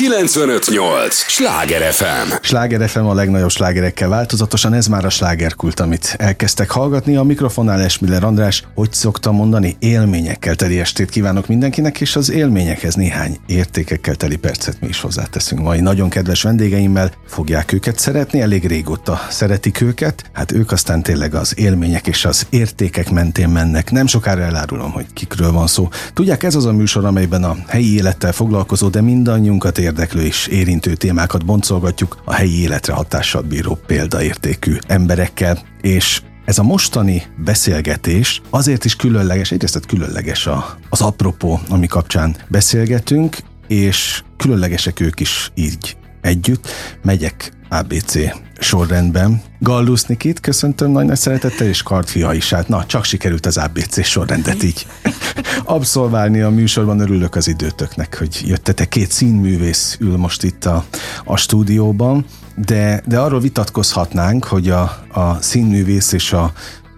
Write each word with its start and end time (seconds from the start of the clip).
958! 0.00 1.14
Sláger 1.14 1.92
FM! 1.92 2.32
Sláger 2.40 2.88
FM 2.88 3.04
a 3.04 3.14
legnagyobb 3.14 3.50
slágerekkel 3.50 4.08
változatosan, 4.08 4.72
ez 4.74 4.86
már 4.86 5.04
a 5.04 5.08
slágerkult, 5.08 5.80
amit 5.80 6.14
elkezdtek 6.18 6.70
hallgatni. 6.70 7.16
A 7.16 7.22
mikrofonnál 7.22 7.80
Esmiller 7.80 8.24
András, 8.24 8.64
hogy 8.74 8.92
szoktam 8.92 9.34
mondani, 9.34 9.76
élményekkel 9.78 10.54
teli 10.54 10.78
estét 10.78 11.10
kívánok 11.10 11.46
mindenkinek, 11.46 12.00
és 12.00 12.16
az 12.16 12.30
élményekhez 12.30 12.94
néhány 12.94 13.38
értékekkel 13.46 14.14
teli 14.14 14.36
percet 14.36 14.80
mi 14.80 14.88
is 14.88 15.00
hozzáteszünk. 15.00 15.60
Mai 15.60 15.80
nagyon 15.80 16.08
kedves 16.08 16.42
vendégeimmel 16.42 17.12
fogják 17.26 17.72
őket 17.72 17.98
szeretni, 17.98 18.40
elég 18.40 18.66
régóta 18.66 19.20
szeretik 19.30 19.80
őket, 19.80 20.24
hát 20.32 20.52
ők 20.52 20.72
aztán 20.72 21.02
tényleg 21.02 21.34
az 21.34 21.58
élmények 21.58 22.06
és 22.06 22.24
az 22.24 22.46
értékek 22.50 23.10
mentén 23.10 23.48
mennek. 23.48 23.90
Nem 23.90 24.06
sokára 24.06 24.42
elárulom, 24.42 24.90
hogy 24.90 25.06
kikről 25.12 25.52
van 25.52 25.66
szó. 25.66 25.88
Tudják, 26.14 26.42
ez 26.42 26.54
az 26.54 26.64
a 26.64 26.72
műsor, 26.72 27.04
amelyben 27.04 27.44
a 27.44 27.56
helyi 27.66 27.94
élettel 27.94 28.32
foglalkozó, 28.32 28.88
de 28.88 29.00
mindannyiunkat 29.00 29.78
érdeklő 29.90 30.22
és 30.22 30.46
érintő 30.46 30.94
témákat 30.94 31.44
boncolgatjuk 31.44 32.22
a 32.24 32.32
helyi 32.32 32.60
életre 32.60 32.92
hatással 32.92 33.42
bíró 33.42 33.78
példaértékű 33.86 34.76
emberekkel, 34.86 35.58
és 35.80 36.22
ez 36.44 36.58
a 36.58 36.62
mostani 36.62 37.22
beszélgetés 37.44 38.40
azért 38.50 38.84
is 38.84 38.96
különleges, 38.96 39.50
egyrészt 39.50 39.86
különleges 39.86 40.46
a, 40.46 40.78
az 40.88 41.00
apropó, 41.00 41.60
ami 41.68 41.86
kapcsán 41.86 42.36
beszélgetünk, 42.48 43.36
és 43.68 44.22
különlegesek 44.36 45.00
ők 45.00 45.20
is 45.20 45.50
így 45.54 45.96
együtt. 46.20 46.68
Megyek 47.02 47.52
ABC 47.68 48.14
sorrendben. 48.58 49.42
Gallus 49.58 50.02
Nikit 50.02 50.40
köszöntöm 50.40 50.90
nagy, 50.90 51.06
nagy 51.06 51.16
szeretettel, 51.16 51.66
és 51.66 51.82
Kartfia 51.82 52.32
is. 52.32 52.52
Hát 52.52 52.68
na, 52.68 52.86
csak 52.86 53.04
sikerült 53.04 53.46
az 53.46 53.56
ABC 53.56 54.04
sorrendet 54.04 54.62
így 54.62 54.86
abszolválni 55.64 56.40
a 56.40 56.50
műsorban. 56.50 57.00
Örülök 57.00 57.34
az 57.34 57.48
időtöknek, 57.48 58.18
hogy 58.18 58.42
jöttetek. 58.46 58.88
Két 58.88 59.10
színművész 59.10 59.96
ül 60.00 60.16
most 60.16 60.42
itt 60.42 60.64
a, 60.64 60.84
a 61.24 61.36
stúdióban, 61.36 62.24
de, 62.56 63.02
de 63.06 63.18
arról 63.18 63.40
vitatkozhatnánk, 63.40 64.44
hogy 64.44 64.70
a, 64.70 64.82
a 65.12 65.36
színművész 65.40 66.12
és 66.12 66.32
a, 66.32 66.52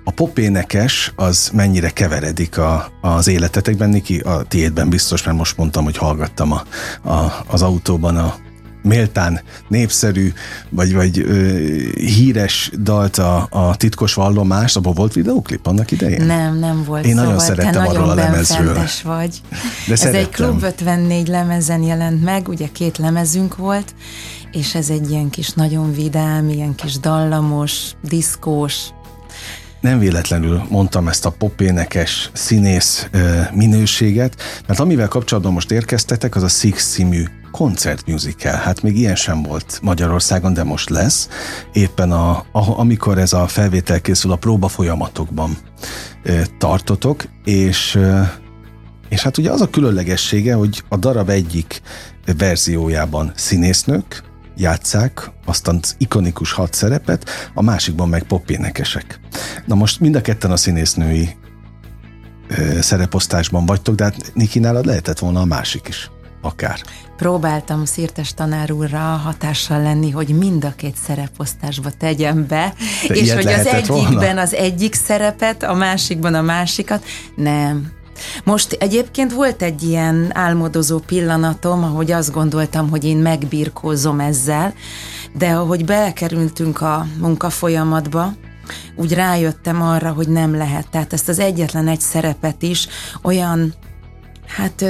a 0.05 0.11
popénekes 0.11 1.13
az 1.17 1.51
mennyire 1.53 1.91
keveredik 1.91 2.59
a, 2.59 2.93
az 3.01 3.29
életetekben, 3.29 3.89
Niki, 3.89 4.19
a 4.19 4.43
tiédben 4.43 4.89
biztos, 4.89 5.23
mert 5.23 5.37
most 5.37 5.57
mondtam, 5.57 5.85
hogy 5.85 5.97
hallgattam 5.97 6.53
a, 6.53 6.63
a, 7.09 7.45
az 7.47 7.63
autóban 7.63 8.17
a 8.17 8.35
méltán 8.83 9.41
népszerű, 9.69 10.33
vagy, 10.69 10.95
vagy 10.95 11.19
ö, 11.19 11.57
híres 11.95 12.71
dalt 12.83 13.19
a, 13.19 13.47
a 13.51 13.77
titkos 13.77 14.15
vallomást, 14.15 14.77
abban 14.77 14.95
volt 14.95 15.13
videóklip 15.13 15.67
annak 15.67 15.91
idején? 15.91 16.25
Nem, 16.25 16.59
nem 16.59 16.85
volt. 16.85 17.05
Én 17.05 17.11
szóval 17.11 17.25
nagyon 17.25 17.41
szerettem 17.45 17.87
arról 17.87 18.11
a 18.11 18.15
lemezről. 18.15 18.85
vagy. 19.05 19.41
De 19.87 19.93
ez 19.93 19.99
szerettem. 19.99 20.21
egy 20.21 20.29
Klub 20.29 20.63
54 20.63 21.29
lemezen 21.29 21.83
jelent 21.83 22.25
meg, 22.25 22.49
ugye 22.49 22.67
két 22.73 22.99
lemezünk 22.99 23.57
volt, 23.57 23.95
és 24.53 24.75
ez 24.75 24.91
egy 24.91 25.11
ilyen 25.11 25.31
kis 25.31 25.51
nagyon 25.51 25.93
vidám, 25.93 26.49
ilyen 26.49 26.75
kis 26.75 26.99
dallamos, 26.99 27.91
diszkós, 28.03 28.91
nem 29.83 29.99
véletlenül 29.99 30.63
mondtam 30.69 31.09
ezt 31.09 31.27
a 31.27 31.31
popénekes 31.31 32.31
színész 32.33 33.09
minőséget, 33.53 34.43
mert 34.67 34.81
amivel 34.81 35.09
kapcsolatban 35.09 35.53
most 35.53 35.71
érkeztetek, 35.71 36.37
az 36.37 36.43
a 36.43 36.49
Six 36.49 36.93
című 36.93 37.25
koncertmusical. 37.53 38.55
Hát 38.55 38.83
még 38.83 38.97
ilyen 38.97 39.15
sem 39.15 39.43
volt 39.43 39.79
Magyarországon, 39.83 40.55
de 40.55 40.65
most 40.65 40.91
lesz. 40.91 41.29
Éppen 41.73 42.13
a, 42.13 42.31
a, 42.31 42.79
amikor 42.79 43.19
ez 43.19 43.33
a 43.33 43.47
felvétel 43.47 44.01
készül, 44.01 44.33
a 44.33 44.37
próba 44.37 44.69
folyamatokban 44.69 45.57
ö, 46.23 46.41
tartotok, 46.59 47.25
és 47.45 47.95
ö, 47.95 48.21
és 49.09 49.23
hát 49.23 49.39
ugye 49.39 49.51
az 49.51 49.61
a 49.61 49.71
különlegessége, 49.71 50.55
hogy 50.55 50.83
a 50.89 50.97
darab 50.97 51.29
egyik 51.29 51.83
verziójában 52.37 53.33
színésznők, 53.35 54.23
játszák 54.57 55.31
azt 55.45 55.69
az 55.69 55.95
ikonikus 55.99 56.53
hat 56.53 56.75
szerepet, 56.75 57.31
a 57.55 57.63
másikban 57.63 58.09
meg 58.09 58.23
popénekesek. 58.23 59.21
Na 59.67 59.75
most 59.75 60.01
mind 60.01 60.15
a 60.15 60.21
ketten 60.21 60.51
a 60.51 60.57
színésznői 60.57 61.37
szereposztásban 62.81 63.67
vagytok, 63.67 63.95
de 63.95 64.05
hát 64.05 64.33
Niki 64.35 64.59
nálad 64.59 64.87
lehetett 64.87 65.19
volna 65.19 65.41
a 65.41 65.45
másik 65.45 65.89
is. 65.89 66.11
Akár. 66.43 66.81
Próbáltam 67.17 67.85
Szirtes 67.85 68.35
tanár 68.35 68.73
úrra 68.73 68.99
hatással 68.99 69.83
lenni, 69.83 70.11
hogy 70.11 70.29
mind 70.29 70.65
a 70.65 70.73
két 70.77 70.97
szereposztásba 70.97 71.91
tegyem 71.91 72.47
be, 72.47 72.75
De 73.09 73.15
és 73.15 73.33
hogy 73.33 73.47
az 73.47 73.67
egyikben 73.67 74.15
volna? 74.15 74.41
az 74.41 74.55
egyik 74.55 74.95
szerepet, 74.95 75.63
a 75.63 75.75
másikban 75.75 76.35
a 76.35 76.43
másikat. 76.43 77.05
Nem, 77.35 77.93
most 78.45 78.73
egyébként 78.73 79.33
volt 79.33 79.63
egy 79.63 79.83
ilyen 79.83 80.31
álmodozó 80.35 80.99
pillanatom, 80.99 81.85
ahogy 81.85 82.11
azt 82.11 82.33
gondoltam, 82.33 82.91
hogy 82.91 83.05
én 83.05 83.17
megbirkózom 83.17 84.21
ezzel, 84.21 84.75
de 85.37 85.51
ahogy 85.51 85.85
belekerültünk 85.85 86.81
a 86.81 87.07
munkafolyamatba, 87.19 88.33
úgy 88.97 89.15
rájöttem 89.15 89.83
arra, 89.83 90.11
hogy 90.13 90.29
nem 90.29 90.57
lehet. 90.57 90.89
Tehát 90.91 91.13
ezt 91.13 91.29
az 91.29 91.39
egyetlen 91.39 91.89
egy 91.89 92.01
szerepet 92.01 92.63
is 92.63 92.89
olyan, 93.23 93.75
hát 94.47 94.85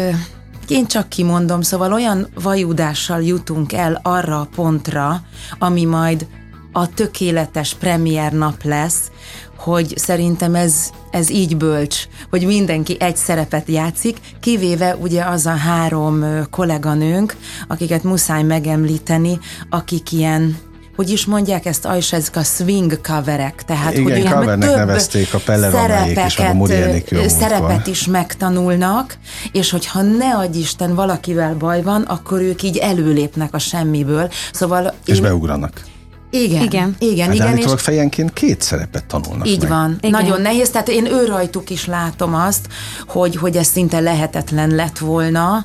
én 0.72 0.86
csak 0.86 1.08
kimondom, 1.08 1.62
szóval 1.62 1.92
olyan 1.92 2.28
vajudással 2.34 3.22
jutunk 3.22 3.72
el 3.72 4.00
arra 4.02 4.40
a 4.40 4.48
pontra, 4.54 5.22
ami 5.58 5.84
majd 5.84 6.26
a 6.72 6.88
tökéletes 6.88 7.74
premier 7.74 8.32
nap 8.32 8.62
lesz, 8.62 9.10
hogy 9.56 9.92
szerintem 9.96 10.54
ez, 10.54 10.90
ez 11.10 11.30
így 11.30 11.56
bölcs, 11.56 12.04
hogy 12.30 12.46
mindenki 12.46 12.96
egy 13.00 13.16
szerepet 13.16 13.68
játszik, 13.68 14.18
kivéve 14.40 14.96
ugye 14.96 15.24
az 15.24 15.46
a 15.46 15.56
három 15.56 16.24
kolléganőnk, 16.50 17.36
akiket 17.68 18.02
muszáj 18.02 18.42
megemlíteni, 18.42 19.38
akik 19.70 20.12
ilyen 20.12 20.56
hogy 20.96 21.10
is 21.10 21.26
mondják 21.26 21.66
ezt, 21.66 21.88
és 21.96 22.12
ezek 22.12 22.36
a 22.36 22.42
swing 22.42 23.00
coverek, 23.00 23.62
tehát 23.64 23.92
Igen, 23.92 24.02
hogy 24.02 24.16
ilyen 24.16 24.32
covernek 24.32 24.68
több 24.68 24.76
nevezték 24.76 25.34
a 25.34 25.38
Pelle 25.38 25.70
Romáék 25.70 26.18
és 27.10 27.18
a 27.26 27.28
szerepet 27.28 27.86
is 27.86 28.06
megtanulnak, 28.06 29.18
és 29.52 29.70
hogyha 29.70 30.02
ne 30.02 30.34
adj 30.34 30.58
Isten 30.58 30.94
valakivel 30.94 31.54
baj 31.54 31.82
van, 31.82 32.02
akkor 32.02 32.40
ők 32.40 32.62
így 32.62 32.76
előlépnek 32.76 33.54
a 33.54 33.58
semmiből. 33.58 34.30
Szóval 34.52 34.94
és 35.04 35.16
én, 35.16 35.22
beugranak. 35.22 35.82
igen, 36.30 36.62
Igen. 36.62 36.96
igen, 36.98 37.26
Hát 37.26 37.34
igen, 37.34 37.56
és 37.56 37.70
fejenként 37.76 38.32
két 38.32 38.62
szerepet 38.62 39.04
tanulnak 39.04 39.48
így 39.48 39.60
meg. 39.60 39.68
van. 39.68 39.96
Igen. 40.00 40.10
Nagyon 40.10 40.40
nehéz, 40.40 40.70
tehát 40.70 40.88
én 40.88 41.06
ő 41.06 41.24
rajtuk 41.24 41.70
is 41.70 41.86
látom 41.86 42.34
azt, 42.34 42.66
hogy, 43.06 43.36
hogy 43.36 43.56
ez 43.56 43.66
szinte 43.66 44.00
lehetetlen 44.00 44.70
lett 44.70 44.98
volna, 44.98 45.64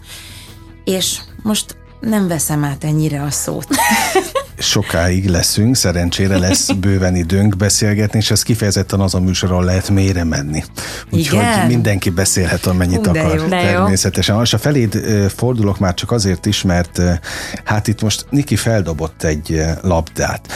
és 0.84 1.18
most 1.44 1.76
nem 2.00 2.28
veszem 2.28 2.64
át 2.64 2.84
ennyire 2.84 3.22
a 3.22 3.32
szót. 3.32 3.68
Sokáig 4.58 5.30
leszünk, 5.30 5.76
szerencsére 5.76 6.38
lesz 6.38 6.72
bőven 6.82 7.16
időnk 7.16 7.58
beszélgetni, 7.58 8.20
és 8.20 8.32
ez 8.32 8.44
kifejezetten 8.44 9.00
az 9.00 9.14
a 9.14 9.20
műsor, 9.20 9.52
ahol 9.52 9.64
lehet 9.64 9.90
mélyre 9.90 10.24
menni. 10.24 10.64
Úgyhogy 11.12 11.40
Igen? 11.40 11.68
mindenki 11.68 12.10
beszélhet, 12.10 12.66
amennyit 12.66 13.06
Hú, 13.06 13.12
de 13.12 13.20
akar. 13.20 13.38
jó. 13.38 13.48
De 13.48 13.56
jó. 13.62 13.62
természetesen. 13.62 14.42
És 14.42 14.54
a 14.54 14.58
feléd 14.58 14.96
fordulok 15.36 15.80
már 15.80 15.94
csak 15.94 16.12
azért 16.12 16.46
is, 16.46 16.62
mert 16.62 17.02
hát 17.64 17.88
itt 17.88 18.02
most 18.02 18.26
Niki 18.30 18.56
feldobott 18.56 19.24
egy 19.24 19.64
labdát, 19.82 20.48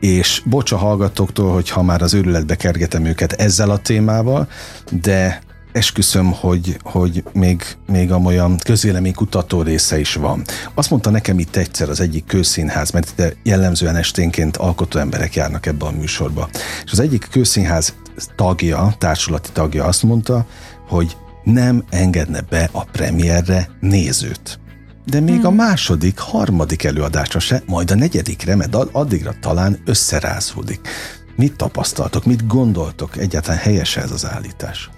és 0.00 0.42
bocs 0.44 0.72
a 0.72 0.76
hallgatóktól, 0.76 1.52
hogyha 1.52 1.82
már 1.82 2.02
az 2.02 2.14
őrületbe 2.14 2.54
kergetem 2.54 3.04
őket 3.04 3.32
ezzel 3.32 3.70
a 3.70 3.78
témával, 3.78 4.48
de 4.90 5.40
esküszöm, 5.72 6.32
hogy, 6.32 6.78
hogy 6.82 7.24
még, 7.32 7.62
még 7.86 8.12
amolyan 8.12 8.58
közvéleménykutató 8.64 9.62
része 9.62 9.98
is 9.98 10.14
van. 10.14 10.44
Azt 10.74 10.90
mondta 10.90 11.10
nekem 11.10 11.38
itt 11.38 11.56
egyszer 11.56 11.88
az 11.88 12.00
egyik 12.00 12.24
kőszínház, 12.24 12.90
mert 12.90 13.12
ide 13.16 13.32
jellemzően 13.42 13.96
esténként 13.96 14.56
alkotó 14.56 14.98
emberek 14.98 15.34
járnak 15.34 15.66
ebbe 15.66 15.86
a 15.86 15.90
műsorba. 15.90 16.48
És 16.84 16.92
az 16.92 17.00
egyik 17.00 17.28
kőszínház 17.30 17.94
tagja, 18.36 18.94
társulati 18.98 19.50
tagja 19.52 19.84
azt 19.84 20.02
mondta, 20.02 20.46
hogy 20.88 21.16
nem 21.44 21.84
engedne 21.90 22.40
be 22.40 22.68
a 22.72 22.84
premierre 22.84 23.68
nézőt. 23.80 24.58
De 25.04 25.20
még 25.20 25.44
a 25.44 25.50
második, 25.50 26.18
harmadik 26.18 26.84
előadásra 26.84 27.38
se, 27.38 27.62
majd 27.66 27.90
a 27.90 27.94
negyedikre, 27.94 28.56
mert 28.56 28.74
ad- 28.74 28.88
addigra 28.92 29.34
talán 29.40 29.78
összerázódik. 29.84 30.88
Mit 31.36 31.56
tapasztaltok, 31.56 32.24
mit 32.24 32.46
gondoltok? 32.46 33.16
Egyáltalán 33.16 33.58
helyes 33.58 33.96
ez 33.96 34.10
az 34.10 34.26
állítás? 34.26 34.90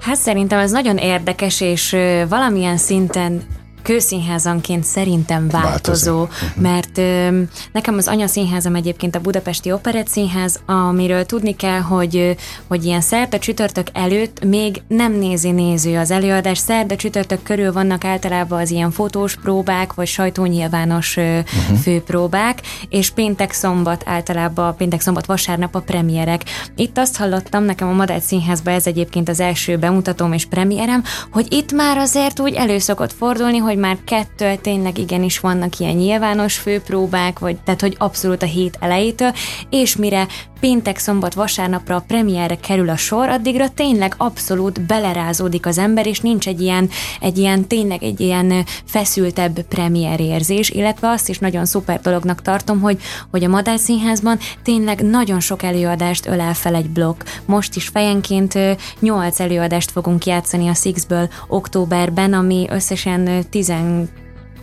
Hát 0.00 0.16
szerintem 0.16 0.58
ez 0.58 0.70
nagyon 0.70 0.96
érdekes, 0.96 1.60
és 1.60 1.96
valamilyen 2.28 2.76
szinten 2.76 3.42
kőszínházanként 3.88 4.84
szerintem 4.84 5.48
változó, 5.48 6.16
Változik. 6.18 6.56
mert 6.56 6.98
ö, 6.98 7.40
nekem 7.72 7.96
az 7.96 8.08
anyaszínházam 8.08 8.74
egyébként 8.74 9.16
a 9.16 9.20
Budapesti 9.20 9.72
Operett 9.72 10.08
Színház, 10.08 10.60
amiről 10.66 11.24
tudni 11.24 11.56
kell, 11.56 11.80
hogy, 11.80 12.36
hogy 12.66 12.84
ilyen 12.84 13.00
szerda 13.00 13.38
csütörtök 13.38 13.86
előtt 13.92 14.44
még 14.44 14.82
nem 14.88 15.12
nézi 15.12 15.50
néző 15.50 15.98
az 15.98 16.10
előadás, 16.10 16.58
szerda 16.58 16.96
csütörtök 16.96 17.42
körül 17.42 17.72
vannak 17.72 18.04
általában 18.04 18.60
az 18.60 18.70
ilyen 18.70 18.90
fotós 18.90 19.36
próbák, 19.36 19.94
vagy 19.94 20.06
sajtónyilvános 20.06 21.16
uh-huh. 21.16 21.78
főpróbák, 21.82 22.60
és 22.88 23.10
péntek 23.10 23.52
szombat 23.52 24.02
általában, 24.06 24.76
péntek 24.76 25.00
szombat 25.00 25.26
vasárnap 25.26 25.74
a 25.74 25.80
premierek. 25.80 26.42
Itt 26.76 26.98
azt 26.98 27.16
hallottam, 27.16 27.64
nekem 27.64 27.88
a 27.88 27.92
Madács 27.92 28.22
Színházban 28.22 28.74
ez 28.74 28.86
egyébként 28.86 29.28
az 29.28 29.40
első 29.40 29.76
bemutatóm 29.76 30.32
és 30.32 30.44
premierem, 30.46 31.02
hogy 31.30 31.52
itt 31.52 31.72
már 31.72 31.96
azért 31.96 32.40
úgy 32.40 32.54
elő 32.54 32.78
szokott 32.78 33.12
fordulni, 33.12 33.56
hogy 33.56 33.76
már 33.78 33.98
kettő 34.04 34.56
tényleg 34.62 34.98
igenis 34.98 35.38
vannak 35.38 35.78
ilyen 35.78 35.94
nyilvános 35.94 36.56
főpróbák, 36.56 37.38
vagy 37.38 37.56
tehát 37.56 37.80
hogy 37.80 37.94
abszolút 37.98 38.42
a 38.42 38.46
hét 38.46 38.76
elejétől, 38.80 39.32
és 39.70 39.96
mire 39.96 40.26
péntek, 40.60 40.98
szombat, 40.98 41.34
vasárnapra 41.34 41.96
a 41.96 42.04
premierre 42.06 42.56
kerül 42.56 42.88
a 42.88 42.96
sor, 42.96 43.28
addigra 43.28 43.68
tényleg 43.68 44.14
abszolút 44.16 44.80
belerázódik 44.80 45.66
az 45.66 45.78
ember, 45.78 46.06
és 46.06 46.20
nincs 46.20 46.48
egy 46.48 46.60
ilyen, 46.60 46.90
egy 47.20 47.38
ilyen 47.38 47.66
tényleg 47.66 48.02
egy 48.02 48.20
ilyen 48.20 48.64
feszültebb 48.84 49.60
premier 49.60 50.20
érzés, 50.20 50.70
illetve 50.70 51.08
azt 51.08 51.28
is 51.28 51.38
nagyon 51.38 51.64
szuper 51.64 52.00
dolognak 52.00 52.42
tartom, 52.42 52.80
hogy, 52.80 52.98
hogy 53.30 53.44
a 53.44 53.48
Madár 53.48 53.78
Színházban 53.78 54.38
tényleg 54.62 55.02
nagyon 55.02 55.40
sok 55.40 55.62
előadást 55.62 56.26
ölel 56.26 56.54
fel 56.54 56.74
egy 56.74 56.90
blokk. 56.90 57.22
Most 57.44 57.76
is 57.76 57.88
fejenként 57.88 58.58
8 59.00 59.40
előadást 59.40 59.90
fogunk 59.90 60.24
játszani 60.24 60.68
a 60.68 60.74
Sixből 60.74 61.28
októberben, 61.48 62.32
ami 62.32 62.66
összesen 62.70 63.44
10 63.50 63.72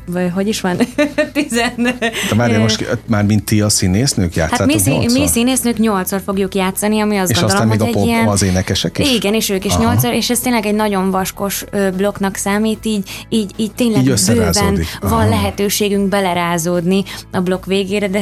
vagy 0.06 0.32
hogy 0.34 0.48
is 0.48 0.62
van? 0.62 0.78
Tizen... 1.34 1.74
De 2.30 2.36
már 2.36 2.60
most 2.60 2.98
már 3.06 3.24
mint 3.24 3.44
ti 3.44 3.62
a 3.62 3.70
színésznők 3.70 4.36
játszátok 4.36 4.72
Hát 4.72 4.76
mi, 4.76 4.82
szín, 4.82 5.12
mi 5.12 5.28
színésznők 5.28 5.78
nyolcszor 5.78 6.22
fogjuk 6.26 6.56
játszani, 6.56 7.00
ami 7.00 7.18
azt 7.18 7.32
és 7.32 7.40
gondolom, 7.40 7.70
aztán 7.70 7.78
még 7.78 7.88
hogy 7.88 7.90
a 7.90 8.00
pop, 8.00 8.04
egy 8.04 8.10
ilyen... 8.10 8.28
az 8.28 8.44
énekesek 8.44 8.98
is? 8.98 9.14
Igen, 9.14 9.34
és 9.34 9.50
ők 9.50 9.66
is 9.66 9.78
nyolcszor, 9.78 10.14
és 10.14 10.30
ez 10.30 10.40
tényleg 10.40 10.66
egy 10.66 10.76
nagyon 10.76 11.12
vaskos 11.12 11.64
blokknak 11.98 12.36
számít, 12.36 12.86
így, 12.86 13.10
így, 13.30 13.52
így 13.56 13.72
tényleg 13.72 14.06
így 14.06 14.26
bőven 14.26 14.86
Aha. 15.02 15.16
van 15.16 15.30
lehetőségünk 15.30 16.10
belerázódni 16.10 17.04
a 17.32 17.40
blokk 17.40 17.66
végére, 17.66 18.08
de 18.08 18.22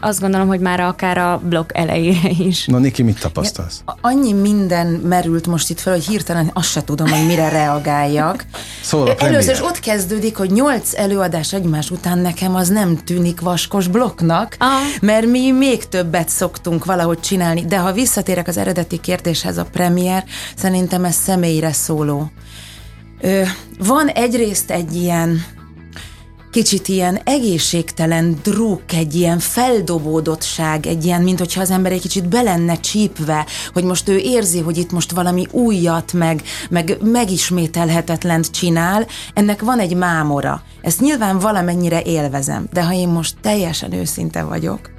azt 0.00 0.20
gondolom, 0.20 0.46
hogy 0.46 0.60
már 0.60 0.80
akár 0.80 1.18
a 1.18 1.40
blokk 1.48 1.70
elejére 1.72 2.30
is. 2.38 2.66
Na 2.66 2.78
Niki, 2.78 3.02
mit 3.02 3.20
tapasztalsz? 3.20 3.82
Ja, 3.86 3.98
annyi 4.00 4.32
minden 4.32 4.86
merült 4.86 5.46
most 5.46 5.70
itt 5.70 5.80
fel, 5.80 5.92
hogy 5.92 6.06
hirtelen 6.06 6.50
azt 6.52 6.70
se 6.70 6.84
tudom, 6.84 7.08
hogy 7.08 7.26
mire 7.26 7.48
reagáljak. 7.48 8.44
Szóval 8.82 9.14
Először 9.18 9.54
is 9.54 9.62
ott 9.62 9.80
kezdődik, 9.80 10.36
hogy 10.36 10.50
nyolc 10.50 10.94
elő 10.94 11.18
előadás 11.20 11.52
egymás 11.52 11.90
után 11.90 12.18
nekem 12.18 12.54
az 12.54 12.68
nem 12.68 12.96
tűnik 13.04 13.40
vaskos 13.40 13.88
blokknak, 13.88 14.56
Aha. 14.58 14.80
mert 15.00 15.26
mi 15.26 15.50
még 15.50 15.88
többet 15.88 16.28
szoktunk 16.28 16.84
valahogy 16.84 17.20
csinálni. 17.20 17.64
De 17.64 17.78
ha 17.78 17.92
visszatérek 17.92 18.48
az 18.48 18.56
eredeti 18.56 18.98
kérdéshez, 19.00 19.58
a 19.58 19.64
premier, 19.64 20.24
szerintem 20.56 21.04
ez 21.04 21.14
személyre 21.14 21.72
szóló. 21.72 22.30
Ö, 23.20 23.42
van 23.78 24.08
egyrészt 24.08 24.70
egy 24.70 24.94
ilyen 24.94 25.44
kicsit 26.50 26.88
ilyen 26.88 27.20
egészségtelen 27.24 28.38
druk, 28.42 28.92
egy 28.92 29.14
ilyen 29.14 29.38
feldobódottság, 29.38 30.86
egy 30.86 31.04
ilyen, 31.04 31.22
mint 31.22 31.38
hogyha 31.38 31.60
az 31.60 31.70
ember 31.70 31.92
egy 31.92 32.00
kicsit 32.00 32.28
belenne 32.28 32.80
csípve, 32.80 33.46
hogy 33.72 33.84
most 33.84 34.08
ő 34.08 34.16
érzi, 34.16 34.60
hogy 34.60 34.78
itt 34.78 34.92
most 34.92 35.12
valami 35.12 35.46
újat, 35.50 36.12
meg, 36.12 36.42
meg 36.70 36.96
megismételhetetlent 37.02 38.50
csinál, 38.50 39.06
ennek 39.34 39.62
van 39.62 39.78
egy 39.78 39.94
mámora. 39.94 40.62
Ezt 40.82 41.00
nyilván 41.00 41.38
valamennyire 41.38 42.02
élvezem, 42.02 42.68
de 42.72 42.84
ha 42.84 42.92
én 42.92 43.08
most 43.08 43.34
teljesen 43.40 43.92
őszinte 43.92 44.42
vagyok, 44.42 44.90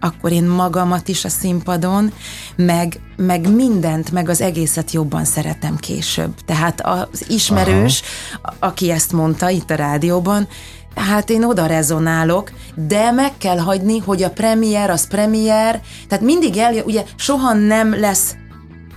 akkor 0.00 0.32
én 0.32 0.44
magamat 0.44 1.08
is 1.08 1.24
a 1.24 1.28
színpadon, 1.28 2.12
meg, 2.56 3.00
meg 3.16 3.54
mindent, 3.54 4.12
meg 4.12 4.28
az 4.28 4.40
egészet 4.40 4.92
jobban 4.92 5.24
szeretem 5.24 5.76
később. 5.76 6.34
Tehát 6.46 6.80
az 6.80 7.24
ismerős, 7.28 8.02
Aha. 8.42 8.54
aki 8.58 8.90
ezt 8.90 9.12
mondta 9.12 9.48
itt 9.48 9.70
a 9.70 9.74
rádióban, 9.74 10.48
Hát 10.94 11.30
én 11.30 11.44
oda 11.44 11.66
rezonálok, 11.66 12.52
de 12.74 13.10
meg 13.10 13.32
kell 13.38 13.58
hagyni, 13.58 13.98
hogy 13.98 14.22
a 14.22 14.30
premier 14.30 14.90
az 14.90 15.08
premier, 15.08 15.80
tehát 16.08 16.24
mindig 16.24 16.56
eljön, 16.56 16.84
ugye 16.84 17.04
soha 17.16 17.52
nem 17.52 18.00
lesz 18.00 18.34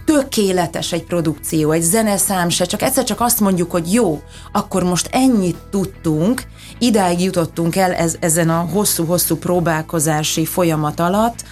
tökéletes 0.06 0.92
egy 0.92 1.04
produkció, 1.04 1.72
egy 1.72 1.82
zeneszám 1.82 2.50
se, 2.50 2.66
csak 2.66 2.82
egyszer 2.82 3.04
csak 3.04 3.22
azt 3.22 3.40
mondjuk, 3.40 3.72
hogy 3.72 3.94
jó, 3.94 4.22
akkor 4.52 4.84
most 4.84 5.10
ennyit 5.12 5.58
tudtunk, 5.70 6.44
idáig 6.80 7.22
jutottunk 7.22 7.76
el 7.76 7.94
ez, 7.94 8.16
ezen 8.20 8.50
a 8.50 8.68
hosszú-hosszú 8.74 9.36
próbálkozási 9.36 10.46
folyamat 10.46 11.00
alatt, 11.00 11.44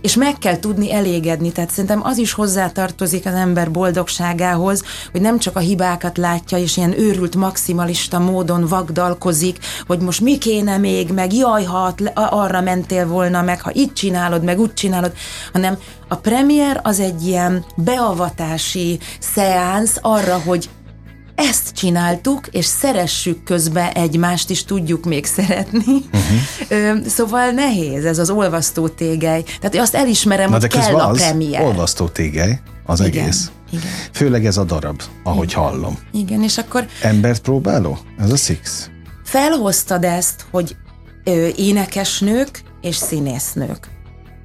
és 0.00 0.16
meg 0.16 0.38
kell 0.38 0.58
tudni 0.58 0.92
elégedni. 0.92 1.52
Tehát 1.52 1.70
szerintem 1.70 2.00
az 2.04 2.18
is 2.18 2.32
hozzátartozik 2.32 3.26
az 3.26 3.34
ember 3.34 3.70
boldogságához, 3.70 4.82
hogy 5.12 5.20
nem 5.20 5.38
csak 5.38 5.56
a 5.56 5.60
hibákat 5.60 6.18
látja, 6.18 6.58
és 6.58 6.76
ilyen 6.76 6.98
őrült 6.98 7.36
maximalista 7.36 8.18
módon 8.18 8.66
vagdalkozik, 8.66 9.58
hogy 9.86 10.00
most 10.00 10.20
mi 10.20 10.38
kéne 10.38 10.76
még, 10.76 11.12
meg 11.12 11.32
jaj, 11.32 11.64
ha 11.64 11.94
arra 12.14 12.60
mentél 12.60 13.06
volna, 13.06 13.42
meg 13.42 13.60
ha 13.60 13.70
itt 13.72 13.94
csinálod, 13.94 14.44
meg 14.44 14.60
úgy 14.60 14.74
csinálod, 14.74 15.12
hanem 15.52 15.78
a 16.08 16.16
premier 16.16 16.80
az 16.82 17.00
egy 17.00 17.26
ilyen 17.26 17.64
beavatási 17.76 18.98
szeánsz 19.18 19.98
arra, 20.00 20.38
hogy 20.44 20.68
ezt 21.48 21.72
csináltuk, 21.74 22.46
és 22.50 22.64
szeressük 22.64 23.42
közben 23.42 23.88
egymást 23.92 24.50
is, 24.50 24.64
tudjuk 24.64 25.04
még 25.04 25.26
szeretni. 25.26 26.04
Uh-huh. 26.12 27.06
Szóval 27.06 27.50
nehéz 27.50 28.04
ez 28.04 28.18
az 28.18 28.30
olvasztó 28.30 28.88
tégely. 28.88 29.42
Tehát 29.60 29.76
azt 29.76 29.94
elismerem, 29.94 30.50
Na, 30.50 30.58
hogy 30.60 30.66
kell 30.66 30.94
a 30.94 31.10
premier. 31.10 31.62
olvasztó 31.62 32.08
tégely 32.08 32.60
az 32.86 33.00
Igen. 33.00 33.22
egész. 33.22 33.50
Igen. 33.72 33.90
Főleg 34.12 34.46
ez 34.46 34.56
a 34.56 34.64
darab, 34.64 35.02
ahogy 35.24 35.50
Igen. 35.50 35.62
hallom. 35.62 35.98
Igen, 36.12 36.42
és 36.42 36.58
akkor... 36.58 36.86
Embert 37.02 37.40
próbáló? 37.40 37.98
Ez 38.18 38.30
a 38.30 38.36
Six. 38.36 38.90
Felhoztad 39.24 40.04
ezt, 40.04 40.46
hogy 40.50 40.76
ö, 41.24 41.48
énekesnők 41.56 42.62
és 42.80 42.96
színésznők. 42.96 43.88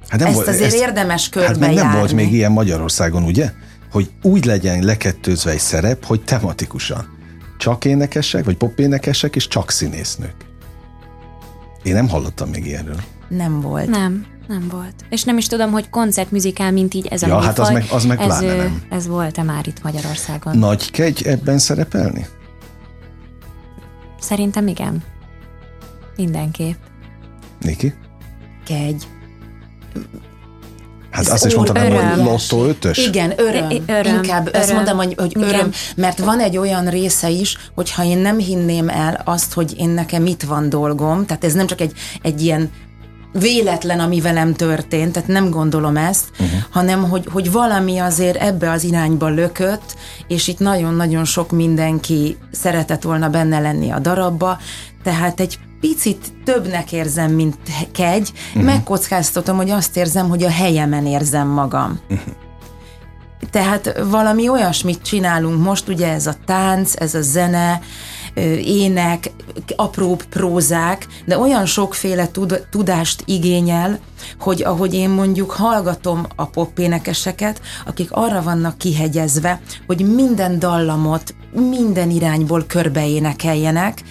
Hát 0.08 0.18
nem 0.18 0.28
ezt 0.28 0.36
volt, 0.36 0.48
azért 0.48 0.72
ezt, 0.72 0.82
érdemes 0.82 1.28
körbe 1.28 1.66
hát 1.66 1.74
nem 1.74 1.92
volt 1.92 2.12
még 2.12 2.32
ilyen 2.32 2.52
Magyarországon, 2.52 3.22
ugye? 3.22 3.50
Hogy 3.90 4.10
úgy 4.22 4.44
legyen 4.44 4.84
lekettőzve 4.84 5.50
egy 5.50 5.58
szerep, 5.58 6.04
hogy 6.04 6.24
tematikusan. 6.24 7.14
Csak 7.58 7.84
énekesek, 7.84 8.44
vagy 8.44 8.56
popénekesek, 8.56 9.36
és 9.36 9.48
csak 9.48 9.70
színésznők. 9.70 10.34
Én 11.82 11.94
nem 11.94 12.08
hallottam 12.08 12.48
még 12.48 12.66
ilyenről. 12.66 13.00
Nem 13.28 13.60
volt. 13.60 13.88
Nem, 13.88 14.26
nem 14.48 14.68
volt. 14.70 14.94
És 15.08 15.24
nem 15.24 15.38
is 15.38 15.46
tudom, 15.46 15.70
hogy 15.70 15.90
koncertműzikál, 15.90 16.72
mint 16.72 16.94
így 16.94 17.06
ez 17.06 17.22
a 17.22 17.26
ja, 17.26 17.40
hát 17.40 17.58
az 17.58 17.70
meg, 17.70 17.84
az 17.90 18.04
meg 18.04 18.20
ez, 18.20 18.40
nem. 18.40 18.82
ez 18.90 19.06
volt-e 19.06 19.42
már 19.42 19.66
itt 19.66 19.82
Magyarországon? 19.82 20.58
Nagy 20.58 20.90
kegy 20.90 21.22
ebben 21.26 21.58
szerepelni? 21.58 22.26
Szerintem 24.20 24.66
igen. 24.66 25.02
Mindenképp. 26.16 26.76
Niki? 27.60 27.94
Kegy. 28.64 29.06
Hát 31.16 31.28
azt 31.28 31.46
is 31.46 31.54
mondtam, 31.54 31.92
hogy 31.92 32.24
lottó 32.24 32.64
ötös? 32.64 32.98
Igen, 32.98 33.32
öröm. 33.36 33.68
öröm 33.86 34.14
Inkább 34.14 34.46
öröm. 34.46 34.60
azt 34.60 34.72
mondom, 34.72 34.96
hogy, 34.96 35.14
hogy 35.16 35.32
öröm, 35.36 35.48
Igen. 35.48 35.72
mert 35.96 36.18
van 36.18 36.40
egy 36.40 36.56
olyan 36.56 36.86
része 36.86 37.28
is, 37.28 37.56
hogyha 37.74 38.04
én 38.04 38.18
nem 38.18 38.38
hinném 38.38 38.88
el 38.88 39.22
azt, 39.24 39.52
hogy 39.52 39.74
én 39.78 39.88
nekem 39.88 40.26
itt 40.26 40.42
van 40.42 40.68
dolgom, 40.68 41.26
tehát 41.26 41.44
ez 41.44 41.52
nem 41.52 41.66
csak 41.66 41.80
egy, 41.80 41.92
egy 42.22 42.42
ilyen 42.42 42.70
véletlen, 43.32 44.00
ami 44.00 44.20
velem 44.20 44.54
történt, 44.54 45.12
tehát 45.12 45.28
nem 45.28 45.50
gondolom 45.50 45.96
ezt, 45.96 46.24
uh-huh. 46.32 46.60
hanem 46.70 47.08
hogy, 47.08 47.28
hogy 47.32 47.52
valami 47.52 47.98
azért 47.98 48.36
ebbe 48.36 48.70
az 48.70 48.84
irányba 48.84 49.28
lökött, 49.28 49.96
és 50.28 50.48
itt 50.48 50.58
nagyon-nagyon 50.58 51.24
sok 51.24 51.50
mindenki 51.50 52.36
szeretett 52.50 53.02
volna 53.02 53.28
benne 53.28 53.58
lenni 53.58 53.90
a 53.90 53.98
darabba, 53.98 54.58
tehát 55.02 55.40
egy 55.40 55.58
picit 55.86 56.32
többnek 56.44 56.92
érzem, 56.92 57.32
mint 57.32 57.56
kegy, 57.92 58.32
uh-huh. 58.48 58.64
megkockáztatom, 58.64 59.56
hogy 59.56 59.70
azt 59.70 59.96
érzem, 59.96 60.28
hogy 60.28 60.42
a 60.42 60.50
helyemen 60.50 61.06
érzem 61.06 61.48
magam. 61.48 62.00
Uh-huh. 62.10 62.34
Tehát 63.50 64.02
valami 64.10 64.48
olyasmit 64.48 65.02
csinálunk 65.02 65.62
most, 65.62 65.88
ugye 65.88 66.08
ez 66.08 66.26
a 66.26 66.34
tánc, 66.44 66.92
ez 66.96 67.14
a 67.14 67.22
zene, 67.22 67.80
ének, 68.64 69.30
apróbb 69.76 70.24
prózák, 70.24 71.06
de 71.24 71.38
olyan 71.38 71.66
sokféle 71.66 72.30
tud, 72.30 72.66
tudást 72.70 73.22
igényel, 73.24 73.98
hogy 74.38 74.62
ahogy 74.62 74.94
én 74.94 75.10
mondjuk 75.10 75.50
hallgatom 75.50 76.26
a 76.36 76.46
popénekeseket, 76.46 77.60
akik 77.86 78.08
arra 78.12 78.42
vannak 78.42 78.78
kihegyezve, 78.78 79.60
hogy 79.86 80.14
minden 80.14 80.58
dallamot 80.58 81.34
minden 81.52 82.10
irányból 82.10 82.64
körbeénekeljenek, 82.66 84.02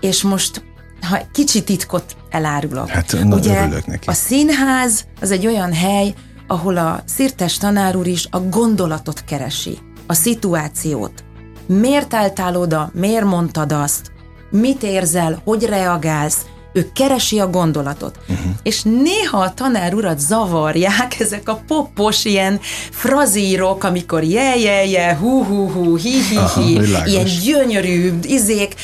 és 0.00 0.22
most 0.22 0.71
ha 1.02 1.20
kicsit 1.32 1.64
titkot 1.64 2.16
elárulok. 2.30 2.88
Hát 2.88 3.12
Ugye 3.12 3.66
neki. 3.86 4.08
a 4.08 4.12
színház 4.12 5.04
az 5.20 5.30
egy 5.30 5.46
olyan 5.46 5.72
hely, 5.72 6.14
ahol 6.46 6.76
a 6.76 7.02
szirtes 7.04 7.56
tanár 7.56 7.96
úr 7.96 8.06
is 8.06 8.26
a 8.30 8.40
gondolatot 8.40 9.24
keresi, 9.24 9.78
a 10.06 10.14
szituációt. 10.14 11.24
Miért 11.66 12.14
álltál 12.14 12.56
oda, 12.56 12.90
miért 12.94 13.24
mondtad 13.24 13.72
azt, 13.72 14.12
mit 14.50 14.82
érzel, 14.82 15.40
hogy 15.44 15.64
reagálsz, 15.64 16.46
ő 16.72 16.90
keresi 16.94 17.38
a 17.38 17.50
gondolatot. 17.50 18.18
Uh-huh. 18.28 18.52
És 18.62 18.82
néha 18.82 19.38
a 19.38 19.54
tanár 19.54 19.94
urat 19.94 20.18
zavarják 20.18 21.20
ezek 21.20 21.48
a 21.48 21.62
popos 21.66 22.24
ilyen 22.24 22.60
frazírok, 22.90 23.84
amikor 23.84 24.22
je, 24.24 24.56
je, 24.56 24.86
je, 24.86 25.14
hu, 25.14 25.42
hu, 25.44 25.68
hu, 25.68 25.96
hi, 25.96 26.10
hi, 26.10 26.36
hi, 26.54 26.76
Aha, 26.92 27.06
ilyen 27.06 27.26
gyönyörű 27.44 28.18
izék, 28.22 28.74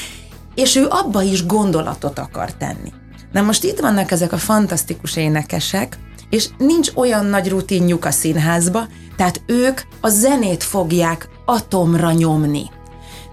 és 0.58 0.76
ő 0.76 0.86
abba 0.88 1.22
is 1.22 1.46
gondolatot 1.46 2.18
akar 2.18 2.52
tenni. 2.52 2.92
Na 3.32 3.42
most 3.42 3.64
itt 3.64 3.78
vannak 3.78 4.10
ezek 4.10 4.32
a 4.32 4.36
fantasztikus 4.36 5.16
énekesek, 5.16 5.98
és 6.30 6.48
nincs 6.58 6.90
olyan 6.94 7.24
nagy 7.24 7.48
rutinjuk 7.48 8.04
a 8.04 8.10
színházba, 8.10 8.86
tehát 9.16 9.40
ők 9.46 9.80
a 10.00 10.08
zenét 10.08 10.62
fogják 10.62 11.28
atomra 11.44 12.12
nyomni. 12.12 12.70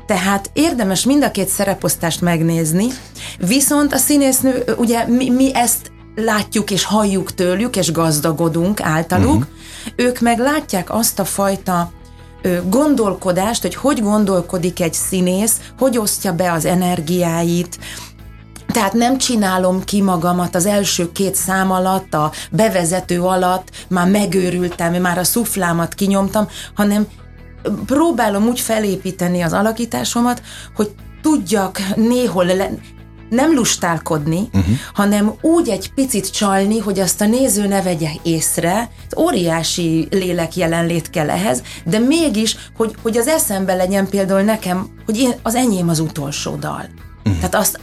Tehát 0.05 0.49
érdemes 0.53 1.05
mind 1.05 1.23
a 1.23 1.31
két 1.31 1.47
szereposztást 1.47 2.21
megnézni, 2.21 2.87
viszont 3.37 3.93
a 3.93 3.97
színésznő, 3.97 4.63
ugye 4.77 5.07
mi, 5.07 5.29
mi 5.29 5.55
ezt 5.55 5.91
látjuk 6.15 6.71
és 6.71 6.83
halljuk 6.83 7.33
tőlük, 7.33 7.75
és 7.75 7.91
gazdagodunk 7.91 8.81
általuk, 8.81 9.35
uh-huh. 9.35 9.47
ők 9.95 10.19
meg 10.19 10.39
látják 10.39 10.93
azt 10.93 11.19
a 11.19 11.25
fajta 11.25 11.91
gondolkodást, 12.69 13.61
hogy 13.61 13.75
hogy 13.75 14.01
gondolkodik 14.01 14.81
egy 14.81 14.93
színész, 14.93 15.59
hogy 15.79 15.97
osztja 15.97 16.33
be 16.33 16.51
az 16.51 16.65
energiáit, 16.65 17.79
tehát 18.67 18.93
nem 18.93 19.17
csinálom 19.17 19.83
ki 19.83 20.01
magamat 20.01 20.55
az 20.55 20.65
első 20.65 21.11
két 21.11 21.35
szám 21.35 21.71
alatt, 21.71 22.13
a 22.13 22.31
bevezető 22.51 23.21
alatt, 23.21 23.69
már 23.87 24.09
megőrültem, 24.09 25.01
már 25.01 25.17
a 25.17 25.23
szuflámat 25.23 25.93
kinyomtam, 25.93 26.47
hanem 26.75 27.07
próbálom 27.85 28.47
úgy 28.47 28.59
felépíteni 28.59 29.41
az 29.41 29.53
alakításomat, 29.53 30.41
hogy 30.75 30.91
tudjak 31.21 31.79
néhol 31.95 32.45
le, 32.45 32.71
nem 33.29 33.53
lustálkodni, 33.53 34.49
uh-huh. 34.53 34.75
hanem 34.93 35.33
úgy 35.41 35.69
egy 35.69 35.93
picit 35.93 36.31
csalni, 36.31 36.79
hogy 36.79 36.99
azt 36.99 37.21
a 37.21 37.25
néző 37.25 37.67
ne 37.67 37.81
vegye 37.81 38.09
észre, 38.23 38.89
óriási 39.17 40.07
lélek 40.11 40.55
jelenlét 40.55 41.09
kell 41.09 41.29
ehhez, 41.29 41.61
de 41.83 41.99
mégis, 41.99 42.55
hogy, 42.77 42.95
hogy 43.01 43.17
az 43.17 43.27
eszembe 43.27 43.73
legyen 43.73 44.07
például 44.07 44.41
nekem, 44.41 44.89
hogy 45.05 45.17
én, 45.17 45.33
az 45.43 45.55
enyém 45.55 45.89
az 45.89 45.99
utolsó 45.99 46.55
dal. 46.55 46.85
Uh-huh. 47.17 47.35
Tehát 47.35 47.55
azt 47.55 47.79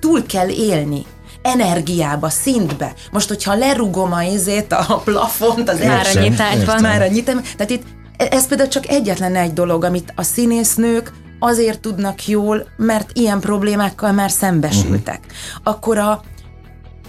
túl 0.00 0.26
kell 0.26 0.48
élni 0.48 1.04
energiába, 1.42 2.28
szintbe. 2.28 2.92
Most, 3.10 3.28
hogyha 3.28 3.54
lerugom 3.54 4.12
a 4.12 4.22
izét, 4.22 4.72
a 4.72 5.02
plafont, 5.04 5.68
az 5.68 5.78
már 5.78 6.06
a 6.14 6.20
nyitásban. 6.20 6.80
Már 6.80 7.02
a 7.02 7.06
nyitem, 7.06 7.42
tehát 7.42 7.70
itt 7.70 7.82
ez 8.16 8.46
például 8.46 8.68
csak 8.68 8.88
egyetlen 8.88 9.36
egy 9.36 9.52
dolog, 9.52 9.84
amit 9.84 10.12
a 10.16 10.22
színésznők 10.22 11.12
azért 11.42 11.80
tudnak 11.80 12.26
jól, 12.26 12.66
mert 12.76 13.10
ilyen 13.12 13.40
problémákkal 13.40 14.12
már 14.12 14.30
szembesültek. 14.30 15.20
Uh-huh. 15.20 15.60
Akkor 15.62 15.98
a, 15.98 16.22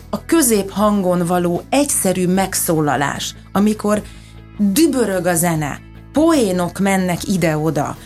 a 0.09 0.25
középhangon 0.25 1.25
való 1.25 1.61
egyszerű 1.69 2.27
megszólalás, 2.27 3.35
amikor 3.51 4.01
dübörög 4.57 5.25
a 5.25 5.35
zene, 5.35 5.79
poénok 6.13 6.79
mennek 6.79 7.27
ide-oda, 7.27 7.97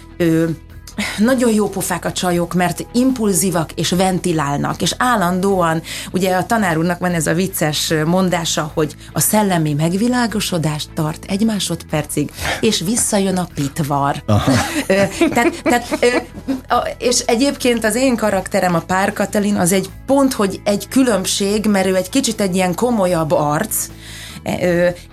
nagyon 1.17 1.53
jó 1.53 1.69
pofák 1.69 2.05
a 2.05 2.11
csajok, 2.11 2.53
mert 2.53 2.85
impulzívak 2.93 3.71
és 3.71 3.89
ventilálnak, 3.89 4.81
és 4.81 4.93
állandóan, 4.97 5.81
ugye 6.11 6.35
a 6.35 6.45
tanár 6.45 6.77
úrnak 6.77 6.99
van 6.99 7.13
ez 7.13 7.27
a 7.27 7.33
vicces 7.33 7.93
mondása, 8.05 8.71
hogy 8.73 8.95
a 9.13 9.19
szellemi 9.19 9.73
megvilágosodást 9.73 10.89
tart 10.93 11.25
egy 11.27 11.45
másodpercig, 11.45 12.31
és 12.61 12.79
visszajön 12.85 13.37
a 13.37 13.47
pitvar. 13.53 14.23
tehát, 15.33 15.61
tehát, 15.63 15.99
és 16.97 17.19
egyébként 17.19 17.83
az 17.83 17.95
én 17.95 18.15
karakterem, 18.15 18.75
a 18.75 18.79
Pár 18.79 19.13
Katalin, 19.13 19.55
az 19.55 19.71
egy 19.71 19.89
pont, 20.05 20.33
hogy 20.33 20.61
egy 20.63 20.87
különbség, 20.87 21.65
mert 21.65 21.87
ő 21.87 21.95
egy 21.95 22.09
kicsit 22.09 22.41
egy 22.41 22.55
ilyen 22.55 22.75
komolyabb 22.75 23.31
arc, 23.31 23.87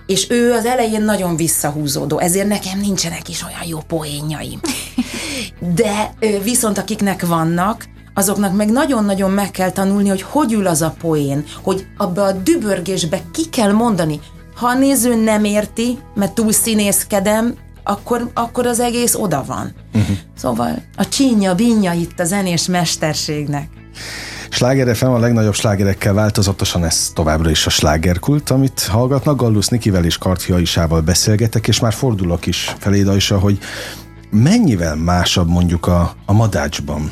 és 0.05 0.29
ő 0.29 0.53
az 0.53 0.65
elején 0.65 1.01
nagyon 1.01 1.35
visszahúzódó, 1.35 2.19
ezért 2.19 2.47
nekem 2.47 2.79
nincsenek 2.79 3.29
is 3.29 3.43
olyan 3.43 3.67
jó 3.67 3.79
poénjaim. 3.87 4.59
De 5.75 6.13
viszont 6.43 6.77
akiknek 6.77 7.25
vannak, 7.25 7.85
azoknak 8.13 8.55
meg 8.55 8.71
nagyon-nagyon 8.71 9.31
meg 9.31 9.51
kell 9.51 9.71
tanulni, 9.71 10.09
hogy 10.09 10.21
hogy 10.21 10.53
ül 10.53 10.67
az 10.67 10.81
a 10.81 10.95
poén, 10.99 11.43
hogy 11.63 11.87
abba 11.97 12.23
a 12.23 12.31
dübörgésbe 12.31 13.21
ki 13.33 13.49
kell 13.49 13.71
mondani. 13.71 14.19
Ha 14.55 14.67
a 14.67 14.77
néző 14.77 15.23
nem 15.23 15.43
érti, 15.43 15.97
mert 16.15 16.33
túl 16.33 16.51
színészkedem, 16.51 17.55
akkor, 17.83 18.31
akkor 18.33 18.65
az 18.65 18.79
egész 18.79 19.15
oda 19.15 19.43
van. 19.47 19.73
Uh-huh. 19.93 20.17
Szóval 20.37 20.83
a 20.97 21.07
csínya, 21.07 21.55
binnya 21.55 21.93
itt 21.93 22.19
a 22.19 22.23
zenés 22.23 22.67
mesterségnek. 22.67 23.69
Sláger 24.55 24.95
FM 24.95 25.05
a 25.05 25.19
legnagyobb 25.19 25.53
slágerekkel 25.53 26.13
változatosan 26.13 26.85
ez 26.85 27.11
továbbra 27.13 27.49
is 27.49 27.65
a 27.65 27.69
slágerkult, 27.69 28.49
amit 28.49 28.79
hallgatnak. 28.79 29.37
Gallus 29.37 29.67
Nikivel 29.67 30.05
és 30.05 30.17
Karthia 30.17 30.59
Isával 30.59 31.01
beszélgetek, 31.01 31.67
és 31.67 31.79
már 31.79 31.93
fordulok 31.93 32.45
is 32.45 32.75
feléd, 32.79 33.07
Aisa, 33.07 33.39
hogy 33.39 33.59
mennyivel 34.31 34.95
másabb 34.95 35.49
mondjuk 35.49 35.87
a, 35.87 36.15
a 36.25 36.33
madácsban 36.33 37.11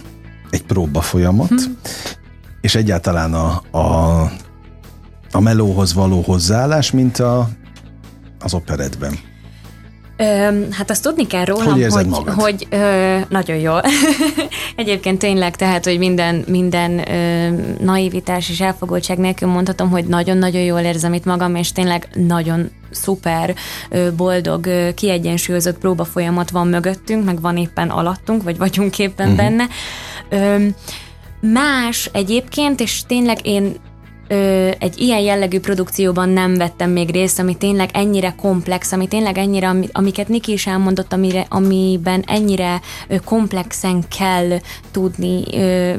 egy 0.49 0.63
próba 0.63 1.01
folyamat, 1.01 1.47
hmm. 1.47 1.77
és 2.61 2.75
egyáltalán 2.75 3.33
a, 3.33 3.77
a, 3.77 4.21
a 5.31 5.39
melóhoz 5.39 5.93
való 5.93 6.21
hozzáállás, 6.21 6.91
mint 6.91 7.19
a, 7.19 7.49
az 8.39 8.53
operetben. 8.53 9.19
Ö, 10.17 10.23
hát 10.71 10.89
azt 10.89 11.03
tudni 11.03 11.27
kell 11.27 11.45
rólam, 11.45 11.81
hogy, 11.81 11.91
hogy, 11.91 12.23
hogy 12.35 12.67
ö, 12.69 13.17
nagyon 13.29 13.57
jó. 13.57 13.73
Egyébként 14.75 15.19
tényleg, 15.19 15.55
tehát, 15.55 15.85
hogy 15.85 15.97
minden, 15.97 16.43
minden 16.47 17.11
ö, 17.11 17.49
naivitás 17.83 18.49
és 18.49 18.61
elfogultság 18.61 19.17
nélkül 19.17 19.47
mondhatom, 19.49 19.89
hogy 19.89 20.05
nagyon-nagyon 20.05 20.61
jól 20.61 20.79
érzem 20.79 21.13
itt 21.13 21.25
magam, 21.25 21.55
és 21.55 21.71
tényleg 21.71 22.07
nagyon 22.13 22.69
szuper, 22.91 23.55
boldog, 24.15 24.93
kiegyensúlyozott 24.93 25.77
próba 25.77 26.03
folyamat 26.03 26.49
van 26.49 26.67
mögöttünk, 26.67 27.25
meg 27.25 27.41
van 27.41 27.57
éppen 27.57 27.89
alattunk, 27.89 28.43
vagy 28.43 28.57
vagyunk 28.57 28.99
éppen 28.99 29.31
uh-huh. 29.31 29.45
benne. 29.45 29.67
Ö, 30.29 30.67
más 31.51 32.09
egyébként, 32.13 32.79
és 32.79 33.01
tényleg 33.07 33.47
én 33.47 33.75
ö, 34.27 34.69
egy 34.79 34.99
ilyen 34.99 35.19
jellegű 35.19 35.59
produkcióban 35.59 36.29
nem 36.29 36.55
vettem 36.55 36.89
még 36.89 37.11
részt, 37.11 37.39
ami 37.39 37.55
tényleg 37.55 37.89
ennyire 37.93 38.33
komplex, 38.37 38.91
ami 38.91 39.07
tényleg 39.07 39.37
ennyire, 39.37 39.75
amiket 39.91 40.27
Niki 40.27 40.51
is 40.51 40.67
elmondott, 40.67 41.13
amire, 41.13 41.45
amiben 41.49 42.23
ennyire 42.27 42.81
ö, 43.07 43.15
komplexen 43.25 44.03
kell 44.17 44.59
tudni 44.91 45.43
ö, 45.53 45.93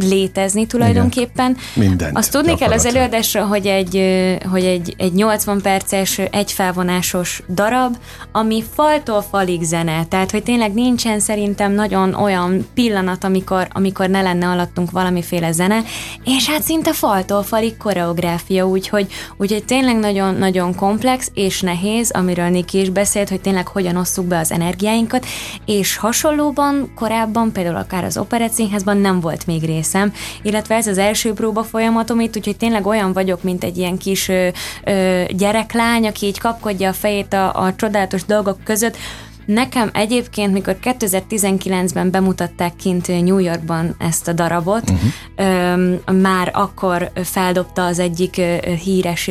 létezni 0.00 0.66
tulajdonképpen. 0.66 1.56
Igen. 1.74 1.88
Mindent. 1.88 2.16
Azt 2.16 2.32
tudni 2.32 2.54
kell 2.54 2.72
az 2.72 2.86
előadásra, 2.86 3.44
hogy 3.44 3.66
egy, 3.66 3.96
ö, 3.96 4.34
hogy 4.50 4.64
egy, 4.64 4.94
egy 4.98 5.12
80 5.12 5.60
perces, 5.60 6.18
egy 6.18 6.52
felvonásos 6.52 7.42
darab, 7.54 7.96
ami 8.32 8.64
faltól 8.74 9.22
falig 9.22 9.62
zene, 9.62 10.04
tehát 10.04 10.30
hogy 10.30 10.42
tényleg 10.42 10.74
nincsen 10.74 11.20
szerintem 11.20 11.72
nagyon 11.72 12.14
olyan 12.14 12.66
pillanat, 12.74 13.24
amikor, 13.24 13.68
amikor 13.72 14.08
ne 14.08 14.22
lenne 14.22 14.46
alattunk 14.46 14.90
valamiféle 14.90 15.52
zene, 15.52 15.82
és 16.24 16.48
hát 16.48 16.62
szinte 16.62 16.92
faltól 16.92 17.42
falig 17.50 17.76
koreográfia, 17.76 18.66
úgyhogy, 18.66 19.06
úgyhogy 19.36 19.64
tényleg 19.64 19.96
nagyon-nagyon 19.96 20.74
komplex 20.74 21.30
és 21.34 21.60
nehéz, 21.60 22.10
amiről 22.10 22.48
Niki 22.48 22.80
is 22.80 22.88
beszélt, 22.88 23.28
hogy 23.28 23.40
tényleg 23.40 23.66
hogyan 23.66 23.96
osszuk 23.96 24.24
be 24.24 24.38
az 24.38 24.52
energiáinkat, 24.52 25.26
és 25.66 25.96
hasonlóban 25.96 26.92
korábban, 26.94 27.52
például 27.52 27.76
akár 27.76 28.04
az 28.04 28.18
Operett 28.18 28.52
Színházban 28.52 28.96
nem 28.96 29.20
volt 29.20 29.46
még 29.46 29.64
részem, 29.64 30.12
illetve 30.42 30.74
ez 30.74 30.86
az 30.86 30.98
első 30.98 31.32
próba 31.32 31.62
folyamatom 31.62 32.20
itt, 32.20 32.36
úgyhogy 32.36 32.56
tényleg 32.56 32.86
olyan 32.86 33.12
vagyok, 33.12 33.42
mint 33.42 33.64
egy 33.64 33.78
ilyen 33.78 33.98
kis 33.98 34.28
ö, 34.28 34.48
ö, 34.84 35.22
gyereklány, 35.28 36.06
aki 36.06 36.26
így 36.26 36.38
kapkodja 36.38 36.88
a 36.88 36.92
fejét 36.92 37.32
a, 37.32 37.64
a 37.64 37.74
csodálatos 37.74 38.24
dolgok 38.24 38.64
között, 38.64 38.96
Nekem 39.44 39.90
egyébként, 39.92 40.52
mikor 40.52 40.76
2019-ben 40.82 42.10
bemutatták 42.10 42.76
kint 42.76 43.08
New 43.08 43.38
Yorkban 43.38 43.94
ezt 43.98 44.28
a 44.28 44.32
darabot, 44.32 44.90
uh-huh. 44.90 46.20
már 46.20 46.50
akkor 46.52 47.10
feldobta 47.24 47.84
az 47.84 47.98
egyik 47.98 48.40
híres 48.84 49.30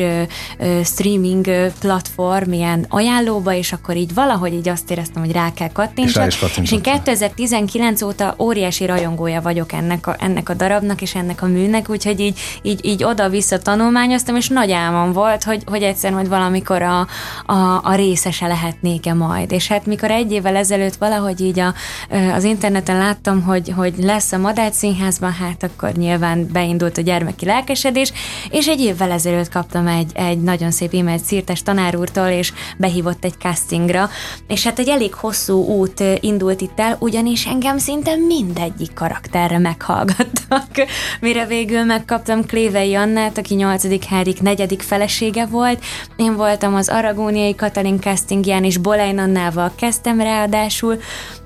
streaming 0.84 1.72
platform 1.80 2.52
ilyen 2.52 2.86
ajánlóba, 2.88 3.54
és 3.54 3.72
akkor 3.72 3.96
így 3.96 4.14
valahogy 4.14 4.52
így 4.52 4.68
azt 4.68 4.90
éreztem, 4.90 5.22
hogy 5.22 5.32
rá 5.32 5.52
kell 5.52 5.72
kattintsak. 5.72 6.26
És, 6.26 6.44
és 6.62 6.72
én 6.72 6.82
2019 6.82 8.02
óta 8.02 8.34
óriási 8.38 8.86
rajongója 8.86 9.40
vagyok 9.40 9.72
ennek 9.72 10.06
a, 10.06 10.16
ennek 10.18 10.48
a 10.48 10.54
darabnak 10.54 11.02
és 11.02 11.14
ennek 11.14 11.42
a 11.42 11.46
műnek, 11.46 11.90
úgyhogy 11.90 12.20
így, 12.20 12.38
így, 12.62 12.84
így 12.84 13.04
oda-vissza 13.04 13.58
tanulmányoztam, 13.58 14.36
és 14.36 14.48
nagy 14.48 14.72
álmom 14.72 15.12
volt, 15.12 15.44
hogy, 15.44 15.62
hogy 15.66 15.82
egyszer 15.82 16.12
majd 16.12 16.28
valamikor 16.28 16.82
a, 16.82 17.06
a, 17.46 17.80
a 17.82 17.94
részese 17.94 18.46
lehetnék-e 18.46 19.14
majd. 19.14 19.52
És 19.52 19.68
hát 19.68 19.86
mikor 19.86 20.09
egy 20.14 20.32
évvel 20.32 20.56
ezelőtt 20.56 20.94
valahogy 20.94 21.40
így 21.40 21.60
a, 21.60 21.74
az 22.34 22.44
interneten 22.44 22.96
láttam, 22.96 23.42
hogy, 23.42 23.72
hogy 23.76 23.94
lesz 23.98 24.32
a 24.32 24.38
Madács 24.38 24.74
Színházban, 24.74 25.32
hát 25.32 25.62
akkor 25.62 25.92
nyilván 25.92 26.48
beindult 26.52 26.98
a 26.98 27.02
gyermeki 27.02 27.44
lelkesedés, 27.44 28.12
és 28.50 28.68
egy 28.68 28.80
évvel 28.80 29.10
ezelőtt 29.10 29.48
kaptam 29.48 29.86
egy, 29.86 30.10
egy 30.14 30.42
nagyon 30.42 30.70
szép 30.70 30.94
e-mailt 30.94 31.24
Szirtes 31.24 31.62
tanár 31.62 31.96
úrtól, 31.96 32.26
és 32.26 32.52
behívott 32.76 33.24
egy 33.24 33.38
castingra, 33.38 34.08
és 34.48 34.64
hát 34.64 34.78
egy 34.78 34.88
elég 34.88 35.14
hosszú 35.14 35.64
út 35.64 36.02
indult 36.20 36.60
itt 36.60 36.80
el, 36.80 36.96
ugyanis 36.98 37.46
engem 37.46 37.78
szinte 37.78 38.16
mindegyik 38.16 38.94
karakterre 38.94 39.58
meghallgattak, 39.58 40.68
mire 41.20 41.46
végül 41.46 41.84
megkaptam 41.84 42.46
Klévei 42.46 42.94
Annát, 42.94 43.38
aki 43.38 43.54
8. 43.54 44.06
Henrik 44.08 44.42
negyedik 44.42 44.82
felesége 44.82 45.46
volt, 45.46 45.84
én 46.16 46.36
voltam 46.36 46.74
az 46.74 46.88
Aragóniai 46.88 47.54
Katalin 47.54 48.00
castingján, 48.00 48.64
és 48.64 48.76
Bolein 48.76 49.18
Annával 49.18 49.72
kezdtem 49.90 50.20
ráadásul, 50.20 50.98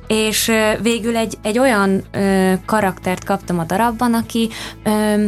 és 0.06 0.52
végül 0.82 1.16
egy, 1.16 1.34
egy 1.42 1.58
olyan 1.58 2.02
ö, 2.12 2.52
karaktert 2.66 3.24
kaptam 3.24 3.58
a 3.58 3.64
darabban, 3.64 4.14
aki 4.14 4.48
ö, 4.82 5.24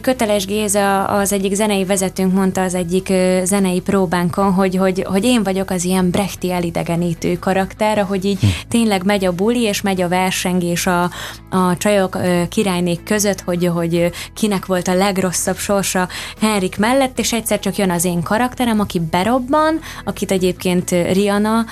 Köteles 0.00 0.46
Géza, 0.46 1.04
az 1.04 1.32
egyik 1.32 1.54
zenei 1.54 1.84
vezetőnk 1.84 2.32
mondta 2.32 2.62
az 2.62 2.74
egyik 2.74 3.12
zenei 3.44 3.80
próbánkon, 3.80 4.52
hogy, 4.52 4.76
hogy, 4.76 5.04
hogy 5.08 5.24
én 5.24 5.42
vagyok 5.42 5.70
az 5.70 5.84
ilyen 5.84 6.10
brechti 6.10 6.52
elidegenítő 6.52 7.38
karakter, 7.38 7.98
hogy 7.98 8.24
így 8.24 8.40
hm. 8.40 8.46
tényleg 8.68 9.04
megy 9.04 9.24
a 9.24 9.32
buli, 9.32 9.62
és 9.62 9.80
megy 9.80 10.00
a 10.02 10.08
versengés 10.08 10.86
a, 10.86 11.02
a 11.50 11.76
csajok 11.76 12.18
királynék 12.48 13.02
között, 13.02 13.40
hogy, 13.40 13.66
hogy 13.66 14.10
kinek 14.34 14.66
volt 14.66 14.88
a 14.88 14.94
legrosszabb 14.94 15.56
sorsa 15.56 16.08
Henrik 16.40 16.78
mellett, 16.78 17.18
és 17.18 17.32
egyszer 17.32 17.58
csak 17.58 17.76
jön 17.76 17.90
az 17.90 18.04
én 18.04 18.22
karakterem, 18.22 18.80
aki 18.80 19.00
berobban, 19.10 19.80
akit 20.04 20.30
egyébként 20.30 20.90
Rihanna 20.90 21.64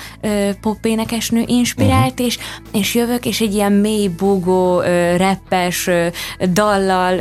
popénekesnő 0.61 1.43
inspirált, 1.45 2.11
uh-huh. 2.11 2.25
és, 2.25 2.37
és 2.71 2.95
jövök, 2.95 3.25
és 3.25 3.41
egy 3.41 3.53
ilyen 3.53 3.71
mély 3.71 4.07
bugó, 4.07 4.79
reppes 5.17 5.89
dallal 6.51 7.19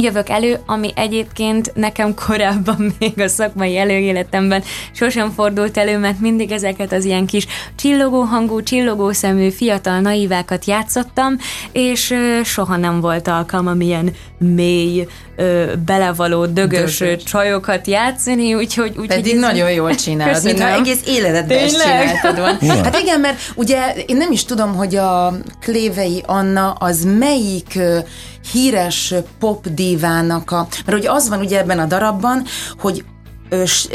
jövök 0.00 0.28
elő, 0.28 0.58
ami 0.66 0.92
egyébként 0.94 1.72
nekem 1.74 2.14
korábban 2.14 2.92
még 2.98 3.20
a 3.20 3.28
szakmai 3.28 3.78
előéletemben 3.78 4.62
sosem 4.92 5.30
fordult 5.30 5.76
elő, 5.76 5.98
mert 5.98 6.20
mindig 6.20 6.50
ezeket 6.50 6.92
az 6.92 7.04
ilyen 7.04 7.26
kis 7.26 7.46
csillogó 7.76 8.20
hangú, 8.20 8.62
csillogó 8.62 9.12
szemű 9.12 9.50
fiatal 9.50 10.00
naivákat 10.00 10.64
játszottam, 10.64 11.36
és 11.72 12.14
soha 12.44 12.76
nem 12.76 13.00
volt 13.00 13.28
alkalmam 13.28 13.80
ilyen 13.80 14.12
mély, 14.38 15.06
belevaló, 15.84 16.46
dögös, 16.46 16.98
dögös 16.98 17.22
csajokat 17.22 17.86
játszani, 17.86 18.54
úgyhogy... 18.54 18.92
úgy, 18.98 19.06
Pedig 19.06 19.34
ez 19.34 19.40
nagyon 19.40 19.70
jól 19.70 19.94
csinálod, 20.04 20.44
mintha 20.44 20.68
egész 20.68 21.00
életedben 21.06 21.58
ezt 21.58 21.82
csináltad 21.82 22.38
van. 22.38 22.56
Ja. 22.68 22.74
Hát 22.74 22.98
igen, 22.98 23.20
mert 23.20 23.38
ugye 23.54 23.92
én 24.06 24.16
nem 24.16 24.32
is 24.32 24.44
tudom, 24.44 24.74
hogy 24.74 24.96
a 24.96 25.34
Klévei 25.60 26.22
Anna 26.26 26.70
az 26.70 27.04
melyik 27.18 27.78
híres 28.52 29.14
pop 29.38 29.68
divának 29.68 30.50
a... 30.50 30.66
Mert 30.86 30.98
ugye 30.98 31.10
az 31.10 31.28
van 31.28 31.40
ugye 31.40 31.58
ebben 31.58 31.78
a 31.78 31.86
darabban, 31.86 32.44
hogy 32.78 33.04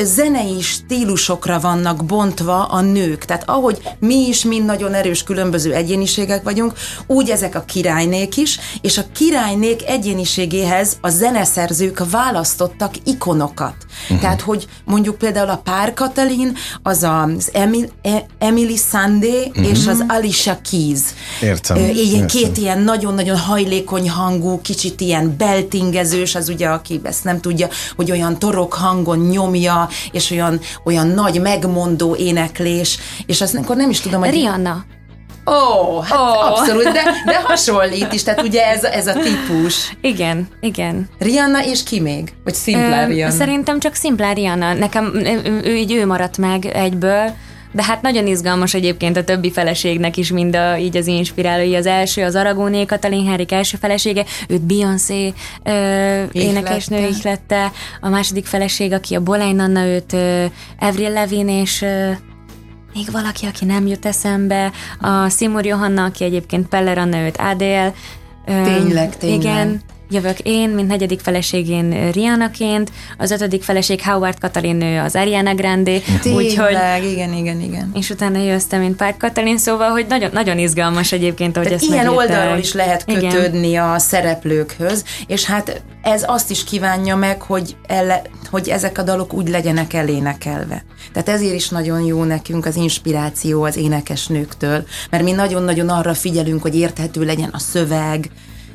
zenei 0.03 0.61
stílusokra 0.61 1.59
vannak 1.59 2.05
bontva 2.05 2.65
a 2.65 2.81
nők. 2.81 3.25
Tehát 3.25 3.49
ahogy 3.49 3.81
mi 3.99 4.27
is 4.27 4.43
mind 4.43 4.65
nagyon 4.65 4.93
erős 4.93 5.23
különböző 5.23 5.73
egyéniségek 5.73 6.43
vagyunk, 6.43 6.73
úgy 7.07 7.29
ezek 7.29 7.55
a 7.55 7.61
királynék 7.61 8.37
is, 8.37 8.59
és 8.81 8.97
a 8.97 9.03
királynék 9.13 9.87
egyéniségéhez 9.87 10.97
a 11.01 11.09
zeneszerzők 11.09 12.09
választottak 12.11 12.93
ikonokat. 13.03 13.75
Uh-huh. 14.03 14.19
Tehát, 14.19 14.41
hogy 14.41 14.67
mondjuk 14.85 15.17
például 15.17 15.49
a 15.49 15.61
Pár 15.63 15.93
Katalin, 15.93 16.57
az 16.83 17.03
az 17.03 17.49
Emil, 17.53 17.89
e, 18.01 18.25
Emily 18.39 18.75
Sandé 18.75 19.47
uh-huh. 19.47 19.69
és 19.69 19.87
az 19.87 20.03
Alicia 20.07 20.59
Keys. 20.71 21.01
Értem. 21.41 21.77
Ilyen 21.77 21.95
értem. 21.95 22.27
két 22.27 22.57
ilyen 22.57 22.79
nagyon-nagyon 22.79 23.37
hajlékony 23.37 24.09
hangú, 24.09 24.61
kicsit 24.61 25.01
ilyen 25.01 25.35
beltingezős, 25.37 26.35
az 26.35 26.49
ugye, 26.49 26.67
aki 26.67 26.99
ezt 27.03 27.23
nem 27.23 27.41
tudja, 27.41 27.67
hogy 27.95 28.11
olyan 28.11 28.39
torok 28.39 28.73
hangon 28.73 29.19
nyom 29.19 29.42
nyomja, 29.43 29.89
és 30.11 30.31
olyan, 30.31 30.59
olyan 30.83 31.07
nagy 31.07 31.41
megmondó 31.41 32.15
éneklés, 32.15 32.99
és 33.25 33.41
azt 33.41 33.55
akkor 33.55 33.75
nem 33.75 33.89
is 33.89 33.99
tudom, 33.99 34.19
hogy... 34.19 34.29
Rihanna. 34.29 34.83
Ó, 35.45 35.51
oh, 35.51 36.05
hát 36.05 36.19
oh. 36.19 36.45
abszolút, 36.47 36.83
de, 36.83 37.03
de 37.25 37.41
hasonlít 37.43 38.13
is, 38.13 38.23
tehát 38.23 38.41
ugye 38.41 38.65
ez, 38.65 38.83
ez 38.83 39.07
a 39.07 39.13
típus. 39.13 39.97
Igen, 40.01 40.47
igen. 40.61 41.09
Rihanna 41.19 41.65
és 41.65 41.83
ki 41.83 41.99
még? 41.99 42.33
Vagy 42.43 42.53
Szimplá 42.53 43.05
Rihanna? 43.05 43.35
Szerintem 43.35 43.79
csak 43.79 43.93
Szimplá 43.93 44.33
Rihanna. 44.33 44.73
Nekem 44.73 45.15
ő, 45.15 45.61
ő, 45.63 45.75
így 45.75 45.93
ő 45.93 46.05
maradt 46.05 46.37
meg 46.37 46.65
egyből. 46.65 47.33
De 47.73 47.83
hát 47.83 48.01
nagyon 48.01 48.27
izgalmas 48.27 48.73
egyébként 48.73 49.17
a 49.17 49.23
többi 49.23 49.51
feleségnek 49.51 50.17
is, 50.17 50.31
mind 50.31 50.55
a, 50.55 50.77
így 50.77 50.97
az 50.97 51.07
inspirálói. 51.07 51.75
Az 51.75 51.85
első, 51.85 52.23
az 52.23 52.35
Aragóné 52.35 52.85
Katalin 52.85 53.25
Henrik 53.25 53.51
első 53.51 53.77
felesége, 53.77 54.25
őt 54.47 54.61
Beyoncé 54.61 55.33
ö, 55.63 56.23
énekesnő 56.31 57.07
ihlette. 57.07 57.71
A 58.01 58.09
második 58.09 58.45
feleség, 58.45 58.93
aki 58.93 59.15
a 59.15 59.21
Bolein 59.21 59.59
Anna, 59.59 59.85
őt 59.85 60.13
ö, 60.13 60.45
Avril 60.79 61.09
Levin 61.09 61.49
és 61.49 61.81
ö, 61.81 62.11
még 62.93 63.11
valaki, 63.11 63.45
aki 63.45 63.65
nem 63.65 63.87
jut 63.87 64.05
eszembe, 64.05 64.71
a 64.99 65.29
Simur 65.29 65.65
Johanna, 65.65 66.03
aki 66.03 66.23
egyébként 66.23 66.67
Peller 66.67 66.97
Anna, 66.97 67.17
őt 67.17 67.37
ADL. 67.37 67.93
Tényleg, 68.45 69.17
tényleg. 69.17 69.39
Igen, 69.39 69.81
jövök 70.13 70.39
én, 70.39 70.69
mint 70.69 70.87
negyedik 70.87 71.19
feleségén 71.19 72.11
Rianaként, 72.11 72.91
az 73.17 73.31
ötödik 73.31 73.63
feleség 73.63 74.01
Howard 74.01 74.39
Katalin 74.39 74.75
nő 74.75 74.99
az 74.99 75.15
Ariana 75.15 75.55
Grande. 75.55 75.99
Úgyhogy, 76.25 76.77
igen, 77.11 77.33
igen, 77.33 77.61
igen. 77.61 77.91
És 77.93 78.09
utána 78.09 78.39
jöttem, 78.39 78.79
mint 78.79 78.95
Pár 78.95 79.17
Katalin, 79.17 79.57
szóval, 79.57 79.89
hogy 79.89 80.05
nagyon, 80.09 80.29
nagyon 80.33 80.57
izgalmas 80.57 81.11
egyébként, 81.11 81.57
hogy 81.57 81.71
ezt 81.71 81.83
ilyen 81.83 82.07
oldalról 82.07 82.57
is 82.57 82.73
lehet 82.73 83.05
kötődni 83.05 83.67
igen. 83.67 83.89
a 83.89 83.99
szereplőkhöz, 83.99 85.03
és 85.27 85.45
hát 85.45 85.81
ez 86.01 86.23
azt 86.27 86.49
is 86.49 86.63
kívánja 86.63 87.15
meg, 87.15 87.41
hogy, 87.41 87.75
elle, 87.87 88.21
hogy 88.49 88.69
ezek 88.69 88.97
a 88.97 89.03
dalok 89.03 89.33
úgy 89.33 89.49
legyenek 89.49 89.93
elénekelve. 89.93 90.83
Tehát 91.13 91.29
ezért 91.29 91.53
is 91.53 91.69
nagyon 91.69 92.01
jó 92.01 92.23
nekünk 92.23 92.65
az 92.65 92.75
inspiráció 92.75 93.63
az 93.63 93.77
énekesnőktől, 93.77 94.85
mert 95.09 95.23
mi 95.23 95.31
nagyon-nagyon 95.31 95.89
arra 95.89 96.13
figyelünk, 96.13 96.61
hogy 96.61 96.75
érthető 96.75 97.23
legyen 97.23 97.49
a 97.51 97.59
szöveg, 97.59 98.29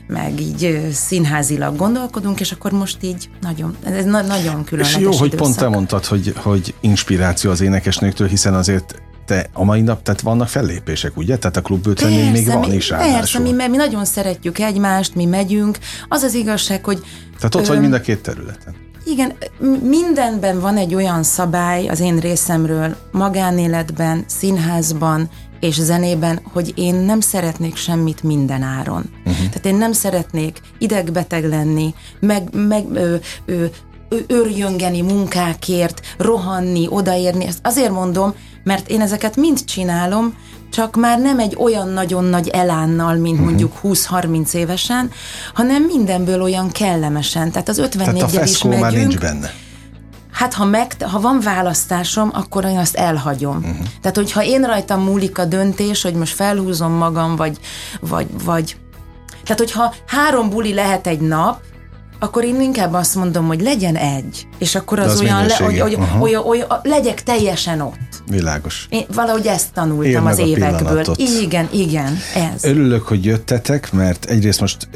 meg 0.08 0.40
így 0.40 0.88
színházilag 0.92 1.76
gondolkodunk, 1.76 2.40
és 2.40 2.52
akkor 2.52 2.72
most 2.72 2.96
így 3.00 3.30
nagyon, 3.40 3.76
ez 3.84 4.04
na- 4.04 4.22
nagyon 4.22 4.64
különleges 4.64 4.96
És 4.96 5.02
jó, 5.02 5.08
időszak. 5.08 5.20
hogy 5.20 5.34
pont 5.34 5.56
te 5.56 5.68
mondtad, 5.68 6.04
hogy, 6.04 6.32
hogy 6.36 6.74
inspiráció 6.80 7.50
az 7.50 7.60
énekesnőktől, 7.60 8.28
hiszen 8.28 8.54
azért 8.54 9.02
te 9.24 9.46
a 9.52 9.64
mai 9.64 9.80
nap, 9.80 10.02
tehát 10.02 10.20
vannak 10.20 10.48
fellépések, 10.48 11.16
ugye? 11.16 11.36
Tehát 11.36 11.56
a 11.56 11.60
klub 11.60 11.86
50 11.86 12.12
még 12.12 12.46
van 12.46 12.68
mi, 12.68 12.74
is 12.74 12.88
Persze, 12.88 13.38
mi, 13.38 13.52
mi 13.52 13.76
nagyon 13.76 14.04
szeretjük 14.04 14.58
egymást, 14.58 15.14
mi 15.14 15.24
megyünk. 15.24 15.78
Az 16.08 16.22
az 16.22 16.34
igazság, 16.34 16.84
hogy... 16.84 17.02
Tehát 17.36 17.54
ott 17.54 17.64
ö, 17.64 17.66
vagy 17.66 17.80
mind 17.80 17.92
a 17.92 18.00
két 18.00 18.22
területen. 18.22 18.74
Igen, 19.04 19.32
mindenben 19.82 20.60
van 20.60 20.76
egy 20.76 20.94
olyan 20.94 21.22
szabály 21.22 21.88
az 21.88 22.00
én 22.00 22.18
részemről, 22.18 22.96
magánéletben, 23.12 24.24
színházban, 24.26 25.30
és 25.60 25.74
zenében, 25.80 26.40
hogy 26.52 26.72
én 26.76 26.94
nem 26.94 27.20
szeretnék 27.20 27.76
semmit 27.76 28.22
minden 28.22 28.62
áron. 28.62 29.04
Uh-huh. 29.18 29.36
Tehát 29.36 29.66
én 29.66 29.76
nem 29.76 29.92
szeretnék 29.92 30.60
idegbeteg 30.78 31.48
lenni, 31.48 31.94
meg, 32.20 32.48
meg 32.52 32.84
ö, 32.92 33.16
ö, 33.46 33.64
örjöngeni 34.26 35.00
munkákért, 35.00 36.00
rohanni, 36.18 36.86
odaérni. 36.90 37.46
Ezt 37.46 37.58
azért 37.62 37.92
mondom, 37.92 38.34
mert 38.64 38.88
én 38.88 39.00
ezeket 39.00 39.36
mind 39.36 39.64
csinálom, 39.64 40.34
csak 40.70 40.96
már 40.96 41.18
nem 41.20 41.38
egy 41.38 41.56
olyan 41.58 41.88
nagyon 41.88 42.24
nagy 42.24 42.48
elánnal, 42.48 43.14
mint 43.14 43.32
uh-huh. 43.38 43.46
mondjuk 43.46 43.72
20-30 43.82 44.54
évesen, 44.54 45.10
hanem 45.54 45.82
mindenből 45.82 46.42
olyan 46.42 46.70
kellemesen. 46.70 47.50
Tehát 47.50 47.68
az 47.68 47.78
54 47.78 48.14
Tehát 48.14 48.36
a 48.36 48.42
is 48.42 48.62
megyünk. 48.62 48.82
már 48.82 48.92
nincs 48.92 49.18
benne. 49.18 49.50
Hát 50.38 50.54
ha, 50.54 50.64
meg, 50.64 51.02
ha 51.02 51.20
van 51.20 51.40
választásom, 51.40 52.30
akkor 52.32 52.64
én 52.64 52.78
azt 52.78 52.96
elhagyom. 52.96 53.56
Uh-huh. 53.56 53.86
Tehát, 54.00 54.16
hogyha 54.16 54.44
én 54.44 54.62
rajtam 54.62 55.02
múlik 55.02 55.38
a 55.38 55.44
döntés, 55.44 56.02
hogy 56.02 56.14
most 56.14 56.34
felhúzom 56.34 56.92
magam, 56.92 57.36
vagy, 57.36 57.58
vagy, 58.00 58.26
vagy 58.44 58.76
tehát, 59.42 59.58
hogyha 59.58 59.94
három 60.06 60.50
buli 60.50 60.74
lehet 60.74 61.06
egy 61.06 61.20
nap, 61.20 61.60
akkor 62.18 62.44
én 62.44 62.60
inkább 62.60 62.92
azt 62.92 63.14
mondom, 63.14 63.46
hogy 63.46 63.60
legyen 63.60 63.96
egy, 63.96 64.46
és 64.58 64.74
akkor 64.74 64.98
az, 64.98 65.12
az 65.12 65.20
olyan, 65.20 65.46
le, 65.46 65.56
hogy, 65.56 65.80
hogy 65.80 65.94
uh-huh. 65.94 66.22
olyan, 66.22 66.46
olyan, 66.46 66.66
legyek 66.82 67.22
teljesen 67.22 67.80
ott. 67.80 68.22
Világos. 68.26 68.86
Én 68.90 69.04
valahogy 69.14 69.46
ezt 69.46 69.72
tanultam 69.72 70.26
az 70.26 70.38
évekből. 70.38 71.04
Igen, 71.16 71.68
igen, 71.72 72.18
ez. 72.34 72.64
Örülök, 72.64 73.08
hogy 73.08 73.24
jöttetek, 73.24 73.92
mert 73.92 74.24
egyrészt 74.24 74.60
most 74.60 74.88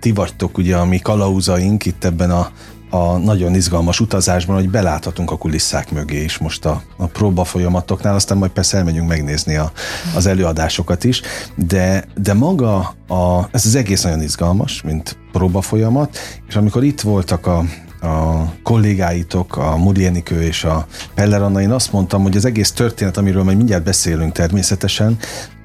ti 0.00 0.12
vagytok 0.12 0.58
ugye 0.58 0.76
a 0.76 0.84
mi 0.84 0.98
kalauzaink 0.98 1.86
itt 1.86 2.04
ebben 2.04 2.30
a 2.30 2.50
a 2.94 3.18
nagyon 3.18 3.54
izgalmas 3.54 4.00
utazásban, 4.00 4.56
hogy 4.56 4.70
beláthatunk 4.70 5.30
a 5.30 5.36
kulisszák 5.36 5.90
mögé 5.90 6.22
is 6.22 6.38
most 6.38 6.64
a, 6.64 6.82
a 6.96 7.06
próba 7.06 7.44
folyamatoknál, 7.44 8.14
aztán 8.14 8.38
majd 8.38 8.50
persze 8.50 8.76
elmegyünk 8.76 9.08
megnézni 9.08 9.56
a, 9.56 9.72
az 10.14 10.26
előadásokat 10.26 11.04
is, 11.04 11.22
de, 11.56 12.04
de 12.16 12.34
maga 12.34 12.76
a, 13.08 13.48
ez 13.50 13.66
az 13.66 13.74
egész 13.74 14.02
nagyon 14.02 14.22
izgalmas, 14.22 14.82
mint 14.82 15.16
próba 15.32 15.60
folyamat, 15.60 16.18
és 16.48 16.56
amikor 16.56 16.84
itt 16.84 17.00
voltak 17.00 17.46
a, 17.46 17.64
a 18.06 18.44
kollégáitok, 18.62 19.56
a 19.56 19.76
Muri 19.76 20.06
Enikő 20.06 20.42
és 20.42 20.64
a 20.64 20.86
Peller 21.14 21.42
Anna, 21.42 21.60
én 21.60 21.70
azt 21.70 21.92
mondtam, 21.92 22.22
hogy 22.22 22.36
az 22.36 22.44
egész 22.44 22.72
történet, 22.72 23.16
amiről 23.16 23.42
majd 23.42 23.56
mindjárt 23.56 23.84
beszélünk 23.84 24.32
természetesen, 24.32 25.16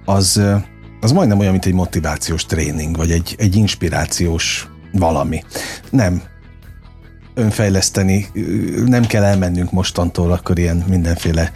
az, 0.05 0.41
az 1.01 1.11
majdnem 1.11 1.39
olyan, 1.39 1.51
mint 1.51 1.65
egy 1.65 1.73
motivációs 1.73 2.45
tréning, 2.45 2.97
vagy 2.97 3.11
egy, 3.11 3.35
egy 3.37 3.55
inspirációs 3.55 4.67
valami. 4.91 5.43
Nem, 5.89 6.21
önfejleszteni, 7.39 8.28
nem 8.86 9.06
kell 9.06 9.23
elmennünk 9.23 9.71
mostantól 9.71 10.32
akkor 10.32 10.60
ilyen 10.60 10.84
mindenféle 10.88 11.52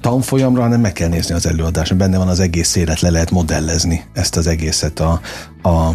tanfolyamra, 0.00 0.62
hanem 0.62 0.80
meg 0.80 0.92
kell 0.92 1.08
nézni 1.08 1.34
az 1.34 1.46
előadást. 1.46 1.96
Benne 1.96 2.18
van 2.18 2.28
az 2.28 2.40
egész 2.40 2.76
élet, 2.76 3.00
le 3.00 3.10
lehet 3.10 3.30
modellezni 3.30 4.04
ezt 4.12 4.36
az 4.36 4.46
egészet 4.46 5.00
a, 5.00 5.20
a 5.62 5.90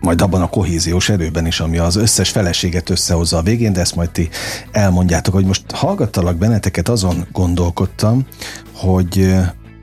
majd 0.00 0.20
abban 0.20 0.42
a 0.42 0.48
kohéziós 0.48 1.08
erőben 1.08 1.46
is, 1.46 1.60
ami 1.60 1.78
az 1.78 1.96
összes 1.96 2.30
feleséget 2.30 2.90
összehozza 2.90 3.36
a 3.36 3.42
végén, 3.42 3.72
de 3.72 3.80
ezt 3.80 3.94
majd 3.94 4.10
ti 4.10 4.28
elmondjátok, 4.72 5.34
hogy 5.34 5.44
most 5.44 5.70
hallgattalak 5.70 6.36
benneteket, 6.36 6.88
azon 6.88 7.26
gondolkodtam, 7.32 8.26
hogy 8.72 9.34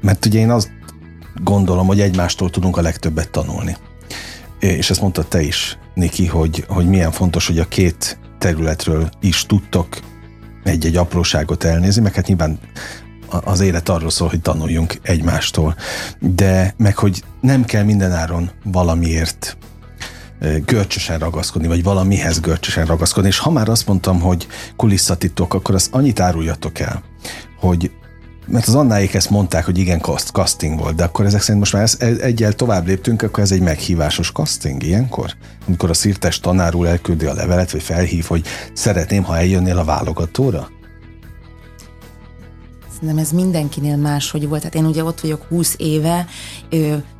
mert 0.01 0.25
ugye 0.25 0.39
én 0.39 0.49
azt 0.49 0.71
gondolom, 1.43 1.87
hogy 1.87 1.99
egymástól 1.99 2.49
tudunk 2.49 2.77
a 2.77 2.81
legtöbbet 2.81 3.29
tanulni 3.29 3.77
és 4.59 4.89
ezt 4.89 5.01
mondta 5.01 5.23
te 5.23 5.41
is, 5.41 5.77
Niki, 5.93 6.25
hogy, 6.25 6.65
hogy 6.67 6.87
milyen 6.87 7.11
fontos, 7.11 7.47
hogy 7.47 7.59
a 7.59 7.67
két 7.67 8.19
területről 8.37 9.09
is 9.21 9.45
tudtok 9.45 9.87
egy-egy 10.63 10.95
apróságot 10.95 11.63
elnézni, 11.63 12.01
meg 12.01 12.13
hát 12.13 12.27
nyilván 12.27 12.59
az 13.29 13.59
élet 13.59 13.89
arról 13.89 14.09
szól, 14.09 14.27
hogy 14.27 14.41
tanuljunk 14.41 14.99
egymástól, 15.01 15.75
de 16.19 16.73
meg 16.77 16.97
hogy 16.97 17.23
nem 17.41 17.65
kell 17.65 17.83
mindenáron 17.83 18.51
valamiért 18.63 19.57
görcsösen 20.65 21.19
ragaszkodni, 21.19 21.67
vagy 21.67 21.83
valamihez 21.83 22.39
görcsösen 22.39 22.85
ragaszkodni, 22.85 23.29
és 23.29 23.39
ha 23.39 23.51
már 23.51 23.69
azt 23.69 23.87
mondtam, 23.87 24.19
hogy 24.19 24.47
kulisszatitok, 24.75 25.53
akkor 25.53 25.75
azt 25.75 25.93
annyit 25.93 26.19
áruljatok 26.19 26.79
el, 26.79 27.03
hogy 27.59 27.91
mert 28.49 28.67
az 28.67 28.75
Annáik 28.75 29.13
ezt 29.13 29.29
mondták, 29.29 29.65
hogy 29.65 29.77
igen, 29.77 29.99
casting 29.99 30.79
volt, 30.79 30.95
de 30.95 31.03
akkor 31.03 31.25
ezek 31.25 31.41
szerint 31.41 31.59
most 31.59 31.73
már 31.73 31.83
ez, 31.83 31.97
egyel 32.19 32.53
tovább 32.53 32.87
léptünk, 32.87 33.21
akkor 33.21 33.43
ez 33.43 33.51
egy 33.51 33.61
meghívásos 33.61 34.31
casting 34.31 34.83
ilyenkor? 34.83 35.33
Amikor 35.67 35.89
a 35.89 35.93
szirtes 35.93 36.39
tanár 36.39 36.75
úr 36.75 36.85
elküldi 36.85 37.25
a 37.25 37.33
levelet, 37.33 37.71
vagy 37.71 37.83
felhív, 37.83 38.25
hogy 38.25 38.45
szeretném, 38.73 39.23
ha 39.23 39.37
eljönnél 39.37 39.77
a 39.77 39.83
válogatóra? 39.83 40.69
Szerintem 42.93 43.17
ez 43.17 43.31
mindenkinél 43.31 43.97
máshogy 43.97 44.47
volt. 44.47 44.61
Tehát 44.61 44.75
én 44.75 44.85
ugye 44.85 45.03
ott 45.03 45.19
vagyok 45.19 45.45
20 45.49 45.75
éve, 45.77 46.25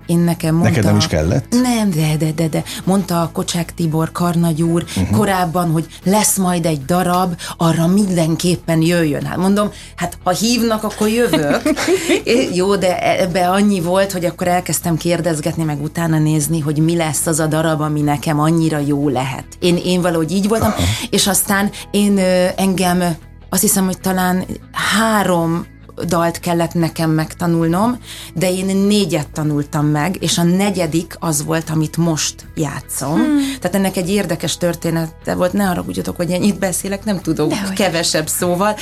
én 0.10 0.20
nekem 0.20 0.54
mondta... 0.56 0.70
Neked 0.70 0.86
nem 0.86 0.98
is 0.98 1.08
kellett? 1.08 1.46
Nem, 1.50 1.90
de, 1.90 2.16
de, 2.18 2.32
de, 2.32 2.48
de. 2.48 2.64
Mondta 2.84 3.22
a 3.22 3.30
Kocsák 3.34 3.74
Tibor 3.74 4.12
Karnagy 4.12 4.62
úr 4.62 4.84
uh-huh. 4.84 5.18
korábban, 5.18 5.72
hogy 5.72 5.88
lesz 6.04 6.38
majd 6.38 6.66
egy 6.66 6.86
darab, 6.86 7.36
arra 7.58 7.88
mindenképpen 7.88 8.82
jöjjön. 8.82 9.26
Hát 9.26 9.38
mondom, 9.38 9.70
hát 9.96 10.18
ha 10.24 10.32
hívnak, 10.32 10.84
akkor 10.84 11.08
jövök. 11.08 11.62
é, 12.24 12.50
jó, 12.54 12.76
de 12.76 13.20
ebbe 13.20 13.50
annyi 13.50 13.82
volt, 13.82 14.12
hogy 14.12 14.26
akkor 14.26 14.48
elkezdtem 14.48 14.98
kérdezgetni, 14.98 15.64
meg 15.64 15.82
utána 15.82 16.20
nézni, 16.20 16.60
hogy 16.60 16.78
mi 16.78 16.96
lesz 16.96 17.26
az 17.26 17.40
a 17.40 17.48
darab, 17.48 17.82
ami 17.82 18.02
nekem 18.02 18.40
annyira 18.40 18.78
jó 18.78 19.10
lehet. 19.10 19.46
Én, 19.60 19.78
én 19.78 20.02
valahogy 20.02 20.32
így 20.32 20.48
voltam, 20.48 20.70
uh-huh. 20.70 20.86
és 21.10 21.28
aztán 21.28 21.70
én 21.92 22.18
engem 22.56 23.18
azt 23.50 23.62
hiszem, 23.62 23.86
hogy 23.86 24.00
talán 24.00 24.46
három 24.72 25.66
dalt 26.08 26.40
kellett 26.40 26.74
nekem 26.74 27.12
megtanulnom, 27.12 27.98
de 28.34 28.52
én 28.52 28.78
négyet 28.78 29.30
tanultam 29.30 29.86
meg, 29.86 30.18
és 30.20 30.38
a 30.38 30.44
negyedik 30.44 31.16
az 31.20 31.46
volt, 31.46 31.70
amit 31.70 31.98
most 31.98 32.46
játszom. 32.56 33.14
Hmm. 33.14 33.38
Tehát 33.60 33.76
ennek 33.76 33.98
egy 33.98 34.10
érdekes 34.10 34.58
története 34.58 35.36
volt, 35.36 35.54
ne 35.54 35.64
haragudjatok, 35.64 36.16
hogy 36.16 36.32
ennyit 36.32 36.60
beszélek, 36.60 37.04
nem 37.04 37.22
tudok 37.22 37.50
Dehogy. 37.50 37.76
kevesebb 37.76 38.28
szóval. 38.28 38.76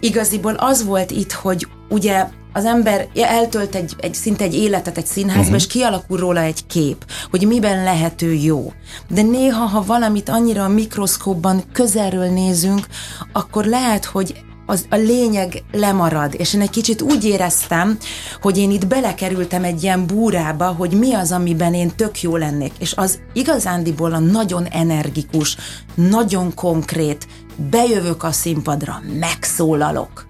Igaziból 0.00 0.54
az 0.54 0.84
volt 0.84 1.10
itt, 1.10 1.32
hogy 1.32 1.68
ugye 1.88 2.26
az 2.52 2.64
ember 2.64 3.08
eltölt 3.14 3.74
egy, 3.74 3.94
egy 4.00 4.14
szinte 4.14 4.44
egy 4.44 4.54
életet 4.54 4.96
egy 4.96 5.06
színházba, 5.06 5.40
uh-huh. 5.40 5.56
és 5.56 5.66
kialakul 5.66 6.18
róla 6.18 6.40
egy 6.40 6.66
kép, 6.66 7.04
hogy 7.30 7.46
miben 7.46 7.82
lehető 7.82 8.32
jó. 8.32 8.72
De 9.08 9.22
néha, 9.22 9.64
ha 9.64 9.84
valamit 9.84 10.28
annyira 10.28 10.64
a 10.64 10.68
mikroszkópban 10.68 11.62
közelről 11.72 12.30
nézünk, 12.30 12.86
akkor 13.32 13.64
lehet, 13.64 14.04
hogy 14.04 14.40
az, 14.70 14.86
a 14.90 14.96
lényeg 14.96 15.62
lemarad, 15.72 16.34
és 16.36 16.54
én 16.54 16.60
egy 16.60 16.70
kicsit 16.70 17.02
úgy 17.02 17.24
éreztem, 17.24 17.98
hogy 18.40 18.58
én 18.58 18.70
itt 18.70 18.86
belekerültem 18.86 19.64
egy 19.64 19.82
ilyen 19.82 20.06
búrába, 20.06 20.66
hogy 20.66 20.90
mi 20.90 21.14
az, 21.14 21.32
amiben 21.32 21.74
én 21.74 21.90
tök 21.96 22.22
jó 22.22 22.36
lennék, 22.36 22.72
és 22.78 22.94
az 22.96 23.18
igazándiból 23.32 24.12
a 24.12 24.18
nagyon 24.18 24.66
energikus, 24.66 25.56
nagyon 25.94 26.54
konkrét, 26.54 27.26
bejövök 27.70 28.22
a 28.22 28.32
színpadra, 28.32 29.02
megszólalok. 29.18 30.26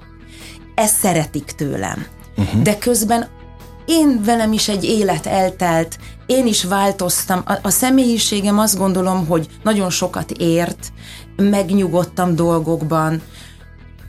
Ezt 0.75 0.99
szeretik 0.99 1.45
tőlem. 1.45 2.07
Uh-huh. 2.37 2.63
De 2.63 2.79
közben 2.79 3.29
én 3.87 4.21
velem 4.25 4.53
is 4.53 4.69
egy 4.69 4.85
élet 4.85 5.27
eltelt, 5.27 5.99
én 6.27 6.47
is 6.47 6.65
változtam. 6.65 7.43
A, 7.47 7.53
a 7.63 7.71
személyiségem 7.71 8.59
azt 8.59 8.79
gondolom, 8.79 9.27
hogy 9.27 9.47
nagyon 9.63 9.91
sokat 9.91 10.31
ért, 10.31 10.93
megnyugodtam 11.37 12.35
dolgokban, 12.35 13.23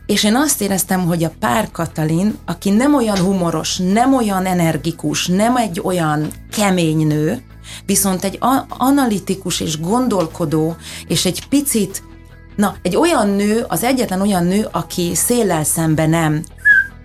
és 0.10 0.24
én 0.24 0.36
azt 0.36 0.62
éreztem, 0.62 1.06
hogy 1.06 1.24
a 1.24 1.32
pár 1.40 1.72
Katalin, 1.72 2.38
aki 2.46 2.70
nem 2.70 2.96
olyan 2.96 3.18
humoros, 3.18 3.78
nem 3.78 4.14
olyan 4.14 4.46
energikus, 4.46 5.28
nem 5.28 5.56
egy 5.56 5.82
olyan 5.84 6.28
kemény 6.52 7.08
nő, 7.08 7.44
viszont 7.86 8.24
egy 8.24 8.38
analitikus 8.68 9.60
és 9.60 9.80
gondolkodó, 9.80 10.76
és 11.08 11.26
egy 11.26 11.48
picit, 11.48 12.04
na, 12.56 12.76
egy 12.82 12.96
olyan 12.96 13.30
nő, 13.30 13.66
az 13.68 13.84
egyetlen 13.84 14.22
olyan 14.22 14.46
nő, 14.46 14.68
aki 14.72 15.12
széllel 15.16 15.64
szembe 15.64 16.08
nem. 16.08 16.44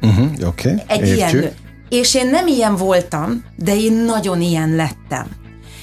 Uh-huh, 0.03 0.49
okay, 0.49 0.83
egy 0.87 0.99
értjük. 0.99 1.17
ilyen 1.17 1.35
nő. 1.35 1.53
És 1.88 2.14
én 2.14 2.31
nem 2.31 2.47
ilyen 2.47 2.77
voltam, 2.77 3.45
de 3.57 3.77
én 3.77 3.93
nagyon 3.93 4.40
ilyen 4.40 4.75
lettem. 4.75 5.27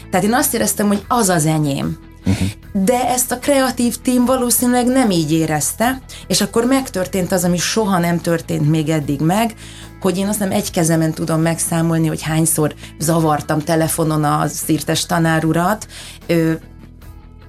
Tehát 0.09 0.25
én 0.25 0.33
azt 0.33 0.53
éreztem, 0.53 0.87
hogy 0.87 1.05
az 1.07 1.29
az 1.29 1.45
enyém. 1.45 1.97
Uh-huh. 2.31 2.47
De 2.85 3.07
ezt 3.07 3.31
a 3.31 3.39
kreatív 3.39 3.95
tím 3.95 4.25
valószínűleg 4.25 4.85
nem 4.85 5.09
így 5.09 5.31
érezte, 5.31 6.01
és 6.27 6.41
akkor 6.41 6.65
megtörtént 6.65 7.31
az, 7.31 7.43
ami 7.43 7.57
soha 7.57 7.99
nem 7.99 8.21
történt 8.21 8.69
még 8.69 8.89
eddig 8.89 9.19
meg, 9.19 9.53
hogy 10.01 10.17
én 10.17 10.27
azt 10.27 10.39
nem 10.39 10.51
egy 10.51 10.71
kezemen 10.71 11.13
tudom 11.13 11.41
megszámolni, 11.41 12.07
hogy 12.07 12.21
hányszor 12.21 12.73
zavartam 12.99 13.59
telefonon 13.59 14.23
a 14.23 14.47
szírtes 14.47 15.05
tanárurat, 15.05 15.87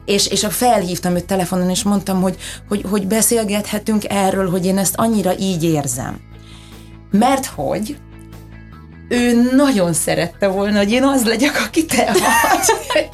és, 0.05 0.27
és 0.27 0.45
a 0.45 0.51
felhívtam 0.51 1.15
őt 1.15 1.25
telefonon, 1.25 1.71
és 1.71 1.83
mondtam, 1.83 2.21
hogy, 2.21 2.37
hogy, 2.69 2.85
hogy 2.91 3.07
beszélgethetünk 3.07 4.05
erről, 4.09 4.51
hogy 4.51 4.67
én 4.67 4.79
ezt 4.79 4.95
annyira 4.97 5.39
így 5.39 5.65
érzem. 5.65 6.21
Mert 7.11 7.47
hogy 7.47 7.97
ő 9.13 9.49
nagyon 9.57 9.93
szerette 9.93 10.47
volna, 10.47 10.79
hogy 10.79 10.91
én 10.91 11.05
az 11.05 11.25
legyek, 11.25 11.63
aki 11.67 11.85
te 11.85 12.05
vagy. 12.05 13.11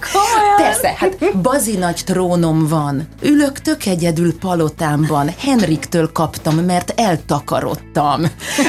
Persze, 0.57 0.95
hát 0.97 1.37
bazi 1.43 1.77
nagy 1.77 2.01
trónom 2.05 2.67
van. 2.69 3.09
Ülök 3.23 3.59
tök 3.59 3.87
egyedül 3.87 4.39
palotámban. 4.39 5.35
Henriktől 5.39 6.13
kaptam, 6.13 6.55
mert 6.55 6.93
eltakarodtam. 6.97 8.23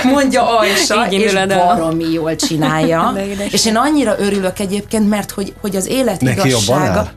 Mondja 0.04 0.58
Ajsa, 0.58 1.08
és 1.10 1.34
baromi 1.48 2.12
jól 2.12 2.36
csinálja. 2.36 3.14
és 3.52 3.66
én 3.66 3.76
annyira 3.76 4.16
örülök 4.20 4.60
egyébként, 4.60 5.10
mert 5.10 5.32
hogy, 5.32 5.54
hogy 5.62 5.76
az 5.76 5.88
élet 5.88 6.22
Neki 6.22 6.48
igazsága 6.48 7.12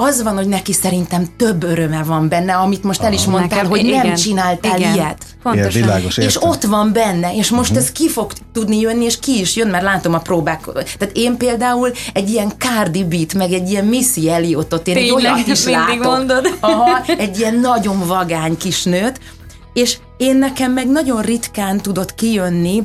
az 0.00 0.22
van, 0.22 0.34
hogy 0.34 0.48
neki 0.48 0.72
szerintem 0.72 1.26
több 1.36 1.62
öröme 1.62 2.02
van 2.02 2.28
benne, 2.28 2.54
amit 2.54 2.82
most 2.82 3.02
el 3.02 3.12
is 3.12 3.24
mondtál, 3.24 3.56
Nekem, 3.56 3.70
hogy 3.70 3.84
igen, 3.84 4.06
nem 4.06 4.14
csináltál 4.14 4.78
igen. 4.78 4.94
ilyet. 4.94 5.24
Pontosan. 5.42 5.70
Igen, 5.70 5.82
világos, 5.82 6.16
és 6.16 6.42
ott 6.42 6.62
van 6.62 6.92
benne, 6.92 7.34
és 7.34 7.50
most 7.50 7.70
uh-huh. 7.70 7.84
ez 7.84 7.92
ki 7.92 8.08
fog 8.08 8.32
tudni 8.52 8.80
jönni, 8.80 9.04
és 9.04 9.18
ki 9.18 9.40
is 9.40 9.56
jön, 9.56 9.68
mert 9.68 9.84
látom 9.84 10.14
a 10.14 10.18
próbák. 10.18 10.60
Tehát 10.72 11.10
én 11.12 11.36
például 11.36 11.92
egy 12.12 12.30
ilyen 12.30 12.52
Cardi 12.58 13.04
Beat, 13.04 13.34
meg 13.34 13.52
egy 13.52 13.70
ilyen 13.70 13.84
Missy 13.84 14.30
Elliotot, 14.30 14.88
én 14.88 14.94
Tényleg, 14.94 15.24
egy 15.24 15.24
olyat 15.24 15.46
is 15.46 15.64
látok. 15.64 16.04
Mondod. 16.04 16.56
Aha, 16.60 17.02
egy 17.18 17.38
ilyen 17.38 17.54
nagyon 17.54 18.06
vagány 18.06 18.56
kisnőt, 18.56 19.20
és 19.72 19.96
én 20.16 20.36
nekem 20.36 20.72
meg 20.72 20.90
nagyon 20.90 21.22
ritkán 21.22 21.80
tudott 21.80 22.14
kijönni 22.14 22.82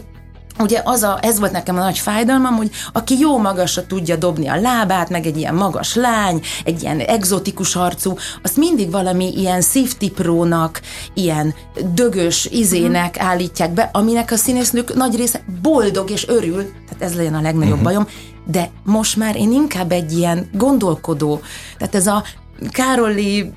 Ugye 0.60 0.82
az 0.84 1.04
a, 1.04 1.20
ez 1.22 1.40
volt 1.40 1.52
nekem 1.52 1.76
a 1.76 1.80
nagy 1.80 1.98
fájdalmam, 1.98 2.56
hogy 2.56 2.70
aki 2.94 3.20
jó 3.20 3.38
magasra 3.38 3.86
tudja 3.86 4.16
dobni 4.16 4.48
a 4.48 4.56
lábát, 4.56 5.10
meg 5.10 5.26
egy 5.26 5.38
ilyen 5.38 5.56
magas 5.56 5.96
lány, 5.96 6.42
egy 6.64 6.82
ilyen 6.82 7.00
egzotikus 7.00 7.76
arcú, 7.76 8.14
azt 8.44 8.58
mindig 8.58 8.92
valami 8.92 9.34
ilyen 9.38 9.62
szívtiprónak, 9.62 10.82
ilyen 11.14 11.54
dögös 11.94 12.46
izének 12.46 13.16
uh-huh. 13.16 13.30
állítják 13.30 13.72
be, 13.72 13.90
aminek 13.94 14.32
a 14.32 14.36
színésznők 14.36 14.96
nagy 14.96 15.16
része 15.16 15.44
boldog 15.62 16.10
és 16.10 16.28
örül, 16.28 16.64
tehát 16.64 17.04
ez 17.04 17.16
legyen 17.16 17.34
a 17.34 17.42
legnagyobb 17.42 17.72
uh-huh. 17.72 17.84
bajom, 17.84 18.08
de 18.46 18.70
most 18.84 19.16
már 19.18 19.36
én 19.36 19.52
inkább 19.52 19.92
egy 19.92 20.18
ilyen 20.18 20.50
gondolkodó, 20.54 21.42
tehát 21.78 21.96
ez 21.96 22.08
a 22.08 22.24
Károli 22.70 23.52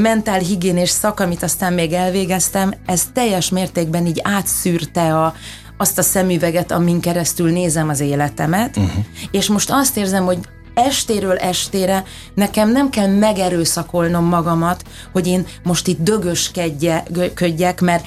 mentálhigiénés 0.00 0.90
szak, 0.90 1.20
amit 1.20 1.42
aztán 1.42 1.72
még 1.72 1.92
elvégeztem, 1.92 2.74
ez 2.86 3.02
teljes 3.12 3.50
mértékben 3.50 4.06
így 4.06 4.20
átszűrte 4.22 5.14
a, 5.14 5.34
azt 5.76 5.98
a 5.98 6.02
szemüveget, 6.02 6.72
amin 6.72 7.00
keresztül 7.00 7.50
nézem 7.50 7.88
az 7.88 8.00
életemet, 8.00 8.76
uh-huh. 8.76 9.04
és 9.30 9.48
most 9.48 9.70
azt 9.70 9.96
érzem, 9.96 10.24
hogy 10.24 10.38
estéről 10.74 11.36
estére 11.36 12.04
nekem 12.34 12.70
nem 12.70 12.90
kell 12.90 13.08
megerőszakolnom 13.08 14.24
magamat, 14.24 14.84
hogy 15.12 15.26
én 15.26 15.46
most 15.62 15.86
itt 15.86 16.00
dögöskedjek, 16.00 17.80
mert 17.80 18.06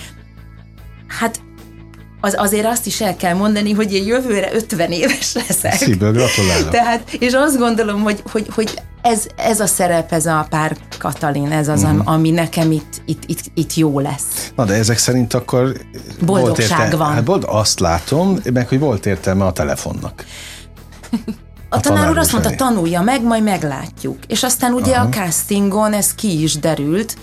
hát 1.08 1.42
az, 2.22 2.36
azért 2.38 2.66
azt 2.66 2.86
is 2.86 3.02
el 3.02 3.16
kell 3.16 3.34
mondani, 3.34 3.72
hogy 3.72 3.94
én 3.94 4.06
jövőre 4.06 4.54
50 4.54 4.92
éves 4.92 5.34
leszek. 5.34 5.74
Szívből 5.74 6.12
gratulálok. 6.12 6.70
Tehát, 6.80 7.12
és 7.20 7.34
azt 7.34 7.58
gondolom, 7.58 8.02
hogy, 8.02 8.24
hogy, 8.32 8.48
hogy 8.56 8.82
ez, 9.02 9.26
ez 9.36 9.60
a 9.60 9.66
szerep, 9.66 10.12
ez 10.12 10.26
a 10.26 10.48
pár 10.50 10.78
Katalin, 11.00 11.52
ez 11.52 11.68
az, 11.68 11.84
uh-huh. 11.84 12.12
ami 12.12 12.32
nekem 12.32 12.72
itt, 12.72 13.02
itt, 13.06 13.24
itt, 13.26 13.42
itt 13.54 13.74
jó 13.74 14.00
lesz. 14.00 14.52
Na 14.56 14.66
de 14.66 14.74
ezek 14.74 14.98
szerint 14.98 15.34
akkor 15.34 15.74
Boldogság 16.26 16.78
volt 16.78 16.84
érte, 16.84 16.96
van. 16.96 17.14
Hát 17.14 17.24
bold, 17.24 17.44
azt 17.48 17.80
látom, 17.80 18.40
meg 18.54 18.68
hogy 18.68 18.80
volt 18.80 19.06
értelme 19.06 19.46
a 19.46 19.52
telefonnak. 19.52 20.26
A, 21.70 21.76
a 21.76 21.80
tanár 21.80 22.10
úr 22.10 22.18
azt 22.18 22.32
mondta, 22.32 22.56
tanulja 22.56 23.02
meg, 23.02 23.24
majd 23.24 23.44
meglátjuk. 23.44 24.18
És 24.28 24.44
aztán 24.44 24.74
ugye 24.74 24.96
Aha. 24.96 25.06
a 25.06 25.10
castingon 25.10 25.94
ez 25.94 26.16
ki 26.16 26.42
is 26.42 26.56
derült, 26.56 27.18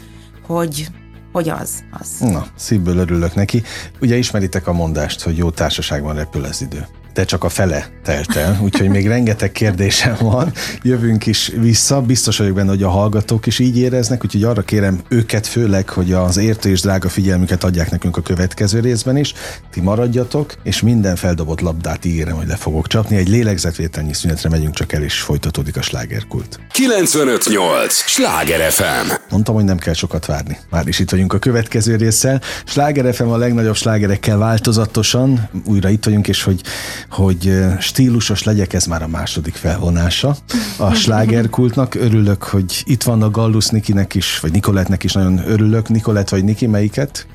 hogy 0.47 0.87
hogy 1.37 1.49
az, 1.49 1.85
az. 1.90 2.18
Na, 2.18 2.46
szívből 2.55 2.96
örülök 2.96 3.35
neki. 3.35 3.62
Ugye 4.01 4.16
ismeritek 4.16 4.66
a 4.66 4.72
mondást, 4.72 5.20
hogy 5.20 5.37
jó 5.37 5.51
társaságban 5.51 6.14
repül 6.14 6.44
az 6.44 6.62
idő. 6.62 6.87
De 7.16 7.24
csak 7.24 7.44
a 7.44 7.48
fele 7.48 7.88
telt 8.05 8.37
el, 8.37 8.59
úgyhogy 8.62 8.88
még 8.88 9.07
rengeteg 9.07 9.52
kérdésem 9.52 10.16
van. 10.20 10.52
Jövünk 10.83 11.26
is 11.26 11.52
vissza, 11.57 12.00
biztos 12.00 12.38
vagyok 12.38 12.55
benne, 12.55 12.68
hogy 12.68 12.83
a 12.83 12.88
hallgatók 12.88 13.46
is 13.46 13.59
így 13.59 13.79
éreznek, 13.79 14.24
úgyhogy 14.24 14.42
arra 14.42 14.62
kérem 14.62 15.00
őket 15.09 15.46
főleg, 15.46 15.88
hogy 15.88 16.12
az 16.12 16.37
értő 16.37 16.70
és 16.70 16.81
drága 16.81 17.09
figyelmüket 17.09 17.64
adják 17.64 17.90
nekünk 17.90 18.16
a 18.16 18.20
következő 18.20 18.81
részben 18.81 19.16
is. 19.16 19.35
Ti 19.70 19.81
maradjatok, 19.81 20.55
és 20.62 20.81
minden 20.81 21.16
feldobott 21.16 21.61
labdát 21.61 22.05
ígérem, 22.05 22.37
hogy 22.37 22.46
le 22.46 22.57
fogok 22.57 22.87
csapni. 22.87 23.16
Egy 23.16 23.29
lélegzetvételnyi 23.29 24.12
szünetre 24.12 24.48
megyünk 24.48 24.74
csak 24.74 24.92
el, 24.92 25.02
és 25.02 25.20
folytatódik 25.20 25.76
a 25.76 25.83
slágerkult. 25.83 26.61
958! 26.72 27.94
Sláger 27.94 28.70
FM! 28.70 29.12
Mondtam, 29.31 29.55
hogy 29.55 29.64
nem 29.64 29.79
kell 29.79 29.94
sokat 29.94 30.26
várni. 30.26 30.59
Már 30.70 30.88
is 30.88 30.98
itt 30.98 31.11
vagyunk 31.11 31.33
a 31.33 31.38
következő 31.38 31.96
résszel. 31.96 32.40
Sláger 32.64 33.14
FM 33.14 33.29
a 33.29 33.37
legnagyobb 33.37 33.76
slágerekkel 33.76 34.38
változatosan. 34.38 35.48
Újra 35.64 35.88
itt 35.88 36.05
vagyunk, 36.05 36.29
és 36.29 36.42
hogy, 36.42 36.61
hogy 37.11 37.64
stílusos 37.79 38.42
legyek, 38.42 38.73
ez 38.73 38.87
már 38.87 39.03
a 39.03 39.09
második 39.09 39.55
felvonása 39.55 40.37
a 40.79 40.95
slágerkultnak. 41.03 41.95
Örülök, 41.95 42.42
hogy 42.42 42.83
itt 42.87 43.03
van 43.03 43.23
a 43.23 43.31
Gallus 43.31 43.69
Nikinek 43.69 44.14
is, 44.14 44.38
vagy 44.40 44.53
Nikoletnek 44.53 45.05
is 45.05 45.12
nagyon 45.12 45.42
örülök. 45.47 45.88
Nikolett 45.88 46.29
vagy 46.29 46.45
Niki, 46.45 46.66
melyiket? 46.66 47.27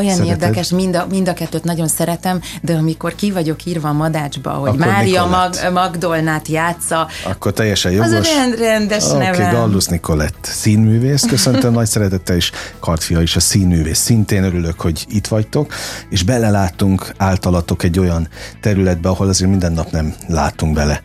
Olyan 0.00 0.16
Szereted? 0.16 0.42
érdekes, 0.42 0.70
mind 0.70 0.96
a, 0.96 1.06
mind 1.10 1.28
a 1.28 1.32
kettőt 1.32 1.64
nagyon 1.64 1.88
szeretem, 1.88 2.40
de 2.62 2.74
amikor 2.74 3.14
ki 3.14 3.30
vagyok 3.30 3.64
írva 3.64 3.88
a 3.88 3.92
madácsba, 3.92 4.50
hogy 4.50 4.68
Akkor 4.68 4.86
Mária 4.86 5.26
Mag, 5.26 5.54
Magdolnát 5.72 6.48
játsza, 6.48 7.08
akkor 7.24 7.52
teljesen 7.52 7.92
jogos. 7.92 8.06
Az 8.06 8.12
a 8.12 8.20
rend, 8.34 8.58
rendes 8.58 9.04
okay, 9.04 9.18
nevem. 9.18 9.54
Gallus 9.54 9.86
Nikolett, 9.86 10.38
színművész, 10.42 11.22
köszöntöm 11.22 11.72
nagy 11.72 11.86
szeretettel, 11.86 12.36
és 12.36 12.50
Kartfia 12.78 13.20
is 13.20 13.36
a 13.36 13.40
színművész. 13.40 13.98
Szintén 13.98 14.44
örülök, 14.44 14.80
hogy 14.80 15.04
itt 15.08 15.26
vagytok, 15.26 15.74
és 16.10 16.22
beleláttunk 16.22 17.12
általatok 17.16 17.82
egy 17.82 17.98
olyan 17.98 18.28
területbe, 18.60 19.08
ahol 19.08 19.28
azért 19.28 19.50
minden 19.50 19.72
nap 19.72 19.90
nem 19.90 20.14
látunk 20.28 20.74
bele. 20.74 21.00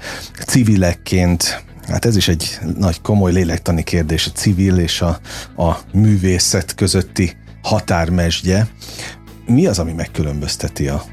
Civilekként, 0.46 1.64
Hát 1.88 2.06
ez 2.06 2.16
is 2.16 2.28
egy 2.28 2.60
nagy 2.78 3.02
komoly 3.02 3.32
lélektani 3.32 3.84
kérdés, 3.84 4.28
a 4.28 4.32
civil 4.32 4.78
és 4.78 5.02
a, 5.02 5.20
a 5.58 5.78
művészet 5.94 6.76
közötti 6.76 7.36
határmesdje. 7.66 8.68
Mi 9.46 9.66
az, 9.66 9.80
ami 9.80 9.94
megkülönbözteti 9.94 10.88
a 10.88 11.04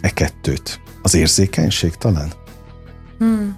e 0.00 0.10
kettőt? 0.10 0.80
Az 1.02 1.14
érzékenység 1.14 1.94
talán? 1.94 2.32
Hmm. 3.18 3.56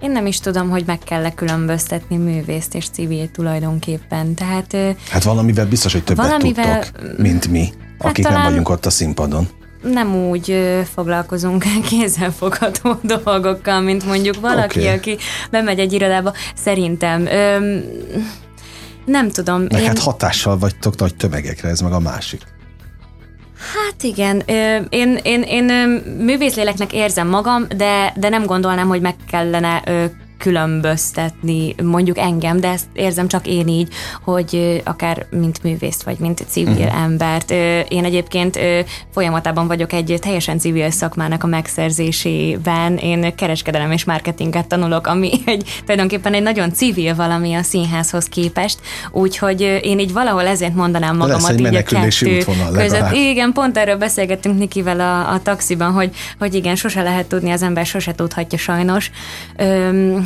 Én 0.00 0.10
nem 0.10 0.26
is 0.26 0.40
tudom, 0.40 0.70
hogy 0.70 0.82
meg 0.86 0.98
kell 0.98 1.30
különböztetni 1.34 2.16
művészt 2.16 2.74
és 2.74 2.88
civil 2.88 3.30
tulajdonképpen. 3.30 4.34
Tehát, 4.34 4.76
hát 5.10 5.22
valamivel 5.22 5.66
biztos, 5.66 5.92
hogy 5.92 6.04
többet 6.04 6.26
valamivel, 6.26 6.84
tudtok, 6.84 7.18
mint 7.18 7.48
mi, 7.48 7.72
hát 7.98 8.10
akik 8.10 8.28
nem 8.28 8.42
vagyunk 8.42 8.68
ott 8.68 8.86
a 8.86 8.90
színpadon. 8.90 9.48
Nem 9.82 10.14
úgy 10.14 10.56
foglalkozunk 10.94 11.64
kézzelfogható 11.88 12.98
dolgokkal, 13.02 13.80
mint 13.80 14.06
mondjuk 14.06 14.40
valaki, 14.40 14.78
okay. 14.80 14.94
aki 14.94 15.16
bemegy 15.50 15.78
egy 15.78 15.92
irodába. 15.92 16.32
Szerintem... 16.54 17.26
Öm, 17.26 17.82
nem 19.08 19.30
tudom. 19.30 19.60
Meg 19.60 19.80
én... 19.80 19.86
hát 19.86 19.98
hatással 19.98 20.58
vagytok 20.58 20.96
nagy 20.96 21.16
tömegekre, 21.16 21.68
ez 21.68 21.80
meg 21.80 21.92
a 21.92 21.98
másik. 21.98 22.42
Hát 23.74 24.02
igen, 24.02 24.42
én, 24.88 25.18
én, 25.22 25.42
én 25.42 25.64
művészléleknek 26.18 26.92
érzem 26.92 27.28
magam, 27.28 27.66
de, 27.76 28.12
de 28.16 28.28
nem 28.28 28.44
gondolnám, 28.46 28.88
hogy 28.88 29.00
meg 29.00 29.14
kellene 29.30 29.82
különböztetni 30.38 31.74
mondjuk 31.82 32.18
engem, 32.18 32.60
de 32.60 32.68
ezt 32.68 32.86
érzem 32.92 33.28
csak 33.28 33.46
én 33.46 33.68
így, 33.68 33.88
hogy 34.24 34.82
akár 34.84 35.26
mint 35.30 35.62
művészt, 35.62 36.02
vagy 36.02 36.18
mint 36.18 36.44
civil 36.48 36.72
uh-huh. 36.72 37.02
embert. 37.02 37.50
Én 37.88 38.04
egyébként 38.04 38.58
folyamatában 39.12 39.66
vagyok 39.66 39.92
egy 39.92 40.16
teljesen 40.20 40.58
civil 40.58 40.90
szakmának 40.90 41.44
a 41.44 41.46
megszerzésében. 41.46 42.96
Én 42.96 43.34
kereskedelem 43.34 43.92
és 43.92 44.04
marketinget 44.04 44.66
tanulok, 44.66 45.06
ami 45.06 45.30
egy, 45.44 45.80
tulajdonképpen 45.80 46.34
egy 46.34 46.42
nagyon 46.42 46.72
civil 46.72 47.14
valami 47.14 47.54
a 47.54 47.62
színházhoz 47.62 48.24
képest, 48.24 48.78
úgyhogy 49.10 49.60
én 49.82 49.98
így 49.98 50.12
valahol 50.12 50.46
ezért 50.46 50.74
mondanám 50.74 51.16
magamat 51.16 51.60
így 51.60 51.74
a 51.74 51.82
kettő 51.82 52.44
között. 52.72 53.12
Igen, 53.12 53.52
pont 53.52 53.78
erről 53.78 53.96
beszélgettünk 53.96 54.58
Nikivel 54.58 55.00
a, 55.00 55.32
a 55.32 55.42
taxiban, 55.42 55.92
hogy, 55.92 56.10
hogy 56.38 56.54
igen, 56.54 56.76
sose 56.76 57.02
lehet 57.02 57.26
tudni, 57.26 57.50
az 57.50 57.62
ember 57.62 57.86
sose 57.86 58.14
tudhatja 58.14 58.58
sajnos, 58.58 59.10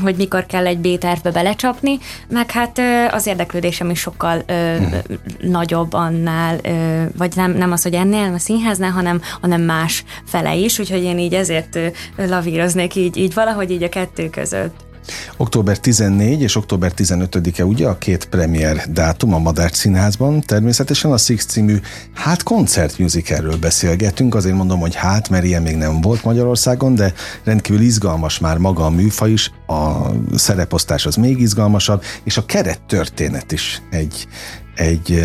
hogy 0.02 0.16
mikor 0.16 0.46
kell 0.46 0.66
egy 0.66 0.78
B-tervbe 0.78 1.30
belecsapni, 1.30 1.98
meg 2.28 2.50
hát 2.50 2.80
az 3.10 3.26
érdeklődésem 3.26 3.90
is 3.90 3.98
sokkal 4.00 4.42
ö, 4.46 4.76
uh-huh. 4.76 4.98
nagyobb 5.40 5.92
annál, 5.92 6.58
ö, 6.62 7.02
vagy 7.16 7.32
nem, 7.36 7.52
nem 7.52 7.72
az, 7.72 7.82
hogy 7.82 7.94
ennél, 7.94 8.32
a 8.34 8.38
színháznál, 8.38 8.90
hanem, 8.90 9.20
hanem 9.40 9.60
más 9.60 10.04
fele 10.26 10.54
is, 10.54 10.78
úgyhogy 10.78 11.02
én 11.02 11.18
így 11.18 11.34
ezért 11.34 11.78
lavíroznék 12.16 12.94
így, 12.94 13.16
így 13.16 13.34
valahogy 13.34 13.70
így 13.70 13.82
a 13.82 13.88
kettő 13.88 14.30
között. 14.30 14.90
Október 15.36 15.78
14 15.78 16.40
és 16.40 16.56
október 16.56 16.92
15-e 16.96 17.64
ugye 17.64 17.88
a 17.88 17.98
két 17.98 18.24
premier 18.24 18.76
dátum 18.90 19.34
a 19.34 19.38
Madár 19.38 19.74
Színházban. 19.74 20.40
Természetesen 20.40 21.12
a 21.12 21.16
Six 21.16 21.44
című 21.44 21.78
hát 22.14 22.42
koncertmusicalről 22.42 23.56
beszélgetünk, 23.56 24.34
azért 24.34 24.56
mondom, 24.56 24.80
hogy 24.80 24.94
hát, 24.94 25.28
mert 25.28 25.44
ilyen 25.44 25.62
még 25.62 25.76
nem 25.76 26.00
volt 26.00 26.24
Magyarországon, 26.24 26.94
de 26.94 27.12
rendkívül 27.44 27.82
izgalmas 27.82 28.38
már 28.38 28.58
maga 28.58 28.84
a 28.84 28.90
műfa 28.90 29.26
is, 29.26 29.50
a 29.66 30.10
szereposztás 30.34 31.06
az 31.06 31.16
még 31.16 31.40
izgalmasabb, 31.40 32.02
és 32.24 32.36
a 32.36 32.44
keret 32.44 32.82
történet 32.82 33.52
is 33.52 33.82
egy, 33.90 34.26
egy 34.74 35.24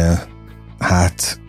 hát 0.79 1.39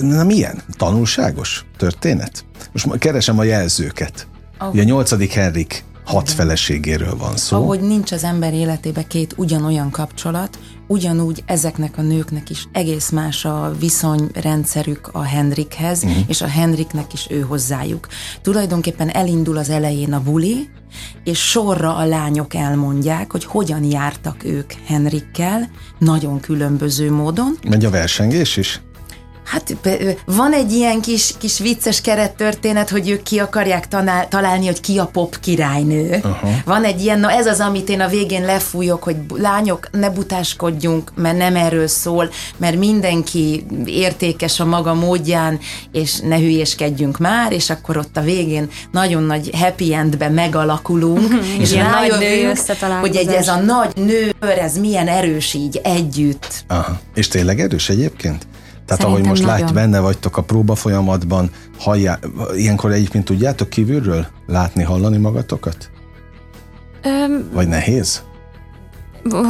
na 0.00 0.24
milyen? 0.24 0.62
Tanulságos 0.76 1.64
történet? 1.76 2.44
Most 2.72 2.98
keresem 2.98 3.38
a 3.38 3.42
jelzőket. 3.42 4.26
Oh. 4.58 4.72
Ugye 4.72 4.82
a 4.82 4.84
nyolcadik 4.84 5.32
Henrik 5.32 5.84
hat 6.04 6.30
feleségéről 6.30 7.16
van 7.16 7.36
szó. 7.36 7.56
Ahogy 7.56 7.80
nincs 7.80 8.12
az 8.12 8.24
ember 8.24 8.54
életébe 8.54 9.02
két 9.02 9.34
ugyanolyan 9.36 9.90
kapcsolat, 9.90 10.58
ugyanúgy 10.86 11.42
ezeknek 11.46 11.98
a 11.98 12.02
nőknek 12.02 12.50
is 12.50 12.68
egész 12.72 13.10
más 13.10 13.44
a 13.44 13.72
viszonyrendszerük 13.78 15.08
a 15.12 15.22
Henrikhez, 15.22 16.02
uh-huh. 16.02 16.22
és 16.26 16.40
a 16.40 16.46
Henriknek 16.46 17.12
is 17.12 17.26
ő 17.30 17.40
hozzájuk. 17.40 18.08
Tulajdonképpen 18.42 19.08
elindul 19.08 19.56
az 19.56 19.70
elején 19.70 20.12
a 20.12 20.22
buli, 20.22 20.68
és 21.24 21.38
sorra 21.38 21.96
a 21.96 22.06
lányok 22.06 22.54
elmondják, 22.54 23.32
hogy 23.32 23.44
hogyan 23.44 23.84
jártak 23.84 24.44
ők 24.44 24.72
Henrikkel, 24.86 25.70
nagyon 25.98 26.40
különböző 26.40 27.12
módon. 27.12 27.58
Megy 27.68 27.84
a 27.84 27.90
versengés 27.90 28.56
is? 28.56 28.80
Hát 29.44 29.76
van 30.24 30.52
egy 30.52 30.72
ilyen 30.72 31.00
kis, 31.00 31.34
kis 31.38 31.58
vicces 31.58 32.00
kerettörténet, 32.00 32.90
hogy 32.90 33.08
ők 33.08 33.22
ki 33.22 33.38
akarják 33.38 33.88
tanál, 33.88 34.28
találni, 34.28 34.66
hogy 34.66 34.80
ki 34.80 34.98
a 34.98 35.04
pop 35.06 35.40
királynő. 35.40 36.20
Uh-huh. 36.24 36.50
Van 36.64 36.84
egy 36.84 37.02
ilyen, 37.02 37.20
na 37.20 37.30
ez 37.30 37.46
az, 37.46 37.60
amit 37.60 37.88
én 37.88 38.00
a 38.00 38.08
végén 38.08 38.44
lefújok, 38.44 39.02
hogy 39.02 39.16
lányok, 39.34 39.88
ne 39.92 40.10
butáskodjunk, 40.10 41.12
mert 41.14 41.36
nem 41.36 41.56
erről 41.56 41.86
szól, 41.86 42.30
mert 42.56 42.76
mindenki 42.76 43.66
értékes 43.84 44.60
a 44.60 44.64
maga 44.64 44.94
módján, 44.94 45.58
és 45.92 46.18
ne 46.18 46.36
hülyéskedjünk 46.36 47.18
már, 47.18 47.52
és 47.52 47.70
akkor 47.70 47.96
ott 47.96 48.16
a 48.16 48.20
végén 48.20 48.68
nagyon 48.90 49.22
nagy 49.22 49.50
happy 49.52 49.94
endbe 49.94 50.28
megalakulunk, 50.28 51.18
uh-huh. 51.18 51.60
és 51.60 51.72
rájövünk, 51.72 52.58
hogy 53.00 53.16
egy, 53.16 53.28
ez 53.28 53.48
a 53.48 53.56
nagy 53.56 53.96
nő, 53.96 54.34
ez 54.40 54.78
milyen 54.78 55.08
erős 55.08 55.54
így 55.54 55.80
együtt. 55.82 56.64
Aha. 56.66 57.00
És 57.14 57.28
tényleg 57.28 57.60
erős 57.60 57.88
egyébként? 57.88 58.46
Tehát 58.86 59.02
Szerintem 59.02 59.12
ahogy 59.12 59.26
most 59.26 59.42
nagyon. 59.42 59.58
látj, 59.60 59.72
benne 59.72 60.00
vagytok 60.00 60.36
a 60.36 60.42
próba 60.42 60.74
folyamatban, 60.74 61.50
hallja, 61.78 62.18
ilyenkor 62.56 62.92
egyébként 62.92 63.24
tudjátok 63.24 63.68
kívülről 63.68 64.26
látni, 64.46 64.82
hallani 64.82 65.16
magatokat? 65.16 65.90
Öm, 67.02 67.50
Vagy 67.52 67.68
nehéz? 67.68 68.22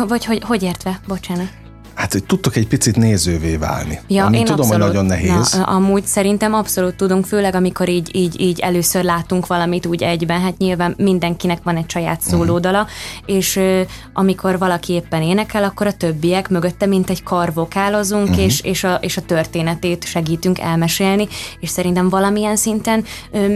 Vagy 0.09 0.25
hogy, 0.25 0.43
hogy 0.47 0.63
értve? 0.63 1.01
Bocsánat 1.07 1.49
hát 1.95 2.13
hogy 2.13 2.25
tudtok 2.25 2.57
egy 2.57 2.67
picit 2.67 2.97
nézővé 2.97 3.57
válni. 3.57 4.01
Ja, 4.09 4.25
Ami 4.25 4.39
én 4.39 4.45
tudom, 4.45 4.61
abszolút, 4.61 4.83
hogy 4.83 4.93
nagyon 4.93 5.07
nehéz. 5.07 5.53
Na, 5.53 5.63
amúgy 5.63 6.07
szerintem 6.07 6.55
abszolút 6.55 6.95
tudunk, 6.95 7.27
főleg 7.27 7.55
amikor 7.55 7.89
így, 7.89 8.17
így, 8.17 8.41
így 8.41 8.61
először 8.61 9.05
látunk 9.05 9.47
valamit 9.47 9.87
úgy 9.87 10.03
egyben, 10.03 10.41
hát 10.41 10.59
nyilván 10.59 10.95
mindenkinek 10.99 11.63
van 11.63 11.77
egy 11.77 11.91
saját 11.91 12.21
mhm. 12.21 12.29
szólódala, 12.35 12.81
uh-huh. 12.81 13.37
és 13.37 13.57
ö, 13.57 13.81
amikor 14.13 14.59
valaki 14.59 14.93
éppen 14.93 15.23
énekel, 15.23 15.65
akkor 15.65 15.87
a 15.87 15.93
többiek 15.93 16.49
mögötte 16.49 16.87
mint 16.87 17.11
egy 17.11 17.23
kar 17.23 17.53
vokálozunk, 17.55 18.29
uh-huh. 18.29 18.45
és, 18.45 18.61
és, 18.61 18.85
a, 18.85 18.95
és 18.95 19.17
a 19.17 19.23
történetét 19.23 20.05
segítünk 20.05 20.59
elmesélni, 20.59 21.29
és 21.61 21.69
szerintem 21.69 22.09
valamilyen 22.09 22.57
szinten 22.57 23.05
ö, 23.31 23.55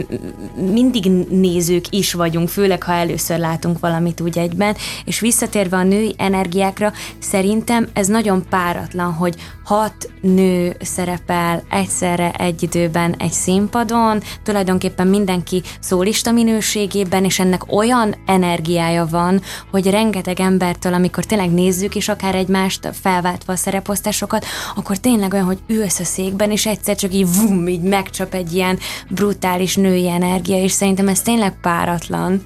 mindig 0.72 1.11
nézők 1.31 1.85
is 1.90 2.12
vagyunk, 2.12 2.48
főleg 2.48 2.83
ha 2.83 2.92
először 2.92 3.38
látunk 3.38 3.79
valamit 3.81 4.20
úgy 4.20 4.38
egyben, 4.38 4.77
és 5.05 5.20
visszatérve 5.20 5.77
a 5.77 5.83
női 5.83 6.14
energiákra, 6.18 6.92
szerintem 7.18 7.88
ez 7.92 8.07
nagyon 8.07 8.28
nagyon 8.29 8.49
páratlan, 8.49 9.12
hogy 9.12 9.35
hat 9.64 10.11
nő 10.21 10.77
szerepel 10.81 11.62
egyszerre 11.71 12.31
egy 12.31 12.62
időben 12.62 13.14
egy 13.19 13.33
színpadon, 13.33 14.23
tulajdonképpen 14.43 15.07
mindenki 15.07 15.62
szólista 15.81 16.33
minőségében, 16.33 17.25
és 17.25 17.38
ennek 17.38 17.73
olyan 17.73 18.14
energiája 18.27 19.07
van, 19.07 19.41
hogy 19.71 19.91
rengeteg 19.91 20.41
embertől, 20.41 20.93
amikor 20.93 21.25
tényleg 21.25 21.51
nézzük 21.51 21.95
is 21.95 22.09
akár 22.09 22.35
egymást 22.35 22.91
felváltva 23.01 23.53
a 23.53 23.57
szereposztásokat, 23.57 24.45
akkor 24.77 24.97
tényleg 24.97 25.33
olyan, 25.33 25.47
hogy 25.47 25.59
ülsz 25.67 26.01
a 26.01 26.05
székben, 26.05 26.51
és 26.51 26.67
egyszer 26.67 26.97
csak 26.97 27.14
így 27.14 27.35
vum, 27.37 27.69
így 27.69 27.83
megcsap 27.83 28.35
egy 28.35 28.53
ilyen 28.53 28.79
brutális 29.11 29.77
női 29.77 30.09
energia, 30.09 30.62
és 30.62 30.73
szerintem 30.73 31.09
ez 31.09 31.21
tényleg 31.21 31.61
páratlan. 31.61 32.43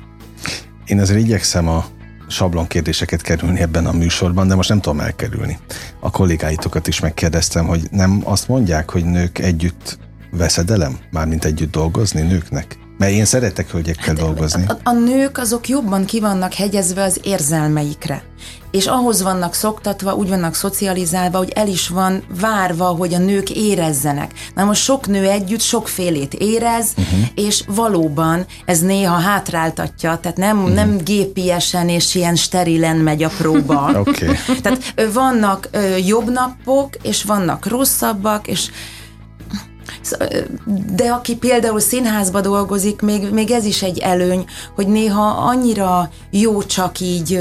Én 0.85 1.01
azért 1.01 1.21
igyekszem 1.21 1.69
a 1.69 1.85
sablon 2.33 2.67
kérdéseket 2.67 3.23
kerülni 3.23 3.61
ebben 3.61 3.87
a 3.87 3.93
műsorban, 3.93 4.49
de 4.49 4.55
most 4.55 4.69
nem 4.69 4.81
tudom 4.81 5.01
elkerülni. 5.01 5.59
A 6.01 6.11
kollégáitokat 6.11 6.87
is 6.87 7.01
megkérdeztem, 7.01 7.67
hogy 7.67 7.83
nem 7.91 8.21
azt 8.25 8.49
mondják, 8.49 8.91
hogy 8.91 9.05
nők 9.05 9.39
együtt 9.39 9.99
veszedelem? 10.31 10.99
Mármint 11.11 11.45
együtt 11.45 11.73
dolgozni 11.73 12.23
nőknek? 12.23 12.82
Mert 13.03 13.15
én 13.15 13.25
szeretek 13.25 13.71
hölgyekkel 13.71 14.15
dolgozni. 14.15 14.65
A, 14.69 14.77
a 14.83 14.93
nők 14.93 15.39
azok 15.39 15.69
jobban 15.69 16.05
kivannak 16.05 16.55
hegyezve 16.55 17.03
az 17.03 17.21
érzelmeikre. 17.23 18.23
És 18.71 18.87
ahhoz 18.87 19.23
vannak 19.23 19.55
szoktatva, 19.55 20.15
úgy 20.15 20.29
vannak 20.29 20.55
szocializálva, 20.55 21.39
hogy 21.39 21.51
el 21.51 21.69
is 21.69 21.89
van 21.89 22.23
várva, 22.41 22.85
hogy 22.85 23.15
a 23.15 23.19
nők 23.19 23.51
érezzenek. 23.51 24.33
Na 24.55 24.65
most 24.65 24.83
sok 24.83 25.07
nő 25.07 25.29
együtt 25.29 25.61
sokfélét 25.61 26.35
érez, 26.35 26.87
uh-huh. 26.97 27.29
és 27.35 27.63
valóban 27.67 28.47
ez 28.65 28.81
néha 28.81 29.15
hátráltatja, 29.15 30.19
tehát 30.23 30.37
nem, 30.37 30.59
uh-huh. 30.59 30.75
nem 30.75 30.99
gépiesen 31.05 31.89
és 31.89 32.15
ilyen 32.15 32.37
sterilen 32.37 32.97
megy 32.97 33.23
a 33.23 33.31
próba. 33.39 33.91
okay. 34.07 34.29
Tehát 34.63 34.95
vannak 35.13 35.69
ö, 35.71 35.97
jobb 35.97 36.31
napok, 36.31 36.97
és 37.03 37.23
vannak 37.23 37.67
rosszabbak, 37.67 38.47
és 38.47 38.71
de 40.95 41.11
aki 41.11 41.37
például 41.37 41.81
színházba 41.81 42.41
dolgozik, 42.41 43.01
még, 43.01 43.31
még 43.31 43.51
ez 43.51 43.65
is 43.65 43.83
egy 43.83 43.99
előny, 43.99 44.45
hogy 44.75 44.87
néha 44.87 45.27
annyira 45.27 46.11
jó 46.31 46.63
csak 46.63 47.01
így 47.01 47.41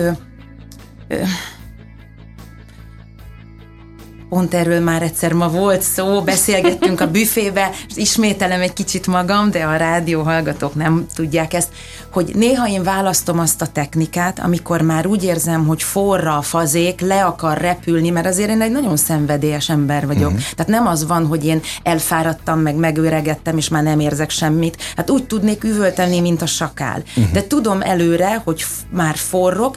pont 4.31 4.53
erről 4.53 4.79
már 4.79 5.01
egyszer 5.01 5.33
ma 5.33 5.49
volt 5.49 5.81
szó, 5.81 6.21
beszélgettünk 6.21 7.01
a 7.01 7.11
büfébe, 7.11 7.69
és 7.87 7.95
ismételem 7.95 8.61
egy 8.61 8.73
kicsit 8.73 9.07
magam, 9.07 9.51
de 9.51 9.63
a 9.63 9.75
rádió 9.75 10.21
hallgatók 10.21 10.75
nem 10.75 11.05
tudják 11.15 11.53
ezt, 11.53 11.69
hogy 12.11 12.31
néha 12.35 12.67
én 12.67 12.83
választom 12.83 13.39
azt 13.39 13.61
a 13.61 13.67
technikát, 13.67 14.39
amikor 14.39 14.81
már 14.81 15.05
úgy 15.07 15.23
érzem, 15.23 15.65
hogy 15.65 15.83
forra 15.83 16.37
a 16.37 16.41
fazék, 16.41 16.99
le 17.01 17.23
akar 17.23 17.57
repülni, 17.57 18.09
mert 18.09 18.25
azért 18.25 18.49
én 18.49 18.61
egy 18.61 18.71
nagyon 18.71 18.97
szenvedélyes 18.97 19.69
ember 19.69 20.07
vagyok. 20.07 20.31
Uh-huh. 20.31 20.41
Tehát 20.55 20.71
nem 20.71 20.87
az 20.87 21.07
van, 21.07 21.25
hogy 21.25 21.45
én 21.45 21.61
elfáradtam, 21.83 22.59
meg 22.59 22.75
megöregettem, 22.75 23.57
és 23.57 23.69
már 23.69 23.83
nem 23.83 23.99
érzek 23.99 24.29
semmit. 24.29 24.77
Hát 24.95 25.09
úgy 25.09 25.23
tudnék 25.23 25.63
üvölteni, 25.63 26.19
mint 26.19 26.41
a 26.41 26.45
sakál. 26.45 27.03
Uh-huh. 27.15 27.33
De 27.33 27.47
tudom 27.47 27.81
előre, 27.81 28.41
hogy 28.43 28.65
már 28.89 29.15
forrok, 29.15 29.75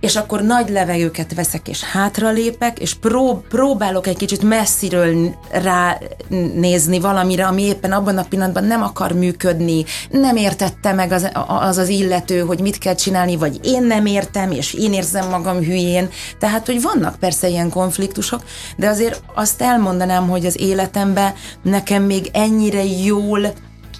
és 0.00 0.16
akkor 0.16 0.42
nagy 0.42 0.68
levegőket 0.68 1.34
veszek, 1.34 1.68
és 1.68 1.82
hátralépek, 1.82 2.78
és 2.78 2.94
prób- 2.94 3.46
próbálok 3.48 4.06
egy 4.06 4.16
kicsit 4.16 4.42
messziről 4.42 5.34
ránézni 5.50 7.00
valamire, 7.00 7.46
ami 7.46 7.62
éppen 7.62 7.92
abban 7.92 8.18
a 8.18 8.26
pillanatban 8.28 8.64
nem 8.64 8.82
akar 8.82 9.12
működni, 9.12 9.84
nem 10.10 10.36
értette 10.36 10.92
meg 10.92 11.12
az, 11.12 11.30
az 11.46 11.78
az 11.78 11.88
illető, 11.88 12.40
hogy 12.40 12.60
mit 12.60 12.78
kell 12.78 12.94
csinálni, 12.94 13.36
vagy 13.36 13.60
én 13.62 13.82
nem 13.82 14.06
értem, 14.06 14.50
és 14.50 14.74
én 14.74 14.92
érzem 14.92 15.28
magam 15.28 15.56
hülyén. 15.56 16.08
Tehát, 16.38 16.66
hogy 16.66 16.82
vannak 16.82 17.16
persze 17.16 17.48
ilyen 17.48 17.70
konfliktusok, 17.70 18.42
de 18.76 18.88
azért 18.88 19.22
azt 19.34 19.62
elmondanám, 19.62 20.28
hogy 20.28 20.46
az 20.46 20.60
életemben 20.60 21.32
nekem 21.62 22.02
még 22.02 22.30
ennyire 22.32 22.84
jól 22.84 23.52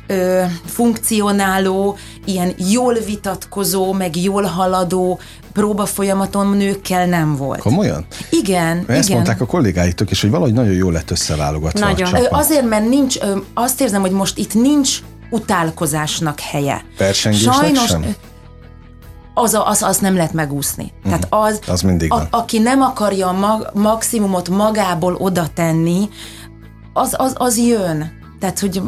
ö, 0.07 0.43
funkcionáló, 0.65 1.97
ilyen 2.25 2.55
jól 2.73 2.95
vitatkozó, 2.95 3.93
meg 3.93 4.17
jól 4.17 4.43
haladó 4.43 5.19
próba 5.57 5.87
folyamaton 5.87 6.57
nőkkel 6.57 7.07
nem 7.07 7.37
volt. 7.37 7.61
Komolyan? 7.61 8.07
Igen, 8.31 8.85
Ezt 8.87 9.05
igen. 9.05 9.17
mondták 9.17 9.41
a 9.41 9.47
kollégáitok 9.47 10.11
is, 10.11 10.21
hogy 10.21 10.31
valahogy 10.31 10.53
nagyon 10.53 10.73
jól 10.73 10.93
lett 10.93 11.11
összeválogatva 11.11 11.79
Nagyon. 11.87 12.07
a 12.07 12.11
csapat. 12.11 12.41
Azért, 12.41 12.69
mert 12.69 12.89
nincs, 12.89 13.19
azt 13.55 13.81
érzem, 13.81 14.01
hogy 14.01 14.11
most 14.11 14.39
itt 14.39 14.55
nincs 14.55 14.99
utálkozásnak 15.31 16.41
helye. 16.41 16.85
Versengésnek 16.99 17.77
sem? 17.87 18.03
ö, 18.03 18.07
az, 19.35 19.55
a- 19.55 19.67
az, 19.69 19.83
az 19.83 19.99
nem 19.99 20.15
lehet 20.17 20.33
megúszni. 20.33 20.93
Tehát 21.05 21.27
az, 21.31 21.61
Az 21.69 21.81
mindig 21.83 22.09
van. 22.09 22.27
aki 22.31 22.59
nem 22.59 22.81
akarja 22.81 23.29
a 23.29 23.33
mag, 23.33 23.71
maximumot 23.75 24.49
magából 24.49 25.15
oda 25.15 25.47
tenni, 25.55 26.09
az, 26.93 27.15
az, 27.19 27.33
az 27.37 27.59
jön. 27.59 28.13
Tehát, 28.41 28.59
hogy 28.59 28.83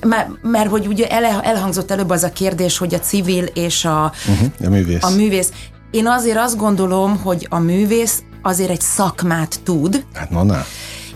mert, 0.00 0.28
mert 0.42 0.70
hogy 0.70 0.86
ugye 0.86 1.06
ele, 1.06 1.40
elhangzott 1.42 1.90
előbb 1.90 2.10
az 2.10 2.22
a 2.22 2.30
kérdés, 2.32 2.78
hogy 2.78 2.94
a 2.94 2.98
civil 3.00 3.44
és 3.44 3.84
a, 3.84 4.12
Uh-huh, 4.28 4.48
a 4.64 4.68
művész. 4.68 5.02
a 5.04 5.10
művész. 5.10 5.50
Én 5.90 6.06
azért 6.06 6.38
azt 6.38 6.56
gondolom, 6.56 7.16
hogy 7.22 7.46
a 7.50 7.58
művész 7.58 8.22
azért 8.42 8.70
egy 8.70 8.80
szakmát 8.80 9.60
tud, 9.62 10.04
Hát 10.14 10.30
na, 10.30 10.42
na. 10.42 10.64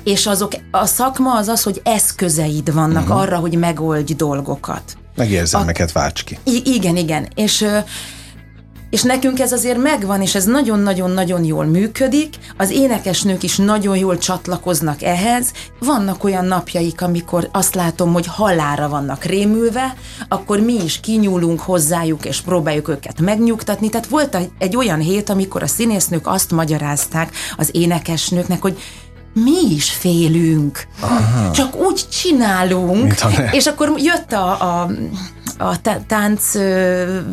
és 0.04 0.26
azok, 0.26 0.52
a 0.70 0.86
szakma 0.86 1.36
az 1.36 1.48
az, 1.48 1.62
hogy 1.62 1.80
eszközeid 1.84 2.72
vannak 2.74 3.02
uh-huh. 3.02 3.20
arra, 3.20 3.36
hogy 3.36 3.58
megoldj 3.58 4.14
dolgokat. 4.14 4.82
Meg 5.16 5.30
érzelmeket 5.30 5.92
válts 5.92 6.24
ki. 6.24 6.38
I- 6.44 6.62
igen, 6.64 6.96
igen. 6.96 7.28
És, 7.34 7.66
és 8.90 9.02
nekünk 9.02 9.40
ez 9.40 9.52
azért 9.52 9.78
megvan, 9.82 10.22
és 10.22 10.34
ez 10.34 10.44
nagyon-nagyon-nagyon 10.44 11.44
jól 11.44 11.64
működik. 11.64 12.34
Az 12.56 12.70
énekesnők 12.70 13.42
is 13.42 13.56
nagyon 13.56 13.96
jól 13.96 14.18
csatlakoznak 14.18 15.02
ehhez. 15.02 15.52
Vannak 15.78 16.24
olyan 16.24 16.44
napjaik, 16.44 17.02
amikor 17.02 17.48
azt 17.52 17.74
látom, 17.74 18.12
hogy 18.12 18.26
halára 18.26 18.88
vannak 18.88 19.24
rémülve, 19.24 19.94
akkor 20.28 20.60
mi 20.60 20.84
is 20.84 21.00
kinyúlunk 21.00 21.60
hozzájuk, 21.60 22.24
és 22.24 22.40
próbáljuk 22.40 22.88
őket 22.88 23.20
megnyugtatni. 23.20 23.88
Tehát 23.88 24.06
volt 24.06 24.38
egy- 24.58 24.76
olyan 24.76 24.98
hét, 25.00 25.28
amikor 25.30 25.62
a 25.62 25.66
színésznők 25.66 26.26
azt 26.26 26.50
magyarázták 26.50 27.32
az 27.56 27.68
énekesnőknek, 27.72 28.60
hogy 28.62 28.78
mi 29.34 29.74
is 29.74 29.90
félünk. 29.90 30.86
Aha. 31.00 31.50
Csak 31.50 31.76
úgy 31.76 32.04
csinálunk. 32.08 33.14
És 33.52 33.66
akkor 33.66 33.92
jött 33.98 34.32
a, 34.32 34.46
a, 34.50 34.90
a 35.60 35.80
tá- 35.80 36.00
tánc 36.06 36.52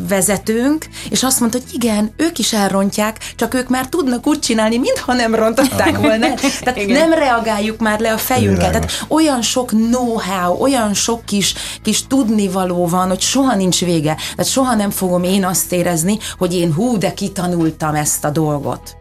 vezetőnk, 0.08 0.86
és 1.10 1.22
azt 1.22 1.40
mondta, 1.40 1.58
hogy 1.58 1.74
igen, 1.74 2.12
ők 2.16 2.38
is 2.38 2.52
elrontják, 2.52 3.18
csak 3.36 3.54
ők 3.54 3.68
már 3.68 3.86
tudnak 3.86 4.26
úgy 4.26 4.38
csinálni, 4.38 4.78
mintha 4.78 5.12
nem 5.12 5.34
rontották 5.34 5.96
volna. 5.98 6.26
el. 6.26 6.34
Tehát 6.60 6.76
Igen. 6.76 7.08
nem 7.08 7.18
reagáljuk 7.18 7.78
már 7.78 8.00
le 8.00 8.12
a 8.12 8.18
fejünket. 8.18 8.70
Tehát 8.70 9.04
olyan 9.08 9.42
sok 9.42 9.70
know-how, 9.70 10.60
olyan 10.62 10.94
sok 10.94 11.24
kis, 11.24 11.54
kis 11.82 12.06
tudnivaló 12.06 12.86
van, 12.86 13.08
hogy 13.08 13.20
soha 13.20 13.54
nincs 13.54 13.84
vége. 13.84 14.16
Tehát 14.36 14.50
soha 14.50 14.74
nem 14.74 14.90
fogom 14.90 15.22
én 15.22 15.44
azt 15.44 15.72
érezni, 15.72 16.18
hogy 16.38 16.54
én 16.54 16.72
hú, 16.74 16.98
de 16.98 17.12
kitanultam 17.14 17.94
ezt 17.94 18.24
a 18.24 18.30
dolgot. 18.30 18.97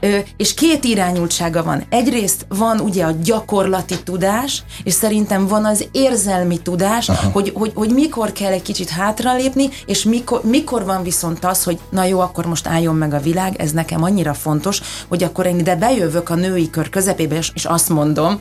Ö, 0.00 0.18
és 0.36 0.54
két 0.54 0.84
irányultsága 0.84 1.62
van. 1.62 1.84
Egyrészt 1.88 2.46
van 2.48 2.80
ugye 2.80 3.04
a 3.04 3.14
gyakorlati 3.22 4.02
tudás, 4.02 4.62
és 4.84 4.92
szerintem 4.92 5.46
van 5.46 5.64
az 5.64 5.88
érzelmi 5.92 6.58
tudás, 6.58 7.10
hogy, 7.32 7.52
hogy, 7.54 7.72
hogy 7.74 7.90
mikor 7.90 8.32
kell 8.32 8.52
egy 8.52 8.62
kicsit 8.62 8.88
hátralépni, 8.88 9.68
és 9.86 10.04
mikor, 10.04 10.40
mikor 10.44 10.84
van 10.84 11.02
viszont 11.02 11.44
az, 11.44 11.64
hogy 11.64 11.78
na 11.90 12.04
jó, 12.04 12.20
akkor 12.20 12.46
most 12.46 12.66
álljon 12.66 12.94
meg 12.94 13.14
a 13.14 13.20
világ, 13.20 13.60
ez 13.60 13.70
nekem 13.72 14.02
annyira 14.02 14.34
fontos, 14.34 14.80
hogy 15.08 15.22
akkor 15.22 15.46
én 15.46 15.58
ide 15.58 15.76
bejövök 15.76 16.30
a 16.30 16.34
női 16.34 16.70
kör 16.70 16.88
közepébe, 16.88 17.36
és, 17.36 17.50
és 17.54 17.64
azt 17.64 17.88
mondom, 17.88 18.40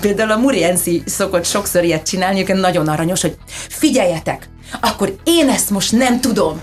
például 0.00 0.30
a 0.30 0.36
Murienci 0.36 1.02
szokott 1.06 1.44
sokszor 1.44 1.84
ilyet 1.84 2.06
csinálni, 2.06 2.44
nagyon 2.52 2.88
aranyos, 2.88 3.20
hogy 3.20 3.36
figyeljetek, 3.68 4.48
akkor 4.80 5.16
én 5.24 5.48
ezt 5.48 5.70
most 5.70 5.92
nem 5.92 6.20
tudom, 6.20 6.60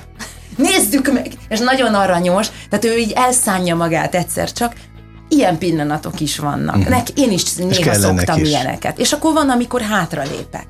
nézzük 0.61 1.13
meg! 1.13 1.31
És 1.49 1.59
nagyon 1.59 1.93
aranyos, 1.93 2.47
tehát 2.69 2.85
ő 2.85 2.97
így 2.97 3.11
elszánja 3.15 3.75
magát 3.75 4.15
egyszer 4.15 4.51
csak, 4.51 4.73
ilyen 5.29 5.57
pillanatok 5.57 6.19
is 6.19 6.37
vannak. 6.37 6.75
Uh-huh. 6.75 6.89
Nek, 6.89 7.09
én 7.09 7.31
is 7.31 7.53
néha 7.53 7.93
szoktam 7.93 8.39
is. 8.39 8.47
ilyeneket. 8.47 8.99
És 8.99 9.11
akkor 9.11 9.33
van, 9.33 9.49
amikor 9.49 9.81
hátralépek. 9.81 10.65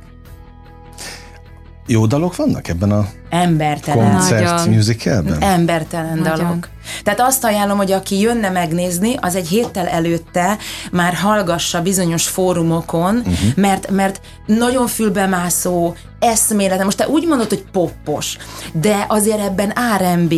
Jó 1.92 2.06
dalok 2.06 2.36
vannak 2.36 2.68
ebben 2.68 2.92
a 2.92 3.08
Embertelen. 3.30 4.12
koncert 4.12 4.44
Nagyon. 4.44 4.74
musicalben? 4.74 5.42
Embertelen 5.42 6.18
Nagyon. 6.18 6.38
dalok. 6.38 6.70
Tehát 7.04 7.20
azt 7.20 7.44
ajánlom, 7.44 7.78
hogy 7.78 7.92
aki 7.92 8.20
jönne 8.20 8.50
megnézni, 8.50 9.16
az 9.20 9.36
egy 9.36 9.48
héttel 9.48 9.88
előtte 9.88 10.58
már 10.92 11.14
hallgassa 11.14 11.82
bizonyos 11.82 12.28
fórumokon, 12.28 13.16
uh-huh. 13.16 13.56
mert, 13.56 13.90
mert 13.90 14.22
nagyon 14.46 14.88
fülbemászó, 14.88 15.96
eszméletem. 16.20 16.86
Most 16.86 16.98
te 16.98 17.08
úgy 17.08 17.28
mondod, 17.28 17.50
hogy 17.50 17.64
poppos, 17.72 18.38
de 18.74 19.06
azért 19.08 19.40
ebben 19.40 19.74
R&B, 19.98 20.34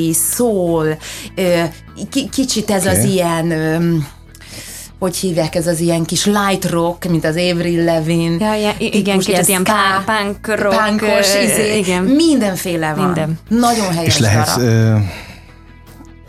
ki, 2.10 2.30
kicsit 2.30 2.72
ez 2.72 2.86
Oké. 2.86 2.98
az 2.98 3.04
ilyen... 3.04 3.54
Hogy 5.04 5.16
hívják 5.16 5.56
ez 5.56 5.68
az 5.68 5.80
ilyen 5.80 6.04
kis 6.04 6.26
light 6.26 6.70
rock, 6.70 7.06
mint 7.10 7.26
az 7.26 7.36
Avril 7.36 7.84
Lavigne. 7.84 8.46
Ja, 8.46 8.56
ja, 8.56 8.74
igen, 8.78 9.18
kicsit 9.18 9.48
ilyen 9.48 9.64
ska, 9.64 9.74
punk- 10.06 10.60
rock, 10.60 10.86
punkos, 10.86 11.36
izé, 11.44 11.78
igen. 11.78 12.04
mindenféle 12.04 12.94
van. 12.94 13.06
Minden. 13.06 13.40
Nagyon 13.50 13.94
helyes 13.94 14.16
És 14.16 14.18
lehet 14.18 14.58
ö, 14.58 14.96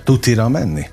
tutira 0.04 0.48
menni? 0.48 0.86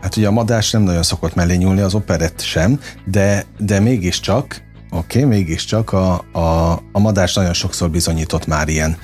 Hát 0.00 0.16
ugye 0.16 0.26
a 0.26 0.30
madás 0.30 0.70
nem 0.70 0.82
nagyon 0.82 1.02
szokott 1.02 1.34
mellé 1.34 1.54
nyúlni, 1.54 1.80
az 1.80 1.94
operett 1.94 2.40
sem, 2.40 2.80
de, 3.04 3.44
de 3.58 3.80
mégiscsak, 3.80 4.62
oké, 4.90 5.18
okay, 5.18 5.38
mégiscsak 5.38 5.92
a, 5.92 6.24
a, 6.32 6.72
a 6.92 6.98
madás 6.98 7.34
nagyon 7.34 7.52
sokszor 7.52 7.90
bizonyított 7.90 8.46
már 8.46 8.68
ilyen 8.68 8.96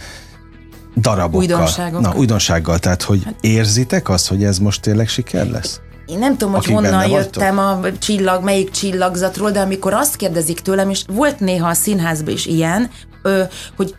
darabokkal. 0.97 1.41
Újdonságokkal. 1.41 2.13
Na, 2.13 2.19
újdonsággal. 2.19 2.79
Tehát, 2.79 3.03
hogy 3.03 3.27
érzitek 3.41 4.09
azt, 4.09 4.29
hogy 4.29 4.45
ez 4.45 4.59
most 4.59 4.81
tényleg 4.81 5.09
siker 5.09 5.47
lesz? 5.47 5.81
Én 6.09 6.19
nem 6.19 6.37
tudom, 6.37 6.55
hogy 6.55 6.63
Akik 6.63 6.75
honnan 6.75 7.09
jöttem 7.09 7.59
a 7.59 7.81
csillag, 7.99 8.45
melyik 8.45 8.71
csillagzatról, 8.71 9.51
de 9.51 9.61
amikor 9.61 9.93
azt 9.93 10.17
kérdezik 10.17 10.61
tőlem, 10.61 10.91
és 10.91 11.05
volt 11.09 11.41
néha 11.41 11.69
a 11.69 11.75
színházban 11.75 12.35
is 12.35 12.47
ilyen, 12.47 12.91
ö, 13.23 13.43
hogy 13.77 13.95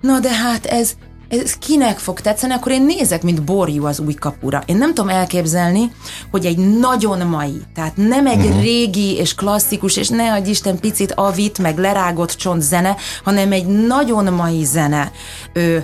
na 0.00 0.18
de 0.18 0.32
hát 0.32 0.66
ez, 0.66 0.92
ez 1.28 1.54
kinek 1.54 1.98
fog 1.98 2.20
tetszeni, 2.20 2.52
akkor 2.52 2.72
én 2.72 2.82
nézek, 2.82 3.22
mint 3.22 3.42
borjú 3.42 3.86
az 3.86 4.00
új 4.00 4.14
kapura. 4.14 4.62
Én 4.66 4.76
nem 4.76 4.94
tudom 4.94 5.08
elképzelni, 5.08 5.92
hogy 6.30 6.46
egy 6.46 6.78
nagyon 6.78 7.26
mai, 7.26 7.62
tehát 7.74 7.96
nem 7.96 8.26
egy 8.26 8.44
uh-huh. 8.44 8.60
régi 8.60 9.16
és 9.16 9.34
klasszikus, 9.34 9.96
és 9.96 10.08
ne 10.08 10.32
adj 10.32 10.50
Isten 10.50 10.78
picit 10.78 11.12
avit, 11.12 11.58
meg 11.58 11.78
lerágott 11.78 12.32
csont 12.32 12.62
zene, 12.62 12.96
hanem 13.24 13.52
egy 13.52 13.66
nagyon 13.66 14.32
mai 14.32 14.64
zene. 14.64 15.12
Ö, 15.52 15.78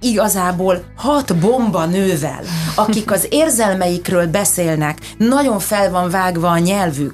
igazából 0.00 0.84
hat 0.96 1.36
bomba 1.36 1.84
nővel, 1.84 2.42
akik 2.74 3.10
az 3.10 3.26
érzelmeikről 3.30 4.26
beszélnek, 4.26 4.98
nagyon 5.18 5.58
fel 5.58 5.90
van 5.90 6.10
vágva 6.10 6.48
a 6.48 6.58
nyelvük, 6.58 7.12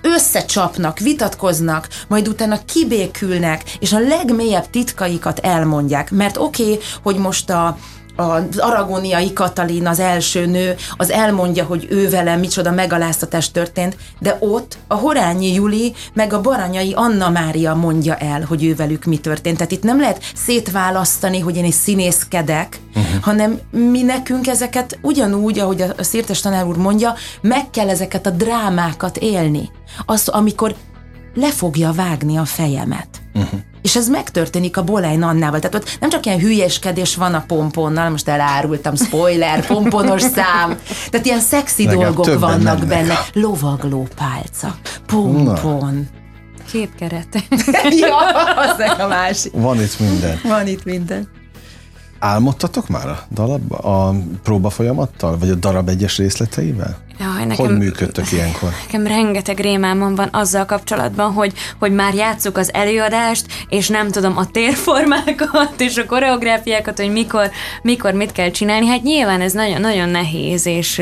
összecsapnak, 0.00 0.98
vitatkoznak, 0.98 1.88
majd 2.08 2.28
utána 2.28 2.64
kibékülnek, 2.64 3.62
és 3.78 3.92
a 3.92 3.98
legmélyebb 3.98 4.70
titkaikat 4.70 5.38
elmondják. 5.38 6.10
Mert 6.10 6.36
oké, 6.36 6.62
okay, 6.62 6.78
hogy 7.02 7.16
most 7.16 7.50
a, 7.50 7.76
az 8.16 8.58
aragóniai 8.58 9.32
Katalin, 9.32 9.86
az 9.86 10.00
első 10.00 10.46
nő, 10.46 10.74
az 10.96 11.10
elmondja, 11.10 11.64
hogy 11.64 11.86
ő 11.90 12.10
vele 12.10 12.36
micsoda 12.36 12.70
megaláztatás 12.70 13.50
történt, 13.50 13.96
de 14.18 14.36
ott 14.40 14.78
a 14.86 14.94
Horányi 14.94 15.54
Juli 15.54 15.94
meg 16.12 16.32
a 16.32 16.40
Baranyai 16.40 16.92
Anna 16.94 17.30
Mária 17.30 17.74
mondja 17.74 18.16
el, 18.16 18.44
hogy 18.48 18.64
ő 18.64 18.74
velük 18.74 19.04
mi 19.04 19.18
történt. 19.18 19.56
Tehát 19.56 19.72
itt 19.72 19.82
nem 19.82 20.00
lehet 20.00 20.22
szétválasztani, 20.34 21.38
hogy 21.38 21.56
én 21.56 21.64
is 21.64 21.74
színészkedek, 21.74 22.80
uh-huh. 22.94 23.22
hanem 23.22 23.60
mi 23.70 24.02
nekünk 24.02 24.46
ezeket 24.46 24.98
ugyanúgy, 25.02 25.58
ahogy 25.58 25.82
a 25.98 26.02
Szirtes 26.02 26.40
tanár 26.40 26.64
úr 26.64 26.76
mondja, 26.76 27.14
meg 27.40 27.70
kell 27.70 27.88
ezeket 27.88 28.26
a 28.26 28.30
drámákat 28.30 29.16
élni. 29.16 29.70
Azt, 30.06 30.28
amikor 30.28 30.74
le 31.34 31.50
fogja 31.50 31.92
vágni 31.92 32.36
a 32.36 32.44
fejemet. 32.44 33.08
Uh-huh. 33.34 33.60
És 33.82 33.96
ez 33.96 34.08
megtörténik 34.08 34.76
a 34.76 34.84
Bolány 34.84 35.22
Annával. 35.22 35.58
Tehát 35.58 35.74
ott 35.74 35.96
nem 36.00 36.10
csak 36.10 36.26
ilyen 36.26 36.38
hülyeskedés 36.38 37.16
van 37.16 37.34
a 37.34 37.44
pomponnal, 37.46 38.10
most 38.10 38.28
elárultam, 38.28 38.96
spoiler, 38.96 39.66
pomponos 39.66 40.22
szám. 40.22 40.78
Tehát 41.10 41.26
ilyen 41.26 41.40
szexi 41.40 41.84
Legalább 41.84 42.14
dolgok 42.14 42.38
vannak 42.38 42.78
mennek. 42.78 42.86
benne. 42.88 43.18
Lovagló 43.32 44.08
pálca, 44.16 44.76
pompon. 45.06 46.08
Képkeret. 46.70 47.44
ja, 48.00 48.16
az 48.56 48.98
a 48.98 49.06
másik. 49.06 49.52
Van 49.52 49.80
itt 49.80 49.98
minden. 50.00 50.40
Van 50.42 50.66
itt 50.66 50.84
minden. 50.84 51.28
Álmodtatok 52.18 52.88
már 52.88 53.08
a 53.08 53.18
dalabba, 53.30 53.76
a 53.76 54.14
próba 54.42 54.70
folyamattal, 54.70 55.38
vagy 55.38 55.50
a 55.50 55.54
darab 55.54 55.88
egyes 55.88 56.16
részleteivel? 56.16 56.98
Jaj, 57.22 57.56
Hogy 57.56 57.78
működtök 57.78 58.32
ilyenkor? 58.32 58.70
Nekem 58.86 59.06
rengeteg 59.06 59.58
rémálmom 59.58 60.14
van 60.14 60.28
azzal 60.32 60.64
kapcsolatban, 60.64 61.32
hogy, 61.32 61.52
hogy 61.78 61.92
már 61.92 62.14
játsszuk 62.14 62.56
az 62.56 62.72
előadást, 62.72 63.46
és 63.68 63.88
nem 63.88 64.10
tudom 64.10 64.36
a 64.36 64.46
térformákat 64.46 65.80
és 65.80 65.96
a 65.96 66.06
koreográfiákat, 66.06 66.98
hogy 66.98 67.12
mikor, 67.12 67.50
mikor 67.82 68.12
mit 68.12 68.32
kell 68.32 68.50
csinálni. 68.50 68.86
Hát 68.86 69.02
nyilván 69.02 69.40
ez 69.40 69.52
nagyon, 69.52 69.80
nagyon 69.80 70.08
nehéz, 70.08 70.66
és, 70.66 70.98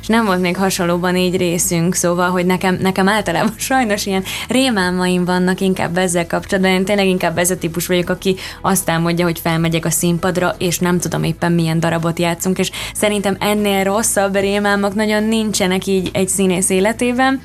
és 0.00 0.06
nem 0.06 0.24
volt 0.24 0.40
még 0.40 0.56
hasonlóban 0.56 1.16
így 1.16 1.36
részünk, 1.36 1.94
szóval, 1.94 2.30
hogy 2.30 2.46
nekem, 2.46 2.78
nekem 2.80 3.08
általában 3.08 3.54
sajnos 3.68 4.06
ilyen 4.06 4.24
rémálmaim 4.48 5.24
vannak 5.24 5.60
inkább 5.60 5.98
ezzel 5.98 6.26
kapcsolatban. 6.26 6.72
Én 6.72 6.84
tényleg 6.84 7.06
inkább 7.06 7.38
ez 7.38 7.50
a 7.50 7.58
típus 7.58 7.86
vagyok, 7.86 8.08
aki 8.08 8.36
azt 8.62 8.90
álmodja, 8.90 9.24
hogy 9.24 9.38
felmegyek 9.38 9.84
a 9.84 9.90
színpadra, 9.90 10.54
és 10.58 10.78
nem 10.78 10.98
tudom 10.98 11.22
éppen 11.22 11.52
milyen 11.52 11.80
darabot 11.80 12.18
játszunk, 12.18 12.58
és 12.58 12.70
szerintem 12.94 13.36
ennél 13.40 13.84
rosszabb 13.84 14.34
rémálmak 14.34 14.94
nagyon 14.94 15.22
nincsenek 15.58 15.86
így 15.86 16.10
egy 16.12 16.28
színész 16.28 16.70
életében. 16.70 17.42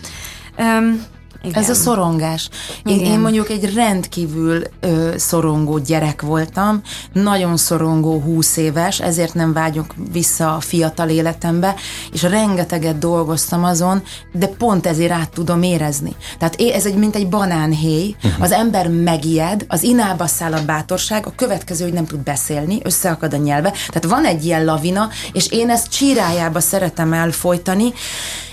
Um, 0.58 1.04
igen. 1.44 1.64
Ez 1.64 1.70
a 1.70 1.74
szorongás. 1.74 2.50
Én, 2.84 3.00
Igen. 3.00 3.12
én 3.12 3.20
mondjuk 3.20 3.50
egy 3.50 3.74
rendkívül 3.74 4.64
ö, 4.80 5.14
szorongó 5.18 5.78
gyerek 5.78 6.22
voltam, 6.22 6.82
nagyon 7.14 7.58
szorongó 7.58 8.20
húsz 8.20 8.58
éves, 8.58 9.00
ezért 9.00 9.34
nem 9.34 9.54
vágyok 9.54 9.96
vissza 10.12 10.56
a 10.56 10.60
fiatal 10.60 11.10
életembe, 11.10 11.76
és 12.12 12.22
rengeteget 12.22 12.98
dolgoztam 12.98 13.64
azon, 13.64 14.04
de 14.32 14.48
pont 14.48 14.88
ezért 14.88 15.12
át 15.12 15.30
tudom 15.30 15.64
érezni. 15.64 16.16
Tehát 16.38 16.56
é- 16.56 16.74
ez 16.74 16.86
egy 16.86 16.96
mint 16.96 17.16
egy 17.16 17.30
banánhéj, 17.30 18.16
az 18.40 18.52
ember 18.52 18.90
megijed, 18.90 19.66
az 19.68 19.84
inába 19.84 20.28
száll 20.28 20.54
a 20.54 20.66
bátorság, 20.66 21.26
a 21.26 21.34
következő, 21.36 21.84
hogy 21.84 21.94
nem 21.94 22.06
tud 22.06 22.20
beszélni, 22.20 22.80
összeakad 22.84 23.34
a 23.34 23.38
nyelve. 23.38 23.72
Tehát 23.88 24.06
van 24.06 24.26
egy 24.26 24.46
ilyen 24.46 24.66
lavina, 24.66 25.10
és 25.32 25.48
én 25.52 25.70
ezt 25.70 25.90
csírájába 25.90 26.60
szeretem 26.60 27.14
elfolytani, 27.14 27.94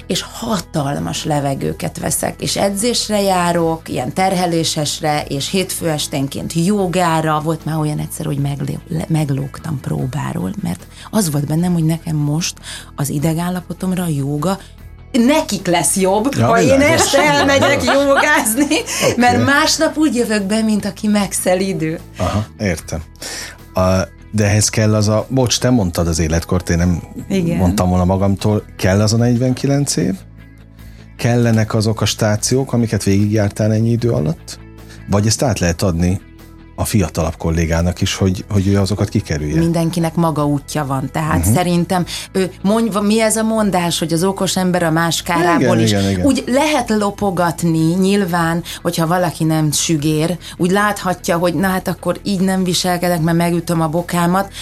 és 0.08 0.24
hatalmas 0.32 1.24
levegőket 1.24 1.98
veszek, 1.98 2.40
és 2.42 2.56
edzésre 2.56 3.20
járok, 3.20 3.88
ilyen 3.88 4.12
terhelésesre, 4.12 5.24
és 5.28 5.50
hétfő 5.50 5.88
esténként 5.88 6.52
jogára, 6.52 7.40
volt 7.40 7.64
már 7.64 7.76
olyan 7.76 7.98
egyszer, 7.98 8.26
hogy 8.26 8.38
meglé- 8.38 9.08
meglógtam 9.08 9.80
próbáról, 9.80 10.52
mert 10.62 10.86
az 11.10 11.30
volt 11.30 11.46
bennem, 11.46 11.72
hogy 11.72 11.84
nekem 11.84 12.16
most 12.16 12.54
az 12.96 13.08
idegállapotomra 13.08 14.02
a 14.02 14.08
joga 14.08 14.58
nekik 15.12 15.66
lesz 15.66 15.96
jobb, 15.96 16.34
Ja, 16.36 16.46
ha 16.46 16.60
én 16.60 16.80
este 16.80 17.22
elmegyek 17.22 17.84
jogázni, 17.84 18.64
Oké. 18.64 19.14
mert 19.16 19.44
másnap 19.44 19.96
úgy 19.96 20.14
jövök 20.14 20.42
be, 20.42 20.62
mint 20.62 20.84
aki 20.84 21.06
megszel 21.06 21.60
idő. 21.60 22.00
Aha, 22.18 22.46
értem. 22.58 23.02
A, 23.74 23.80
de 24.30 24.44
ehhez 24.44 24.68
kell 24.68 24.94
az 24.94 25.08
a, 25.08 25.26
bocs, 25.28 25.58
te 25.58 25.70
mondtad 25.70 26.06
az 26.06 26.18
életkort, 26.18 26.70
én 26.70 26.76
nem 26.76 27.02
Igen. 27.28 27.56
mondtam 27.56 27.88
volna 27.88 28.04
magamtól, 28.04 28.64
kell 28.76 29.00
az 29.00 29.12
a 29.12 29.16
49 29.16 29.96
év? 29.96 30.14
Kellenek 31.16 31.74
azok 31.74 32.00
a 32.00 32.04
stációk, 32.04 32.72
amiket 32.72 33.02
végigjártál 33.02 33.72
ennyi 33.72 33.90
idő 33.90 34.10
alatt? 34.10 34.58
Vagy 35.10 35.26
ezt 35.26 35.42
át 35.42 35.58
lehet 35.58 35.82
adni 35.82 36.20
a 36.78 36.84
fiatalabb 36.84 37.36
kollégának 37.36 38.00
is, 38.00 38.14
hogy, 38.14 38.44
hogy 38.50 38.66
ő 38.66 38.78
azokat 38.78 39.08
kikerülje? 39.08 39.58
Mindenkinek 39.58 40.14
maga 40.14 40.46
útja 40.46 40.86
van, 40.86 41.10
tehát 41.12 41.38
uh-huh. 41.38 41.54
szerintem 41.54 42.04
ő 42.32 42.50
mondva, 42.62 43.00
mi 43.00 43.20
ez 43.20 43.36
a 43.36 43.42
mondás, 43.42 43.98
hogy 43.98 44.12
az 44.12 44.24
okos 44.24 44.56
ember 44.56 44.82
a 44.82 44.90
más 44.90 45.22
kárából 45.22 45.62
Igen, 45.64 45.80
is. 45.80 45.90
igen, 45.90 46.10
igen. 46.10 46.24
Úgy 46.24 46.44
lehet 46.46 46.90
lopogatni 46.90 47.94
nyilván, 47.94 48.62
hogyha 48.82 49.06
valaki 49.06 49.44
nem 49.44 49.72
sügér, 49.72 50.38
úgy 50.56 50.70
láthatja, 50.70 51.36
hogy 51.36 51.54
na 51.54 51.66
hát 51.66 51.88
akkor 51.88 52.20
így 52.22 52.40
nem 52.40 52.64
viselkedek, 52.64 53.20
mert 53.20 53.36
megütöm 53.36 53.80
a 53.80 53.88
bokámat. 53.88 54.52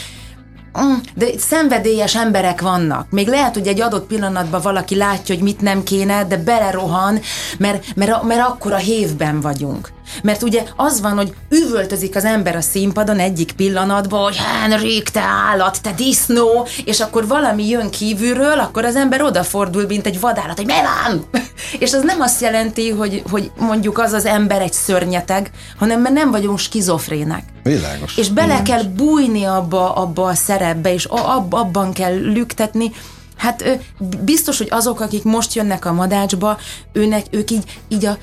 Mm, 0.80 0.94
De 1.14 1.26
szenvedélyes 1.38 2.16
emberek 2.16 2.60
vannak. 2.60 3.10
Még 3.10 3.28
lehet, 3.28 3.54
hogy 3.54 3.66
egy 3.66 3.80
adott 3.80 4.06
pillanatban 4.06 4.60
valaki 4.60 4.96
látja, 4.96 5.34
hogy 5.34 5.44
mit 5.44 5.60
nem 5.60 5.82
kéne, 5.82 6.24
de 6.24 6.36
belerohan, 6.36 7.20
mert, 7.58 7.94
mert, 7.94 8.22
mert 8.22 8.40
akkor 8.40 8.72
a 8.72 8.76
hévben 8.76 9.40
vagyunk. 9.40 9.95
Mert 10.22 10.42
ugye 10.42 10.62
az 10.76 11.00
van, 11.00 11.16
hogy 11.16 11.34
üvöltözik 11.48 12.16
az 12.16 12.24
ember 12.24 12.56
a 12.56 12.60
színpadon 12.60 13.18
egyik 13.18 13.52
pillanatban, 13.52 14.22
hogy 14.22 14.36
Henrik, 14.36 15.08
te 15.08 15.20
állat, 15.20 15.82
te 15.82 15.92
disznó, 15.92 16.66
és 16.84 17.00
akkor 17.00 17.26
valami 17.26 17.68
jön 17.68 17.90
kívülről, 17.90 18.58
akkor 18.58 18.84
az 18.84 18.96
ember 18.96 19.22
odafordul, 19.22 19.86
mint 19.86 20.06
egy 20.06 20.20
vadállat, 20.20 20.56
hogy 20.56 20.66
mi 20.66 20.72
van? 20.72 21.24
És 21.78 21.92
az 21.92 22.02
nem 22.02 22.20
azt 22.20 22.40
jelenti, 22.40 22.90
hogy, 22.90 23.22
hogy 23.30 23.50
mondjuk 23.58 23.98
az 23.98 24.12
az 24.12 24.24
ember 24.24 24.60
egy 24.60 24.72
szörnyeteg, 24.72 25.50
hanem 25.76 26.00
mert 26.00 26.14
nem 26.14 26.30
vagyunk 26.30 26.58
skizofrének. 26.58 27.42
Világos. 27.62 28.16
És 28.16 28.28
bele 28.28 28.62
kell 28.62 28.82
bújni 28.82 29.44
abba, 29.44 29.94
abba 29.94 30.26
a 30.26 30.34
szerepbe, 30.34 30.92
és 30.92 31.04
ab, 31.04 31.54
abban 31.54 31.92
kell 31.92 32.14
lüktetni. 32.14 32.90
Hát 33.36 33.78
biztos, 34.20 34.58
hogy 34.58 34.68
azok, 34.70 35.00
akik 35.00 35.24
most 35.24 35.54
jönnek 35.54 35.84
a 35.84 35.92
madácsba, 35.92 36.58
őnek, 36.92 37.26
ők 37.30 37.50
így, 37.50 37.80
így 37.88 38.04
a 38.04 38.18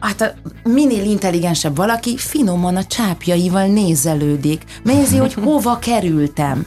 Hát 0.00 0.20
a 0.20 0.32
minél 0.68 1.04
intelligensebb 1.04 1.76
valaki 1.76 2.16
finoman 2.16 2.76
a 2.76 2.84
csápjaival 2.84 3.66
nézelődik. 3.66 4.64
Nézi, 4.82 5.16
hogy 5.16 5.34
hova 5.34 5.78
kerültem. 5.78 6.64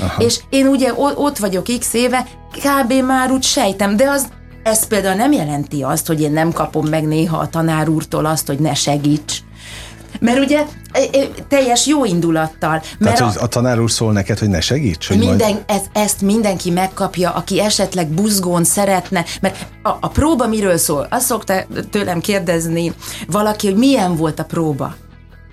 Aha. 0.00 0.22
És 0.22 0.40
én 0.50 0.66
ugye 0.66 0.92
ott 0.96 1.38
vagyok 1.38 1.66
x 1.78 1.94
éve, 1.94 2.26
kb. 2.52 2.92
már 2.92 3.30
úgy 3.30 3.42
sejtem, 3.42 3.96
de 3.96 4.10
az 4.10 4.28
ez 4.62 4.86
például 4.86 5.14
nem 5.14 5.32
jelenti 5.32 5.82
azt, 5.82 6.06
hogy 6.06 6.20
én 6.20 6.32
nem 6.32 6.52
kapom 6.52 6.86
meg 6.86 7.06
néha 7.06 7.36
a 7.36 7.48
tanár 7.48 7.88
úrtól 7.88 8.26
azt, 8.26 8.46
hogy 8.46 8.58
ne 8.58 8.74
segíts. 8.74 9.42
Mert 10.22 10.38
ugye 10.38 10.64
e, 10.92 11.00
e, 11.12 11.28
teljes 11.48 11.86
jó 11.86 12.04
indulattal. 12.04 12.82
Mert 12.98 13.16
Tehát, 13.16 13.32
hogy 13.32 13.42
a 13.42 13.46
tanár 13.46 13.80
úr 13.80 13.90
szól 13.90 14.12
neked, 14.12 14.38
hogy 14.38 14.48
ne 14.48 14.60
segíts? 14.60 15.08
Hogy 15.08 15.18
minden, 15.18 15.50
majd... 15.50 15.62
ez, 15.66 15.80
ezt 15.92 16.20
mindenki 16.20 16.70
megkapja, 16.70 17.30
aki 17.30 17.60
esetleg 17.60 18.08
buzgón 18.08 18.64
szeretne, 18.64 19.24
mert 19.40 19.66
a, 19.82 19.88
a 19.88 20.08
próba 20.08 20.46
miről 20.46 20.76
szól? 20.76 21.06
Azt 21.10 21.26
szokta 21.26 21.54
tőlem 21.90 22.20
kérdezni 22.20 22.92
valaki, 23.26 23.66
hogy 23.66 23.76
milyen 23.76 24.16
volt 24.16 24.38
a 24.38 24.44
próba. 24.44 24.94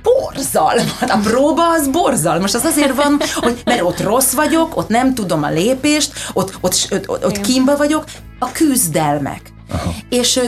Hú, 0.04 0.12
borzalmas. 0.20 1.02
A 1.02 1.18
próba 1.24 1.70
az 1.70 1.88
borzalmas. 1.88 2.54
Az 2.54 2.64
azért 2.64 2.96
van, 2.96 3.18
hogy 3.36 3.62
mert 3.66 3.82
ott 3.82 4.02
rossz 4.02 4.34
vagyok, 4.34 4.78
ott 4.78 4.88
nem 4.88 5.14
tudom 5.14 5.44
a 5.44 5.50
lépést, 5.50 6.12
ott, 6.34 6.58
ott, 6.62 6.88
ott, 6.92 7.10
ott, 7.10 7.26
ott 7.26 7.42
kínba 7.42 7.78
vagyok, 7.78 8.04
a 8.40 8.52
küzdelmek. 8.52 9.42
Aha. 9.72 9.94
És 10.10 10.40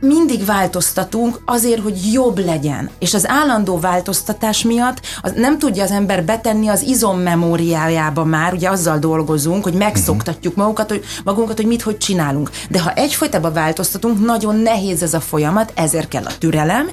mindig 0.00 0.44
változtatunk 0.44 1.40
azért, 1.44 1.80
hogy 1.82 2.12
jobb 2.12 2.38
legyen. 2.38 2.90
És 2.98 3.14
az 3.14 3.28
állandó 3.28 3.78
változtatás 3.78 4.62
miatt 4.62 5.00
az 5.22 5.32
nem 5.36 5.58
tudja 5.58 5.82
az 5.82 5.90
ember 5.90 6.24
betenni 6.24 6.68
az 6.68 6.82
izommemóriájába 6.82 8.24
már, 8.24 8.52
ugye 8.52 8.70
azzal 8.70 8.98
dolgozunk, 8.98 9.62
hogy 9.62 9.72
megszoktatjuk 9.72 10.54
magunkat, 10.54 10.90
hogy, 10.90 11.04
magunkat, 11.24 11.56
hogy 11.56 11.66
mit, 11.66 11.82
hogy 11.82 11.98
csinálunk. 11.98 12.50
De 12.70 12.80
ha 12.80 12.92
egyfolytában 12.92 13.52
változtatunk, 13.52 14.24
nagyon 14.24 14.56
nehéz 14.56 15.02
ez 15.02 15.14
a 15.14 15.20
folyamat, 15.20 15.72
ezért 15.74 16.08
kell 16.08 16.24
a 16.24 16.38
türelem, 16.38 16.90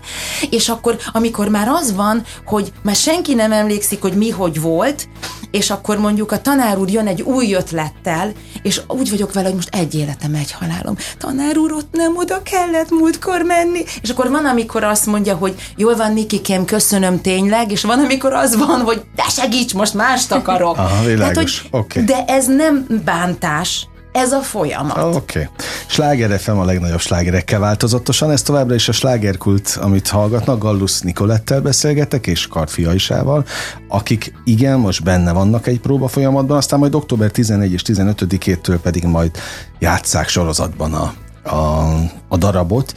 és 0.49 0.69
akkor, 0.69 0.97
amikor 1.13 1.49
már 1.49 1.67
az 1.67 1.95
van, 1.95 2.23
hogy 2.45 2.71
már 2.83 2.95
senki 2.95 3.33
nem 3.33 3.51
emlékszik, 3.51 4.01
hogy 4.01 4.13
mi 4.13 4.29
hogy 4.29 4.61
volt, 4.61 5.07
és 5.51 5.69
akkor 5.69 5.97
mondjuk 5.97 6.31
a 6.31 6.41
tanár 6.41 6.77
úr 6.77 6.89
jön 6.89 7.07
egy 7.07 7.21
új 7.21 7.53
ötlettel, 7.53 8.31
és 8.61 8.81
úgy 8.88 9.09
vagyok 9.09 9.33
vele, 9.33 9.45
hogy 9.45 9.55
most 9.55 9.75
egy 9.75 9.95
életem, 9.95 10.33
egy 10.33 10.51
halálom. 10.51 10.95
Tanár 11.17 11.57
úr, 11.57 11.71
ott 11.78 11.88
nem 11.91 12.17
oda 12.17 12.41
kellett 12.41 12.89
múltkor 12.89 13.41
menni. 13.41 13.84
És 14.01 14.09
akkor 14.09 14.30
van, 14.30 14.45
amikor 14.45 14.84
azt 14.84 15.05
mondja, 15.05 15.36
hogy 15.36 15.55
jól 15.75 15.95
van, 15.95 16.11
Mikikém, 16.11 16.65
köszönöm 16.65 17.21
tényleg, 17.21 17.71
és 17.71 17.84
van, 17.84 17.99
amikor 17.99 18.34
az 18.34 18.57
van, 18.57 18.82
hogy 18.82 19.01
de 19.15 19.23
segíts, 19.30 19.73
most 19.73 19.93
mást 19.93 20.32
akarok. 20.32 20.78
Aha, 20.78 21.03
világos. 21.05 21.17
Tehát, 21.19 21.36
hogy, 21.36 21.80
okay. 21.80 22.03
De 22.03 22.23
ez 22.28 22.45
nem 22.45 22.88
bántás, 23.05 23.88
ez 24.17 24.32
a 24.32 24.41
folyamat. 24.41 24.97
Oké. 24.97 25.15
Okay. 25.15 25.47
Sláger 25.88 26.39
FM 26.39 26.57
a 26.57 26.65
legnagyobb 26.65 26.99
slágerekkel 26.99 27.59
változatosan, 27.59 28.32
ez 28.32 28.41
továbbra 28.41 28.75
is 28.75 28.88
a 28.88 28.91
slágerkult, 28.91 29.78
amit 29.82 30.07
hallgatnak, 30.07 30.59
Gallus 30.59 30.99
Nikolettel 30.99 31.61
beszélgetek, 31.61 32.28
és 32.28 32.47
Karfi 32.47 32.86
Ajsával, 32.86 33.45
akik 33.88 34.34
igen, 34.43 34.80
most 34.80 35.03
benne 35.03 35.32
vannak 35.32 35.67
egy 35.67 35.80
próba 35.80 36.07
folyamatban, 36.07 36.57
aztán 36.57 36.80
majd 36.80 36.95
október 36.95 37.32
11 37.32 37.71
és 37.71 37.82
15-től 37.86 38.78
pedig 38.82 39.03
majd 39.03 39.32
játszák 39.80 40.28
sorozatban 40.28 40.93
a, 40.93 41.13
a, 41.47 41.95
a 42.27 42.37
darabot, 42.37 42.93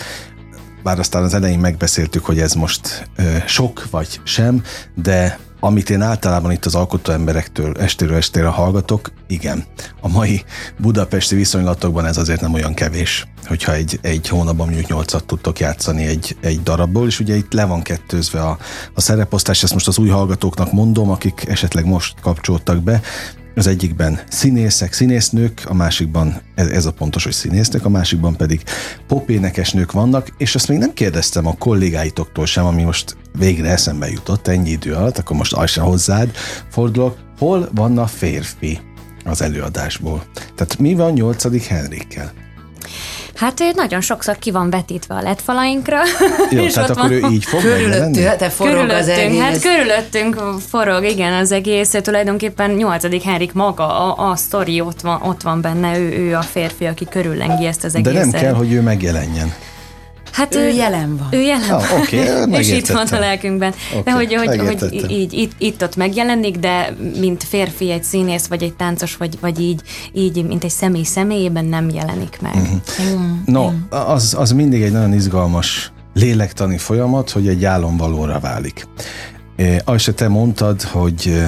bár 0.82 0.98
aztán 0.98 1.22
az 1.22 1.34
elején 1.34 1.58
megbeszéltük, 1.58 2.24
hogy 2.24 2.40
ez 2.40 2.52
most 2.52 3.10
ö, 3.16 3.36
sok 3.46 3.86
vagy 3.90 4.20
sem, 4.24 4.62
de 4.94 5.38
amit 5.60 5.90
én 5.90 6.02
általában 6.02 6.52
itt 6.52 6.64
az 6.64 6.74
alkotó 6.74 7.12
emberektől 7.12 7.76
estéről 7.78 8.16
estére 8.16 8.46
hallgatok, 8.46 9.12
igen, 9.28 9.64
a 10.00 10.08
mai 10.08 10.44
budapesti 10.78 11.34
viszonylatokban 11.34 12.06
ez 12.06 12.16
azért 12.16 12.40
nem 12.40 12.52
olyan 12.52 12.74
kevés, 12.74 13.26
hogyha 13.46 13.74
egy, 13.74 13.98
egy 14.02 14.28
hónapban 14.28 14.66
mondjuk 14.66 14.88
nyolcat 14.88 15.24
tudtok 15.24 15.58
játszani 15.58 16.06
egy, 16.06 16.36
egy 16.40 16.62
darabból, 16.62 17.06
és 17.06 17.20
ugye 17.20 17.36
itt 17.36 17.52
le 17.52 17.64
van 17.64 17.82
kettőzve 17.82 18.40
a, 18.40 18.58
a 18.94 19.00
szereposztás, 19.00 19.62
ezt 19.62 19.72
most 19.72 19.88
az 19.88 19.98
új 19.98 20.08
hallgatóknak 20.08 20.72
mondom, 20.72 21.10
akik 21.10 21.44
esetleg 21.48 21.86
most 21.86 22.20
kapcsoltak 22.20 22.82
be, 22.82 23.00
az 23.54 23.66
egyikben 23.66 24.20
színészek, 24.28 24.92
színésznők, 24.92 25.62
a 25.64 25.74
másikban, 25.74 26.40
ez 26.54 26.86
a 26.86 26.92
pontos, 26.92 27.24
hogy 27.24 27.32
színésznők, 27.32 27.84
a 27.84 27.88
másikban 27.88 28.36
pedig 28.36 28.62
popénekesnők 29.06 29.92
vannak, 29.92 30.28
és 30.38 30.54
azt 30.54 30.68
még 30.68 30.78
nem 30.78 30.92
kérdeztem 30.92 31.46
a 31.46 31.56
kollégáitoktól 31.58 32.46
sem, 32.46 32.64
ami 32.64 32.82
most 32.82 33.16
végre 33.38 33.70
eszembe 33.70 34.10
jutott 34.10 34.48
ennyi 34.48 34.70
idő 34.70 34.94
alatt, 34.94 35.18
akkor 35.18 35.36
most 35.36 35.52
alsa 35.52 35.82
hozzád 35.82 36.30
fordulok, 36.68 37.18
hol 37.38 37.68
van 37.74 37.98
a 37.98 38.06
férfi 38.06 38.80
az 39.24 39.42
előadásból? 39.42 40.24
Tehát 40.34 40.78
mi 40.78 40.94
van 40.94 41.12
nyolcadik 41.12 41.64
Henrikkel? 41.64 42.32
Hát 43.40 43.60
ő 43.60 43.70
nagyon 43.74 44.00
sokszor 44.00 44.38
ki 44.38 44.50
van 44.50 44.70
vetítve 44.70 45.14
a 45.14 45.22
letfalainkra. 45.22 45.98
Jó, 46.50 46.62
és 46.64 46.72
tehát 46.72 46.90
akkor 46.90 47.02
van. 47.02 47.12
ő 47.12 47.34
így 47.34 47.44
fog 47.44 47.60
Körülöttünk, 47.60 48.36
te 48.36 48.48
forog 48.48 48.72
körülöttünk, 48.74 49.00
az 49.00 49.18
egész. 49.18 49.40
Hát 49.40 49.60
körülöttünk 49.60 50.60
forog, 50.68 51.04
igen, 51.04 51.32
az 51.32 51.52
egész. 51.52 51.90
Tulajdonképpen 52.02 52.70
8. 52.70 53.24
Henrik 53.24 53.52
maga, 53.52 54.14
a, 54.14 54.30
a 54.30 54.36
sztori 54.36 54.80
ott 54.80 55.00
van, 55.00 55.22
ott 55.22 55.42
van 55.42 55.60
benne, 55.60 55.98
ő, 55.98 56.08
ő 56.18 56.34
a 56.34 56.42
férfi, 56.42 56.84
aki 56.84 57.06
körüllengi 57.10 57.66
ezt 57.66 57.84
az 57.84 57.94
egészet. 57.94 58.14
De 58.14 58.20
nem 58.30 58.40
kell, 58.40 58.54
hogy 58.54 58.72
ő 58.72 58.80
megjelenjen. 58.80 59.52
Hát 60.32 60.54
ő, 60.54 60.58
ő 60.58 60.68
jelen 60.68 61.16
van. 61.16 61.28
Ő 61.30 61.40
jelen 61.40 61.70
ah, 61.70 61.88
van. 61.88 62.00
Okay, 62.00 62.58
és 62.60 62.72
itt 62.72 62.86
van 62.86 63.06
a 63.06 63.18
lelkünkben. 63.18 63.74
Okay, 63.90 64.02
de 64.02 64.12
hogy, 64.12 64.34
hogy, 64.34 64.58
hogy 64.58 65.10
így, 65.10 65.32
itt, 65.32 65.52
itt-ott 65.58 65.96
megjelenik, 65.96 66.56
de 66.56 66.94
mint 67.20 67.44
férfi, 67.44 67.90
egy 67.90 68.04
színész, 68.04 68.46
vagy 68.46 68.62
egy 68.62 68.74
táncos, 68.74 69.16
vagy, 69.16 69.38
vagy 69.40 69.60
így, 69.60 69.80
így, 70.12 70.44
mint 70.44 70.64
egy 70.64 70.70
személy 70.70 71.02
személyében 71.02 71.64
nem 71.64 71.88
jelenik 71.88 72.38
meg. 72.40 72.54
Uh-huh. 72.54 73.20
Mm. 73.20 73.32
No, 73.44 73.70
az, 73.88 74.34
az 74.38 74.52
mindig 74.52 74.82
egy 74.82 74.92
nagyon 74.92 75.12
izgalmas 75.12 75.92
lélektani 76.14 76.78
folyamat, 76.78 77.30
hogy 77.30 77.48
egy 77.48 77.64
álom 77.64 77.96
valóra 77.96 78.38
válik. 78.38 78.86
E, 79.56 79.82
azt 79.84 80.14
te 80.14 80.28
mondtad, 80.28 80.82
hogy 80.82 81.42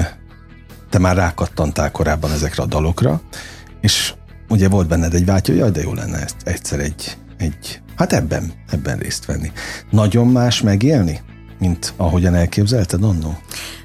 te 0.89 0.99
már 0.99 1.15
rákattantál 1.15 1.91
korábban 1.91 2.31
ezekre 2.31 2.63
a 2.63 2.65
dalokra, 2.65 3.21
és 3.81 4.13
ugye 4.49 4.69
volt 4.69 4.87
benned 4.87 5.13
egy 5.13 5.25
vágy, 5.25 5.47
hogy 5.47 5.57
jaj, 5.57 5.71
de 5.71 5.81
jó 5.81 5.93
lenne 5.93 6.17
ezt 6.17 6.35
egyszer 6.43 6.79
egy, 6.79 7.17
egy 7.37 7.81
Hát 7.95 8.13
ebben, 8.13 8.53
ebben 8.69 8.97
részt 8.97 9.25
venni. 9.25 9.51
Nagyon 9.89 10.27
más 10.27 10.61
megélni, 10.61 11.19
mint 11.59 11.93
ahogyan 11.97 12.35
elképzelted 12.35 13.03
annó? 13.03 13.37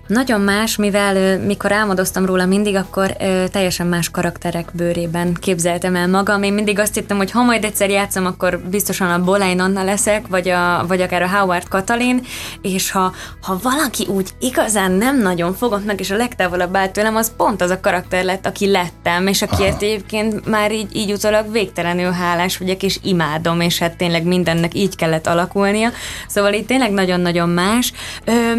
Nagyon 0.09 0.41
más, 0.41 0.77
mivel 0.77 1.39
mikor 1.39 1.73
álmodoztam 1.73 2.27
róla 2.27 2.47
mindig, 2.47 2.75
akkor 2.75 3.17
teljesen 3.51 3.87
más 3.87 4.11
karakterek 4.11 4.69
bőrében 4.73 5.35
képzeltem 5.35 5.97
el 5.97 6.09
magam. 6.09 6.43
Én 6.43 6.53
mindig 6.53 6.79
azt 6.79 6.95
hittem, 6.95 7.17
hogy 7.17 7.31
ha 7.31 7.43
majd 7.43 7.65
egyszer 7.65 7.91
játszom, 7.91 8.27
akkor 8.27 8.59
biztosan 8.59 9.11
a 9.11 9.25
Bolein 9.25 9.61
Anna 9.61 9.85
leszek, 9.85 10.27
vagy, 10.27 10.49
a, 10.49 10.85
vagy 10.87 11.01
akár 11.01 11.23
a 11.23 11.29
Howard 11.29 11.69
Katalin, 11.69 12.23
és 12.63 12.91
ha, 12.91 13.13
ha 13.43 13.59
valaki 13.63 14.07
úgy 14.07 14.31
igazán 14.41 14.93
nem 14.93 15.21
nagyon 15.23 15.55
fogott 15.55 15.85
meg, 15.85 16.01
és 16.01 16.11
a 16.11 16.17
legtávolabb 16.17 16.77
állt 16.77 16.93
tőlem, 16.93 17.17
az 17.17 17.33
pont 17.37 17.63
az 17.63 17.71
a 17.71 17.81
karakter 17.81 18.25
lett, 18.25 18.47
aki 18.47 18.71
lettem, 18.71 19.27
és 19.27 19.43
akiért 19.43 19.83
egyébként 19.83 20.47
már 20.47 20.73
így, 20.73 20.97
így 20.97 21.13
utólag 21.13 21.53
végtelenül 21.53 22.11
hálás 22.11 22.59
vagyok, 22.59 22.83
és 22.83 22.99
imádom, 23.03 23.61
és 23.61 23.79
hát 23.79 23.97
tényleg 23.97 24.25
mindennek 24.25 24.75
így 24.75 24.97
kellett 24.97 25.27
alakulnia. 25.27 25.91
Szóval 26.29 26.53
itt 26.53 26.67
tényleg 26.67 26.91
nagyon-nagyon 26.91 27.49
más. 27.49 27.93
Ö, 28.25 28.53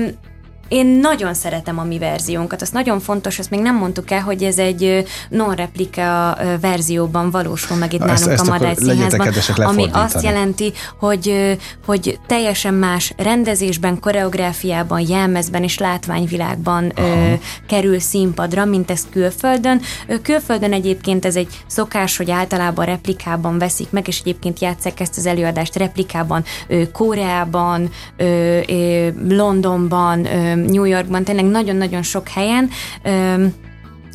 én 0.70 0.86
nagyon 0.86 1.34
szeretem 1.34 1.80
a 1.80 1.84
mi 1.84 1.98
verziónkat, 1.98 2.62
az 2.62 2.70
nagyon 2.70 3.00
fontos, 3.00 3.40
ezt 3.40 3.50
még 3.50 3.60
nem 3.60 3.76
mondtuk 3.76 4.12
el, 4.12 4.22
hogy 4.22 4.44
ez 4.44 4.58
egy 4.58 5.06
non-replika 5.30 6.38
verzióban 6.62 7.32
valósul 7.32 7.78
meg 7.78 7.94
itt 7.94 8.02
ezt, 8.02 8.26
nálunk 8.26 8.32
ezt 8.32 8.48
a 8.48 8.52
Madály 8.52 8.76
Színházban, 8.76 9.34
ami 9.56 9.86
azt 9.92 10.24
jelenti, 10.24 10.74
hogy, 11.00 11.58
hogy 11.86 12.20
teljesen 12.28 12.74
más 12.74 13.14
rendezésben, 13.18 14.00
koreográfiában, 14.00 15.00
jelmezben 15.08 15.64
és 15.64 15.78
látványvilágban 15.78 16.92
ö, 16.96 17.34
kerül 17.68 18.00
színpadra, 18.00 18.66
mint 18.66 18.92
ez 18.92 19.08
külföldön. 19.12 19.82
Külföldön 20.22 20.74
egyébként 20.74 21.26
ez 21.26 21.36
egy 21.36 21.48
szokás, 21.68 22.18
hogy 22.18 22.32
általában 22.32 22.86
replikában 22.86 23.58
veszik 23.58 23.92
meg, 23.92 24.08
és 24.08 24.20
egyébként 24.20 24.60
játszák 24.60 25.00
ezt 25.00 25.18
az 25.18 25.26
előadást 25.26 25.76
replikában, 25.76 26.44
ö, 26.68 26.92
Koreában, 26.92 27.90
ö, 28.18 28.60
ö, 28.68 29.08
Londonban, 29.28 30.26
ö, 30.26 30.59
New 30.66 30.84
Yorkban, 30.84 31.24
tényleg 31.24 31.46
nagyon-nagyon 31.46 32.02
sok 32.02 32.28
helyen, 32.28 32.70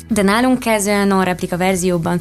de 0.09 0.21
nálunk 0.21 0.65
ez 0.65 0.85
non-replika 0.85 1.57
verzióban 1.57 2.19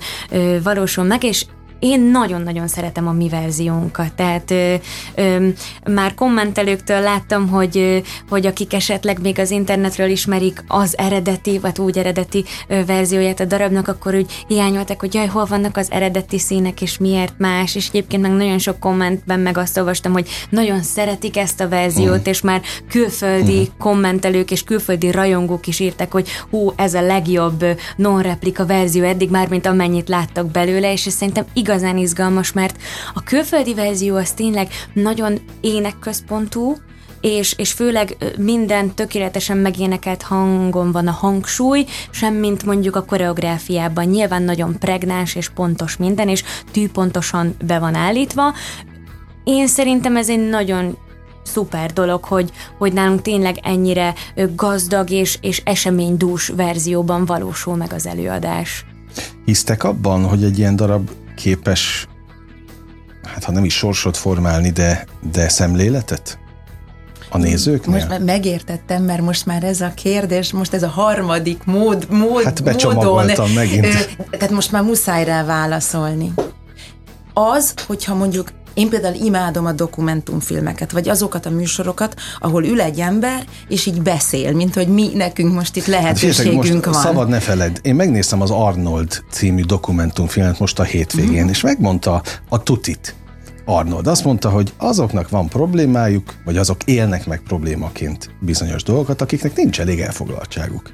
valósul 0.62 1.04
meg, 1.04 1.24
és 1.24 1.46
én 1.84 2.00
nagyon-nagyon 2.00 2.68
szeretem 2.68 3.08
a 3.08 3.12
mi 3.12 3.28
verziónkat, 3.28 4.12
tehát 4.12 4.50
ö, 4.50 4.74
ö, 5.14 5.48
már 5.90 6.14
kommentelőktől 6.14 7.00
láttam, 7.00 7.48
hogy, 7.48 7.78
ö, 7.78 7.98
hogy 8.28 8.46
akik 8.46 8.72
esetleg 8.72 9.20
még 9.22 9.38
az 9.38 9.50
internetről 9.50 10.08
ismerik 10.08 10.64
az 10.66 10.98
eredeti, 10.98 11.58
vagy 11.58 11.78
úgy 11.78 11.98
eredeti 11.98 12.44
ö, 12.68 12.84
verzióját 12.84 13.40
a 13.40 13.44
darabnak, 13.44 13.88
akkor 13.88 14.14
úgy 14.14 14.44
hiányoltak, 14.46 15.00
hogy 15.00 15.14
jaj, 15.14 15.26
hol 15.26 15.44
vannak 15.44 15.76
az 15.76 15.90
eredeti 15.90 16.38
színek, 16.38 16.82
és 16.82 16.98
miért 16.98 17.34
más, 17.38 17.74
és 17.74 17.88
egyébként 17.88 18.22
meg 18.22 18.32
nagyon 18.32 18.58
sok 18.58 18.78
kommentben 18.78 19.40
meg 19.40 19.58
azt 19.58 19.78
olvastam, 19.78 20.12
hogy 20.12 20.28
nagyon 20.50 20.82
szeretik 20.82 21.36
ezt 21.36 21.60
a 21.60 21.68
verziót, 21.68 22.28
mm. 22.28 22.30
és 22.30 22.40
már 22.40 22.62
külföldi 22.88 23.60
mm. 23.60 23.78
kommentelők 23.78 24.50
és 24.50 24.62
külföldi 24.62 25.10
rajongók 25.10 25.66
is 25.66 25.80
írtak, 25.80 26.12
hogy 26.12 26.28
hú, 26.50 26.72
ez 26.76 26.94
a 26.94 27.02
legjobb 27.02 27.64
non-replika 27.96 28.66
verzió 28.66 29.02
eddig 29.02 29.30
már, 29.30 29.48
mint 29.48 29.66
amennyit 29.66 30.08
láttak 30.08 30.50
belőle, 30.50 30.92
és 30.92 31.06
ez 31.06 31.14
szerintem 31.14 31.44
igaz 31.52 31.73
igazán 31.74 31.96
izgalmas, 31.96 32.52
mert 32.52 32.78
a 33.14 33.22
külföldi 33.22 33.74
verzió 33.74 34.16
az 34.16 34.32
tényleg 34.32 34.68
nagyon 34.92 35.38
énekközpontú, 35.60 36.76
és, 37.20 37.54
és 37.56 37.72
főleg 37.72 38.16
minden 38.38 38.94
tökéletesen 38.94 39.56
megénekelt 39.56 40.22
hangon 40.22 40.92
van 40.92 41.06
a 41.06 41.10
hangsúly, 41.10 41.84
semmint 42.10 42.64
mondjuk 42.64 42.96
a 42.96 43.04
koreográfiában. 43.04 44.04
Nyilván 44.04 44.42
nagyon 44.42 44.78
pregnáns 44.78 45.34
és 45.34 45.48
pontos 45.48 45.96
minden, 45.96 46.28
és 46.28 46.44
tűpontosan 46.70 47.54
be 47.66 47.78
van 47.78 47.94
állítva. 47.94 48.54
Én 49.44 49.66
szerintem 49.66 50.16
ez 50.16 50.28
egy 50.28 50.48
nagyon 50.48 50.96
szuper 51.42 51.92
dolog, 51.92 52.24
hogy, 52.24 52.50
hogy 52.78 52.92
nálunk 52.92 53.22
tényleg 53.22 53.58
ennyire 53.62 54.14
gazdag 54.56 55.10
és, 55.10 55.38
és 55.40 55.62
eseménydús 55.64 56.48
verzióban 56.48 57.24
valósul 57.24 57.76
meg 57.76 57.92
az 57.92 58.06
előadás. 58.06 58.84
Hisztek 59.44 59.84
abban, 59.84 60.24
hogy 60.24 60.44
egy 60.44 60.58
ilyen 60.58 60.76
darab 60.76 61.10
képes, 61.36 62.06
hát 63.22 63.44
ha 63.44 63.52
nem 63.52 63.64
is 63.64 63.74
sorsot 63.76 64.16
formálni, 64.16 64.70
de, 64.70 65.04
de 65.32 65.48
szemléletet? 65.48 66.38
A 67.30 67.38
nézőknél? 67.38 67.94
Most 67.94 68.08
már 68.08 68.20
megértettem, 68.20 69.02
mert 69.02 69.20
most 69.20 69.46
már 69.46 69.64
ez 69.64 69.80
a 69.80 69.92
kérdés, 69.94 70.52
most 70.52 70.74
ez 70.74 70.82
a 70.82 70.88
harmadik 70.88 71.64
mód, 71.64 72.06
mód 72.10 72.42
Hát 72.42 72.82
módon. 72.82 73.50
megint. 73.54 74.16
Tehát 74.30 74.50
most 74.50 74.72
már 74.72 74.82
muszáj 74.82 75.24
rá 75.24 75.44
válaszolni. 75.44 76.32
Az, 77.32 77.74
hogyha 77.86 78.14
mondjuk 78.14 78.48
én 78.74 78.88
például 78.88 79.14
imádom 79.14 79.66
a 79.66 79.72
dokumentumfilmeket, 79.72 80.92
vagy 80.92 81.08
azokat 81.08 81.46
a 81.46 81.50
műsorokat, 81.50 82.14
ahol 82.38 82.64
ül 82.64 82.80
egy 82.80 82.98
ember, 82.98 83.44
és 83.68 83.86
így 83.86 84.02
beszél, 84.02 84.52
mint 84.52 84.74
hogy 84.74 84.88
mi 84.88 85.10
nekünk 85.14 85.54
most 85.54 85.76
itt 85.76 85.86
lehetőségünk 85.86 86.64
hát, 86.64 86.84
most 86.84 86.84
van. 86.84 87.02
Szabad 87.02 87.28
ne 87.28 87.40
feled, 87.40 87.78
én 87.82 87.94
megnéztem 87.94 88.40
az 88.40 88.50
Arnold 88.50 89.22
című 89.30 89.62
dokumentumfilmet 89.62 90.58
most 90.58 90.78
a 90.78 90.82
hétvégén, 90.82 91.44
mm. 91.44 91.48
és 91.48 91.60
megmondta 91.60 92.22
a 92.48 92.62
tutit. 92.62 93.14
Arnold 93.64 94.06
azt 94.06 94.24
mondta, 94.24 94.50
hogy 94.50 94.72
azoknak 94.76 95.28
van 95.28 95.48
problémájuk, 95.48 96.34
vagy 96.44 96.56
azok 96.56 96.84
élnek 96.84 97.26
meg 97.26 97.42
problémaként 97.46 98.30
bizonyos 98.40 98.82
dolgokat, 98.82 99.20
akiknek 99.20 99.56
nincs 99.56 99.80
elég 99.80 100.00
elfoglaltságuk. 100.00 100.90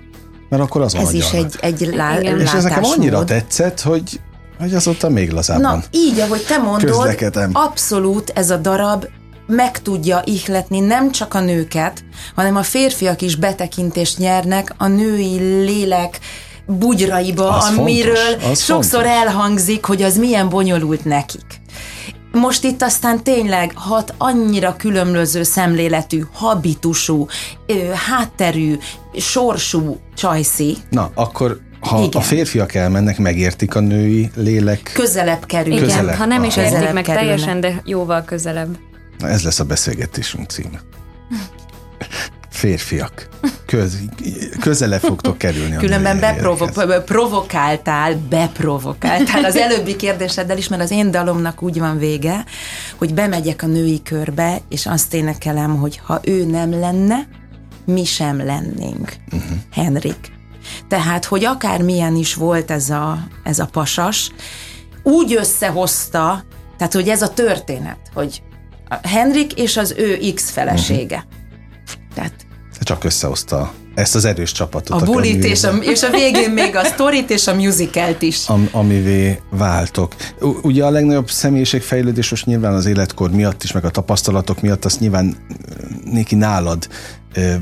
Mert 0.49 0.63
akkor 0.63 0.81
az 0.81 0.95
Ez 0.95 1.13
is 1.13 1.33
egy, 1.33 1.57
egy 1.61 1.91
lá- 1.95 2.23
És 2.23 2.53
ez 2.53 2.63
nekem 2.63 2.85
annyira 2.85 3.25
tetszett, 3.25 3.81
hogy 3.81 4.21
hogy 4.61 4.75
azóta 4.75 5.09
még 5.09 5.31
lazábban. 5.31 5.79
Na, 5.79 5.85
így, 5.91 6.21
ahogy 6.21 6.45
te 6.47 6.59
mondod, 6.59 7.17
abszolút 7.53 8.31
ez 8.35 8.51
a 8.51 8.57
darab 8.57 9.07
meg 9.47 9.83
tudja 9.83 10.23
ihletni 10.25 10.81
nem 10.81 11.11
csak 11.11 11.35
a 11.35 11.41
nőket, 11.41 12.05
hanem 12.35 12.57
a 12.57 12.63
férfiak 12.63 13.23
is 13.23 13.37
betekintést 13.37 14.19
nyernek 14.19 14.75
a 14.77 14.87
női 14.87 15.39
lélek 15.39 16.19
bugyraiba, 16.67 17.49
az 17.49 17.79
amiről 17.79 18.15
fontos, 18.15 18.65
sokszor 18.65 19.03
fontos. 19.03 19.21
elhangzik, 19.21 19.85
hogy 19.85 20.03
az 20.03 20.17
milyen 20.17 20.49
bonyolult 20.49 21.05
nekik. 21.05 21.61
Most 22.33 22.65
itt 22.65 22.83
aztán 22.83 23.23
tényleg 23.23 23.73
hat 23.75 24.15
annyira 24.19 24.77
különböző 24.77 25.43
szemléletű, 25.43 26.23
habitusú, 26.33 27.27
hátterű, 28.09 28.79
sorsú 29.17 29.97
csajszi. 30.15 30.77
Na, 30.91 31.11
akkor 31.15 31.61
ha 31.81 31.99
Igen. 31.99 32.21
a 32.21 32.21
férfiak 32.21 32.75
elmennek, 32.75 33.19
megértik 33.19 33.75
a 33.75 33.81
női 33.81 34.31
lélek. 34.35 34.91
Közelebb 34.95 35.47
kerül. 35.47 35.73
Igen, 35.73 35.85
közelebb. 35.85 36.17
ha 36.17 36.25
nem 36.25 36.45
is 36.45 36.57
értik 36.57 36.93
meg 36.93 37.03
kerülne. 37.05 37.21
teljesen, 37.21 37.61
de 37.61 37.83
jóval 37.85 38.25
közelebb. 38.25 38.79
Na 39.19 39.29
ez 39.29 39.43
lesz 39.43 39.61
a 39.61 39.65
beszélgetésünk 39.65 40.51
címe. 40.51 40.81
Férfiak. 42.51 43.29
Köz, 43.67 43.99
közele 44.61 44.99
fogtok 44.99 45.39
kerülni. 45.39 45.77
Különben 45.77 46.21
beprovo- 46.21 47.05
provokáltál, 47.05 48.17
beprovokáltál 48.29 49.45
az 49.45 49.57
előbbi 49.57 49.97
kérdéseddel 49.97 50.59
is, 50.59 50.69
mert 50.69 50.83
az 50.83 50.91
én 50.91 51.11
dalomnak 51.11 51.63
úgy 51.63 51.79
van 51.79 51.99
vége, 51.99 52.45
hogy 52.97 53.15
bemegyek 53.15 53.63
a 53.63 53.67
női 53.67 54.03
körbe, 54.03 54.61
és 54.69 54.87
azt 54.87 55.15
énekelem, 55.15 55.77
hogy 55.77 56.01
ha 56.05 56.21
ő 56.25 56.45
nem 56.45 56.71
lenne, 56.71 57.29
mi 57.85 58.05
sem 58.05 58.45
lennénk. 58.45 59.13
Uh-huh. 59.33 59.59
Henrik 59.73 60.39
tehát, 60.89 61.25
hogy 61.25 61.45
akármilyen 61.45 62.17
is 62.17 62.35
volt 62.35 62.71
ez 62.71 62.91
a, 62.91 63.19
ez 63.45 63.59
a 63.59 63.67
pasas, 63.67 64.31
úgy 65.03 65.35
összehozta, 65.35 66.45
tehát, 66.77 66.93
hogy 66.93 67.09
ez 67.09 67.23
a 67.23 67.29
történet, 67.29 67.99
hogy 68.15 68.43
Henrik 69.03 69.53
és 69.53 69.77
az 69.77 69.95
ő 69.97 70.19
X 70.35 70.51
felesége. 70.51 71.17
Uh-huh. 71.17 72.15
Tehát 72.15 72.47
csak 72.81 73.05
összehozta 73.05 73.73
ezt 73.95 74.15
az 74.15 74.25
erős 74.25 74.53
csapatot. 74.53 75.03
A 75.03 75.05
bulit, 75.05 75.45
és 75.45 75.65
a, 75.65 75.71
és 75.71 76.03
a 76.03 76.11
végén 76.11 76.51
még 76.51 76.77
a 76.77 76.85
sztorit 76.85 77.31
és 77.31 77.47
a 77.47 77.55
musicalt 77.55 78.23
is. 78.23 78.49
Am, 78.49 78.69
amivé 78.73 79.41
váltok. 79.51 80.15
Ugye 80.63 80.85
a 80.85 80.91
legnagyobb 80.91 81.31
személyiségfejlődés 81.31 82.31
most 82.31 82.47
nyilván 82.47 82.75
az 82.75 82.87
életkor 82.87 83.31
miatt 83.31 83.63
is, 83.63 83.73
meg 83.73 83.85
a 83.85 83.91
tapasztalatok 83.91 84.61
miatt, 84.61 84.85
azt 84.85 85.01
nyilván 85.01 85.37
néki 86.05 86.35
nálad 86.35 86.89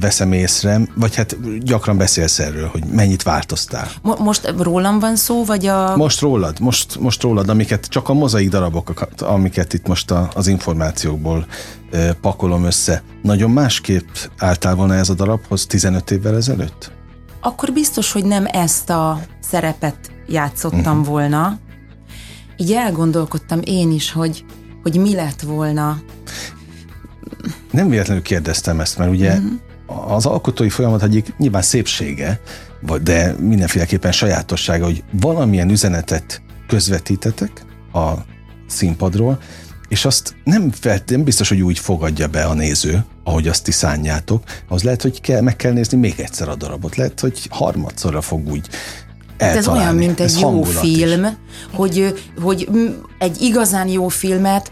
veszem 0.01 0.33
észre, 0.33 0.81
vagy 0.95 1.15
hát 1.15 1.37
gyakran 1.63 1.97
beszélsz 1.97 2.39
erről, 2.39 2.67
hogy 2.67 2.85
mennyit 2.85 3.23
változtál. 3.23 3.89
Mo- 4.03 4.19
most 4.19 4.55
rólam 4.57 4.99
van 4.99 5.17
szó, 5.17 5.45
vagy 5.45 5.67
a... 5.67 5.97
Most 5.97 6.21
rólad, 6.21 6.61
most, 6.61 6.99
most 7.01 7.23
rólad, 7.23 7.49
amiket 7.49 7.87
csak 7.87 8.09
a 8.09 8.13
mozaik 8.13 8.49
darabokat, 8.49 9.23
amiket 9.23 9.73
itt 9.73 9.87
most 9.87 10.11
a, 10.11 10.31
az 10.35 10.47
információkból 10.47 11.47
e, 11.91 12.13
pakolom 12.13 12.65
össze. 12.65 13.03
Nagyon 13.23 13.51
másképp 13.51 14.09
álltál 14.39 14.75
volna 14.75 14.95
ez 14.95 15.09
a 15.09 15.15
darabhoz 15.15 15.67
15 15.67 16.11
évvel 16.11 16.37
ezelőtt? 16.37 16.93
Akkor 17.41 17.73
biztos, 17.73 18.13
hogy 18.13 18.25
nem 18.25 18.47
ezt 18.47 18.91
a 18.91 19.21
szerepet 19.41 20.11
játszottam 20.27 20.99
uh-huh. 20.99 21.07
volna. 21.07 21.59
Így 22.57 22.73
elgondolkodtam 22.73 23.61
én 23.65 23.91
is, 23.93 24.13
hogy, 24.13 24.45
hogy 24.83 24.97
mi 24.97 25.15
lett 25.15 25.41
volna 25.41 25.99
nem 27.79 27.89
véletlenül 27.89 28.23
kérdeztem 28.23 28.81
ezt, 28.81 28.99
mert 28.99 29.11
ugye 29.11 29.33
uh-huh. 29.33 30.13
az 30.13 30.27
alkotói 30.27 30.69
folyamat 30.69 31.03
egyik 31.03 31.35
nyilván 31.37 31.63
szépsége, 31.63 32.41
de 33.03 33.35
mindenféleképpen 33.41 34.13
sajátossága, 34.13 34.85
hogy 34.85 35.05
valamilyen 35.13 35.71
üzenetet 35.71 36.43
közvetítetek 36.67 37.65
a 37.93 38.13
színpadról, 38.67 39.39
és 39.89 40.05
azt 40.05 40.37
nem, 40.45 40.71
felt, 40.71 41.11
nem 41.11 41.25
biztos, 41.25 41.49
hogy 41.49 41.63
úgy 41.63 41.79
fogadja 41.79 42.29
be 42.29 42.45
a 42.45 42.55
néző, 42.55 43.05
ahogy 43.25 43.49
azt 43.49 43.65
ti 43.65 43.71
szánjátok, 43.71 44.43
az 44.69 44.83
lehet, 44.83 45.03
hogy 45.03 45.21
kell, 45.21 45.41
meg 45.41 45.57
kell 45.57 45.73
nézni 45.73 45.99
még 45.99 46.15
egyszer 46.21 46.49
a 46.49 46.55
darabot, 46.55 46.97
lehet, 46.97 47.21
hogy 47.21 47.47
harmadszorra 47.51 48.21
fog 48.21 48.49
úgy. 48.49 48.69
Ez 49.39 49.69
olyan, 49.69 49.95
mint 49.95 50.21
egy 50.21 50.27
Ez 50.27 50.41
jó 50.41 50.63
film, 50.63 51.27
hogy, 51.75 52.15
hogy 52.43 52.69
egy 53.19 53.41
igazán 53.41 53.89
jó 53.89 54.09
filmet 54.09 54.71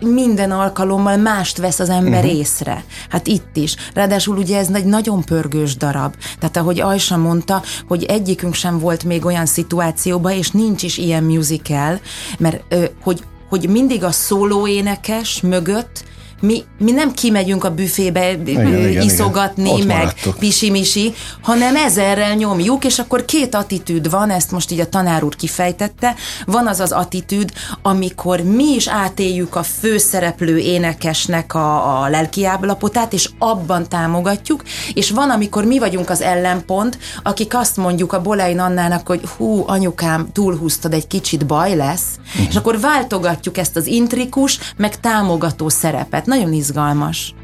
minden 0.00 0.50
alkalommal 0.50 1.16
mást 1.16 1.58
vesz 1.58 1.78
az 1.78 1.88
ember 1.88 2.24
uh-huh. 2.24 2.38
észre. 2.38 2.84
Hát 3.08 3.26
itt 3.26 3.56
is. 3.56 3.76
Ráadásul 3.94 4.36
ugye 4.36 4.58
ez 4.58 4.68
egy 4.72 4.84
nagyon 4.84 5.24
pörgős 5.24 5.76
darab. 5.76 6.14
Tehát 6.38 6.56
ahogy 6.56 6.80
Ajsa 6.80 7.16
mondta, 7.16 7.62
hogy 7.88 8.04
egyikünk 8.04 8.54
sem 8.54 8.78
volt 8.78 9.04
még 9.04 9.24
olyan 9.24 9.46
szituációban, 9.46 10.32
és 10.32 10.50
nincs 10.50 10.82
is 10.82 10.98
ilyen 10.98 11.24
musical, 11.24 12.00
mert 12.38 12.74
hogy 13.02 13.22
hogy 13.48 13.68
mindig 13.68 14.04
a 14.04 14.10
szóló 14.10 14.66
énekes 14.66 15.40
mögött 15.40 16.04
mi, 16.40 16.64
mi 16.78 16.90
nem 16.90 17.12
kimegyünk 17.12 17.64
a 17.64 17.70
büfébe 17.70 18.30
igen, 18.30 19.02
iszogatni, 19.02 19.70
igen. 19.74 19.86
meg 19.86 20.14
pisimisi, 20.38 21.14
hanem 21.42 21.76
ezerrel 21.76 22.34
nyomjuk, 22.34 22.84
és 22.84 22.98
akkor 22.98 23.24
két 23.24 23.54
attitűd 23.54 24.10
van, 24.10 24.30
ezt 24.30 24.50
most 24.50 24.70
így 24.70 24.80
a 24.80 24.88
tanár 24.88 25.24
úr 25.24 25.36
kifejtette, 25.36 26.14
van 26.46 26.66
az 26.66 26.80
az 26.80 26.92
attitűd, 26.92 27.52
amikor 27.82 28.40
mi 28.40 28.74
is 28.74 28.88
átéljük 28.88 29.56
a 29.56 29.62
főszereplő 29.62 30.58
énekesnek 30.58 31.54
a, 31.54 32.02
a 32.02 32.08
lelkiáblapotát, 32.08 33.12
és 33.12 33.30
abban 33.38 33.88
támogatjuk, 33.88 34.62
és 34.94 35.10
van, 35.10 35.30
amikor 35.30 35.64
mi 35.64 35.78
vagyunk 35.78 36.10
az 36.10 36.20
ellenpont, 36.20 36.98
akik 37.22 37.54
azt 37.56 37.76
mondjuk 37.76 38.12
a 38.12 38.22
Bolai 38.22 38.56
Annának, 38.58 39.06
hogy 39.06 39.20
hú, 39.36 39.64
anyukám, 39.66 40.28
túlhúztad, 40.32 40.92
egy 40.92 41.06
kicsit 41.06 41.46
baj 41.46 41.76
lesz, 41.76 42.18
uh-huh. 42.26 42.48
és 42.48 42.56
akkor 42.56 42.80
váltogatjuk 42.80 43.58
ezt 43.58 43.76
az 43.76 43.86
intrikus, 43.86 44.58
meg 44.76 45.00
támogató 45.00 45.68
szerepet 45.68 46.26
nagyon 46.28 46.52
izgalmas. 46.52 47.34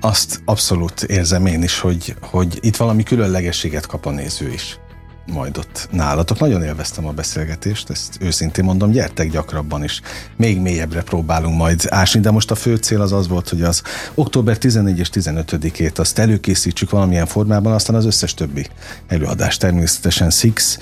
Azt 0.00 0.40
abszolút 0.44 1.02
érzem 1.02 1.46
én 1.46 1.62
is, 1.62 1.78
hogy, 1.78 2.14
hogy 2.20 2.58
itt 2.60 2.76
valami 2.76 3.02
különlegességet 3.02 3.86
kap 3.86 4.06
a 4.06 4.10
néző 4.10 4.52
is 4.52 4.78
majd 5.32 5.58
ott 5.58 5.88
nálatok. 5.90 6.38
Nagyon 6.38 6.62
élveztem 6.62 7.06
a 7.06 7.12
beszélgetést, 7.12 7.90
ezt 7.90 8.16
őszintén 8.20 8.64
mondom, 8.64 8.90
gyertek 8.90 9.30
gyakrabban 9.30 9.84
is. 9.84 10.00
Még 10.36 10.60
mélyebbre 10.60 11.02
próbálunk 11.02 11.56
majd 11.56 11.82
ásni, 11.88 12.20
de 12.20 12.30
most 12.30 12.50
a 12.50 12.54
fő 12.54 12.76
cél 12.76 13.00
az 13.00 13.12
az 13.12 13.28
volt, 13.28 13.48
hogy 13.48 13.62
az 13.62 13.82
október 14.14 14.58
14 14.58 14.98
és 14.98 15.10
15-ét 15.12 15.98
azt 15.98 16.18
előkészítsük 16.18 16.90
valamilyen 16.90 17.26
formában, 17.26 17.72
aztán 17.72 17.96
az 17.96 18.04
összes 18.04 18.34
többi 18.34 18.66
előadás 19.08 19.56
természetesen 19.56 20.30
Six, 20.30 20.78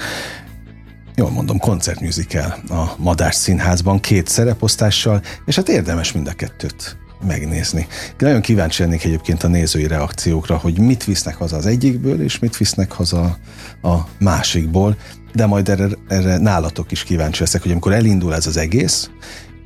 jól 1.15 1.31
mondom, 1.31 1.59
koncertmusical 1.59 2.57
a 2.69 2.85
Madás 2.97 3.35
Színházban 3.35 4.01
két 4.01 4.29
szereposztással, 4.29 5.23
és 5.47 5.57
hát 5.57 5.69
érdemes 5.69 6.13
mind 6.13 6.29
a 6.29 6.33
kettőt 6.33 6.99
megnézni. 7.27 7.87
Nagyon 8.19 8.41
kíváncsi 8.41 8.83
lennék 8.83 9.05
egyébként 9.05 9.43
a 9.43 9.49
nézői 9.49 9.87
reakciókra, 9.87 10.57
hogy 10.57 10.79
mit 10.79 11.05
visznek 11.05 11.35
haza 11.35 11.57
az 11.57 11.67
egyikből, 11.67 12.23
és 12.23 12.39
mit 12.39 12.57
visznek 12.57 12.93
haza 12.93 13.39
a 13.83 13.97
másikból, 14.19 14.97
de 15.35 15.47
majd 15.47 15.69
erre, 15.69 15.89
erre 16.09 16.39
nálatok 16.39 16.91
is 16.91 17.03
kíváncsi 17.03 17.41
leszek, 17.41 17.63
hogy 17.63 17.71
amikor 17.71 17.93
elindul 17.93 18.35
ez 18.35 18.47
az 18.47 18.57
egész, 18.57 19.11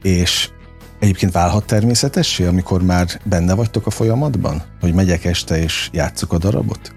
és 0.02 0.50
egyébként 0.98 1.32
válhat 1.32 1.66
természetessé, 1.66 2.44
amikor 2.44 2.82
már 2.82 3.20
benne 3.24 3.54
vagytok 3.54 3.86
a 3.86 3.90
folyamatban? 3.90 4.62
Hogy 4.80 4.94
megyek 4.94 5.24
este 5.24 5.62
és 5.62 5.88
játszuk 5.92 6.32
a 6.32 6.38
darabot? 6.38 6.92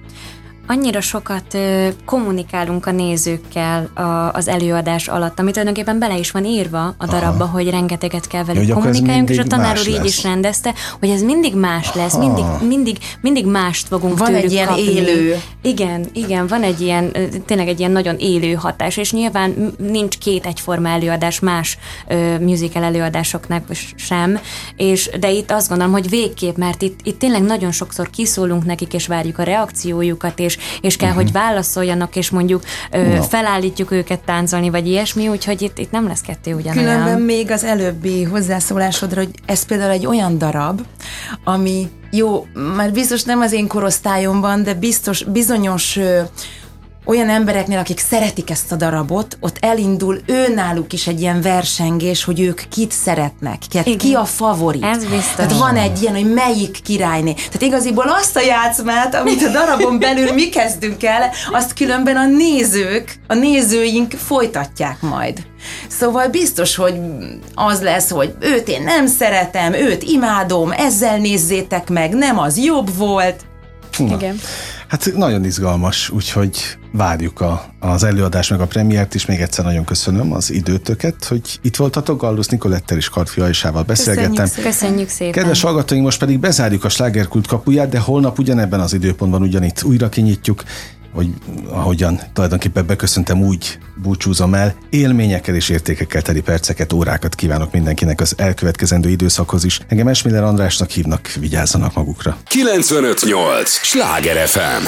Annyira 0.67 1.01
sokat 1.01 1.53
ö, 1.53 1.87
kommunikálunk 2.05 2.85
a 2.85 2.91
nézőkkel 2.91 3.89
a, 3.93 4.01
az 4.33 4.47
előadás 4.47 5.07
alatt, 5.07 5.39
ami 5.39 5.49
tulajdonképpen 5.49 5.99
bele 5.99 6.17
is 6.17 6.31
van 6.31 6.45
írva 6.45 6.93
a 6.97 7.05
darabba, 7.05 7.43
Aha. 7.43 7.53
hogy 7.53 7.69
rengeteget 7.69 8.27
kell 8.27 8.43
velük 8.43 8.69
ez 8.69 8.73
kommunikáljunk, 8.75 9.29
és 9.29 9.37
a 9.37 9.43
tanár 9.43 9.77
úr 9.79 9.87
így 9.87 10.05
is 10.05 10.23
rendezte, 10.23 10.73
hogy 10.99 11.09
ez 11.09 11.21
mindig 11.21 11.55
más 11.55 11.93
lesz, 11.93 12.15
mindig, 12.17 12.43
mindig, 12.67 12.97
mindig 13.21 13.45
mást 13.45 13.87
fogunk 13.87 14.17
Van 14.17 14.27
egy 14.27 14.35
tőlük 14.35 14.51
ilyen 14.51 14.67
kapni. 14.67 14.81
élő- 14.91 15.39
Igen, 15.61 16.05
igen, 16.13 16.47
van 16.47 16.63
egy 16.63 16.81
ilyen, 16.81 17.11
tényleg 17.45 17.67
egy 17.67 17.79
ilyen 17.79 17.91
nagyon 17.91 18.15
élő 18.19 18.53
hatás, 18.53 18.97
és 18.97 19.11
nyilván 19.11 19.73
nincs 19.77 20.17
két 20.17 20.45
egyforma 20.45 20.87
előadás 20.89 21.39
más 21.39 21.77
ö, 22.07 22.39
musical 22.39 22.83
előadásoknak 22.83 23.63
sem, 23.95 24.39
és 24.75 25.09
de 25.19 25.31
itt 25.31 25.51
azt 25.51 25.69
gondolom, 25.69 25.93
hogy 25.93 26.09
végképp, 26.09 26.55
mert 26.57 26.81
itt, 26.81 26.99
itt 27.03 27.19
tényleg 27.19 27.41
nagyon 27.41 27.71
sokszor 27.71 28.09
kiszólunk 28.09 28.65
nekik, 28.65 28.93
és 28.93 29.07
várjuk 29.07 29.39
a 29.39 29.43
reakciójukat, 29.43 30.39
és, 30.39 30.54
és 30.81 30.95
kell, 30.95 31.09
uh-huh. 31.09 31.23
hogy 31.23 31.31
válaszoljanak, 31.31 32.15
és 32.15 32.29
mondjuk 32.29 32.63
ö, 32.91 33.07
Na. 33.07 33.21
felállítjuk 33.21 33.91
őket 33.91 34.19
táncolni, 34.19 34.69
vagy 34.69 34.87
ilyesmi, 34.87 35.27
úgyhogy 35.27 35.61
itt, 35.61 35.77
itt 35.77 35.91
nem 35.91 36.07
lesz 36.07 36.21
kettő 36.21 36.53
ugyanolyan. 36.53 36.93
Különben 36.93 37.21
még 37.21 37.51
az 37.51 37.63
előbbi 37.63 38.23
hozzászólásodra, 38.23 39.21
hogy 39.21 39.31
ez 39.45 39.65
például 39.65 39.91
egy 39.91 40.05
olyan 40.05 40.37
darab, 40.37 40.81
ami 41.43 41.89
jó, 42.11 42.47
már 42.75 42.91
biztos 42.91 43.23
nem 43.23 43.39
az 43.39 43.51
én 43.51 43.67
korosztályomban, 43.67 44.63
de 44.63 44.73
biztos 44.73 45.23
bizonyos 45.23 45.95
ö, 45.95 46.21
olyan 47.05 47.29
embereknél, 47.29 47.77
akik 47.77 47.99
szeretik 47.99 48.49
ezt 48.49 48.71
a 48.71 48.75
darabot, 48.75 49.37
ott 49.39 49.57
elindul 49.59 50.19
őnáluk 50.25 50.93
is 50.93 51.07
egy 51.07 51.21
ilyen 51.21 51.41
versengés, 51.41 52.23
hogy 52.23 52.39
ők 52.39 52.61
kit 52.69 52.91
szeretnek, 52.91 53.59
ki, 53.69 53.79
Igen. 53.83 53.97
ki 53.97 54.13
a 54.13 54.25
favorit. 54.25 54.83
Ez 54.83 55.05
biztos. 55.05 55.35
Tehát 55.35 55.57
van 55.57 55.75
egy 55.75 56.01
ilyen, 56.01 56.13
hogy 56.13 56.33
melyik 56.33 56.81
királyné. 56.83 57.33
Tehát 57.33 57.61
igaziból 57.61 58.05
azt 58.07 58.35
a 58.35 58.41
játszmát, 58.41 59.15
amit 59.15 59.43
a 59.43 59.51
darabon 59.51 59.99
belül 59.99 60.33
mi 60.33 60.49
kezdünk 60.49 61.03
el, 61.03 61.31
azt 61.51 61.73
különben 61.73 62.15
a 62.15 62.25
nézők, 62.25 63.19
a 63.27 63.33
nézőink 63.33 64.11
folytatják 64.11 65.01
majd. 65.01 65.43
Szóval 65.87 66.27
biztos, 66.27 66.75
hogy 66.75 66.99
az 67.55 67.81
lesz, 67.81 68.09
hogy 68.09 68.35
őt 68.39 68.67
én 68.67 68.83
nem 68.83 69.07
szeretem, 69.07 69.73
őt 69.73 70.03
imádom, 70.03 70.71
ezzel 70.71 71.17
nézzétek 71.17 71.89
meg, 71.89 72.13
nem 72.13 72.39
az 72.39 72.57
jobb 72.57 72.97
volt. 72.97 73.45
Na. 73.97 74.15
Igen. 74.15 74.39
Hát 74.87 75.11
nagyon 75.15 75.45
izgalmas, 75.45 76.09
úgyhogy 76.09 76.77
várjuk 76.91 77.41
a, 77.41 77.65
az 77.79 78.03
előadást 78.03 78.49
meg 78.49 78.59
a 78.59 78.65
premiért 78.65 79.15
is. 79.15 79.25
Még 79.25 79.41
egyszer 79.41 79.65
nagyon 79.65 79.83
köszönöm 79.83 80.33
az 80.33 80.51
időtöket, 80.51 81.25
hogy 81.25 81.59
itt 81.61 81.75
voltatok. 81.75 82.21
Gallusz 82.21 82.47
Nikolettel 82.47 82.97
és 82.97 83.09
Karfi 83.09 83.41
Ajsával 83.41 83.83
beszélgettem. 83.83 84.45
szépen. 84.45 84.71
Köszönjük 84.71 85.09
szépen. 85.09 85.31
Kedves 85.33 85.61
hallgatóink, 85.61 86.03
most 86.03 86.19
pedig 86.19 86.39
bezárjuk 86.39 86.83
a 86.83 86.89
slágerkult 86.89 87.47
kapuját, 87.47 87.89
de 87.89 87.99
holnap 87.99 88.39
ugyanebben 88.39 88.79
az 88.79 88.93
időpontban 88.93 89.41
ugyanitt 89.41 89.83
újra 89.83 90.09
kinyitjuk, 90.09 90.63
hogy 91.15 91.29
ahogyan 91.69 92.19
tulajdonképpen 92.33 92.85
beköszöntem, 92.85 93.41
úgy 93.41 93.77
búcsúzom 93.95 94.53
el. 94.53 94.75
Élményekkel 94.89 95.55
és 95.55 95.69
értékekkel 95.69 96.21
teli 96.21 96.41
perceket, 96.41 96.93
órákat 96.93 97.35
kívánok 97.35 97.71
mindenkinek 97.71 98.21
az 98.21 98.33
elkövetkezendő 98.37 99.09
időszakhoz 99.09 99.63
is. 99.63 99.79
Engem 99.87 100.07
Esmiller 100.07 100.43
Andrásnak 100.43 100.89
hívnak, 100.89 101.31
vigyázzanak 101.39 101.93
magukra. 101.93 102.37
958! 102.47 103.69
Sláger 103.69 104.47
FM! 104.47 104.87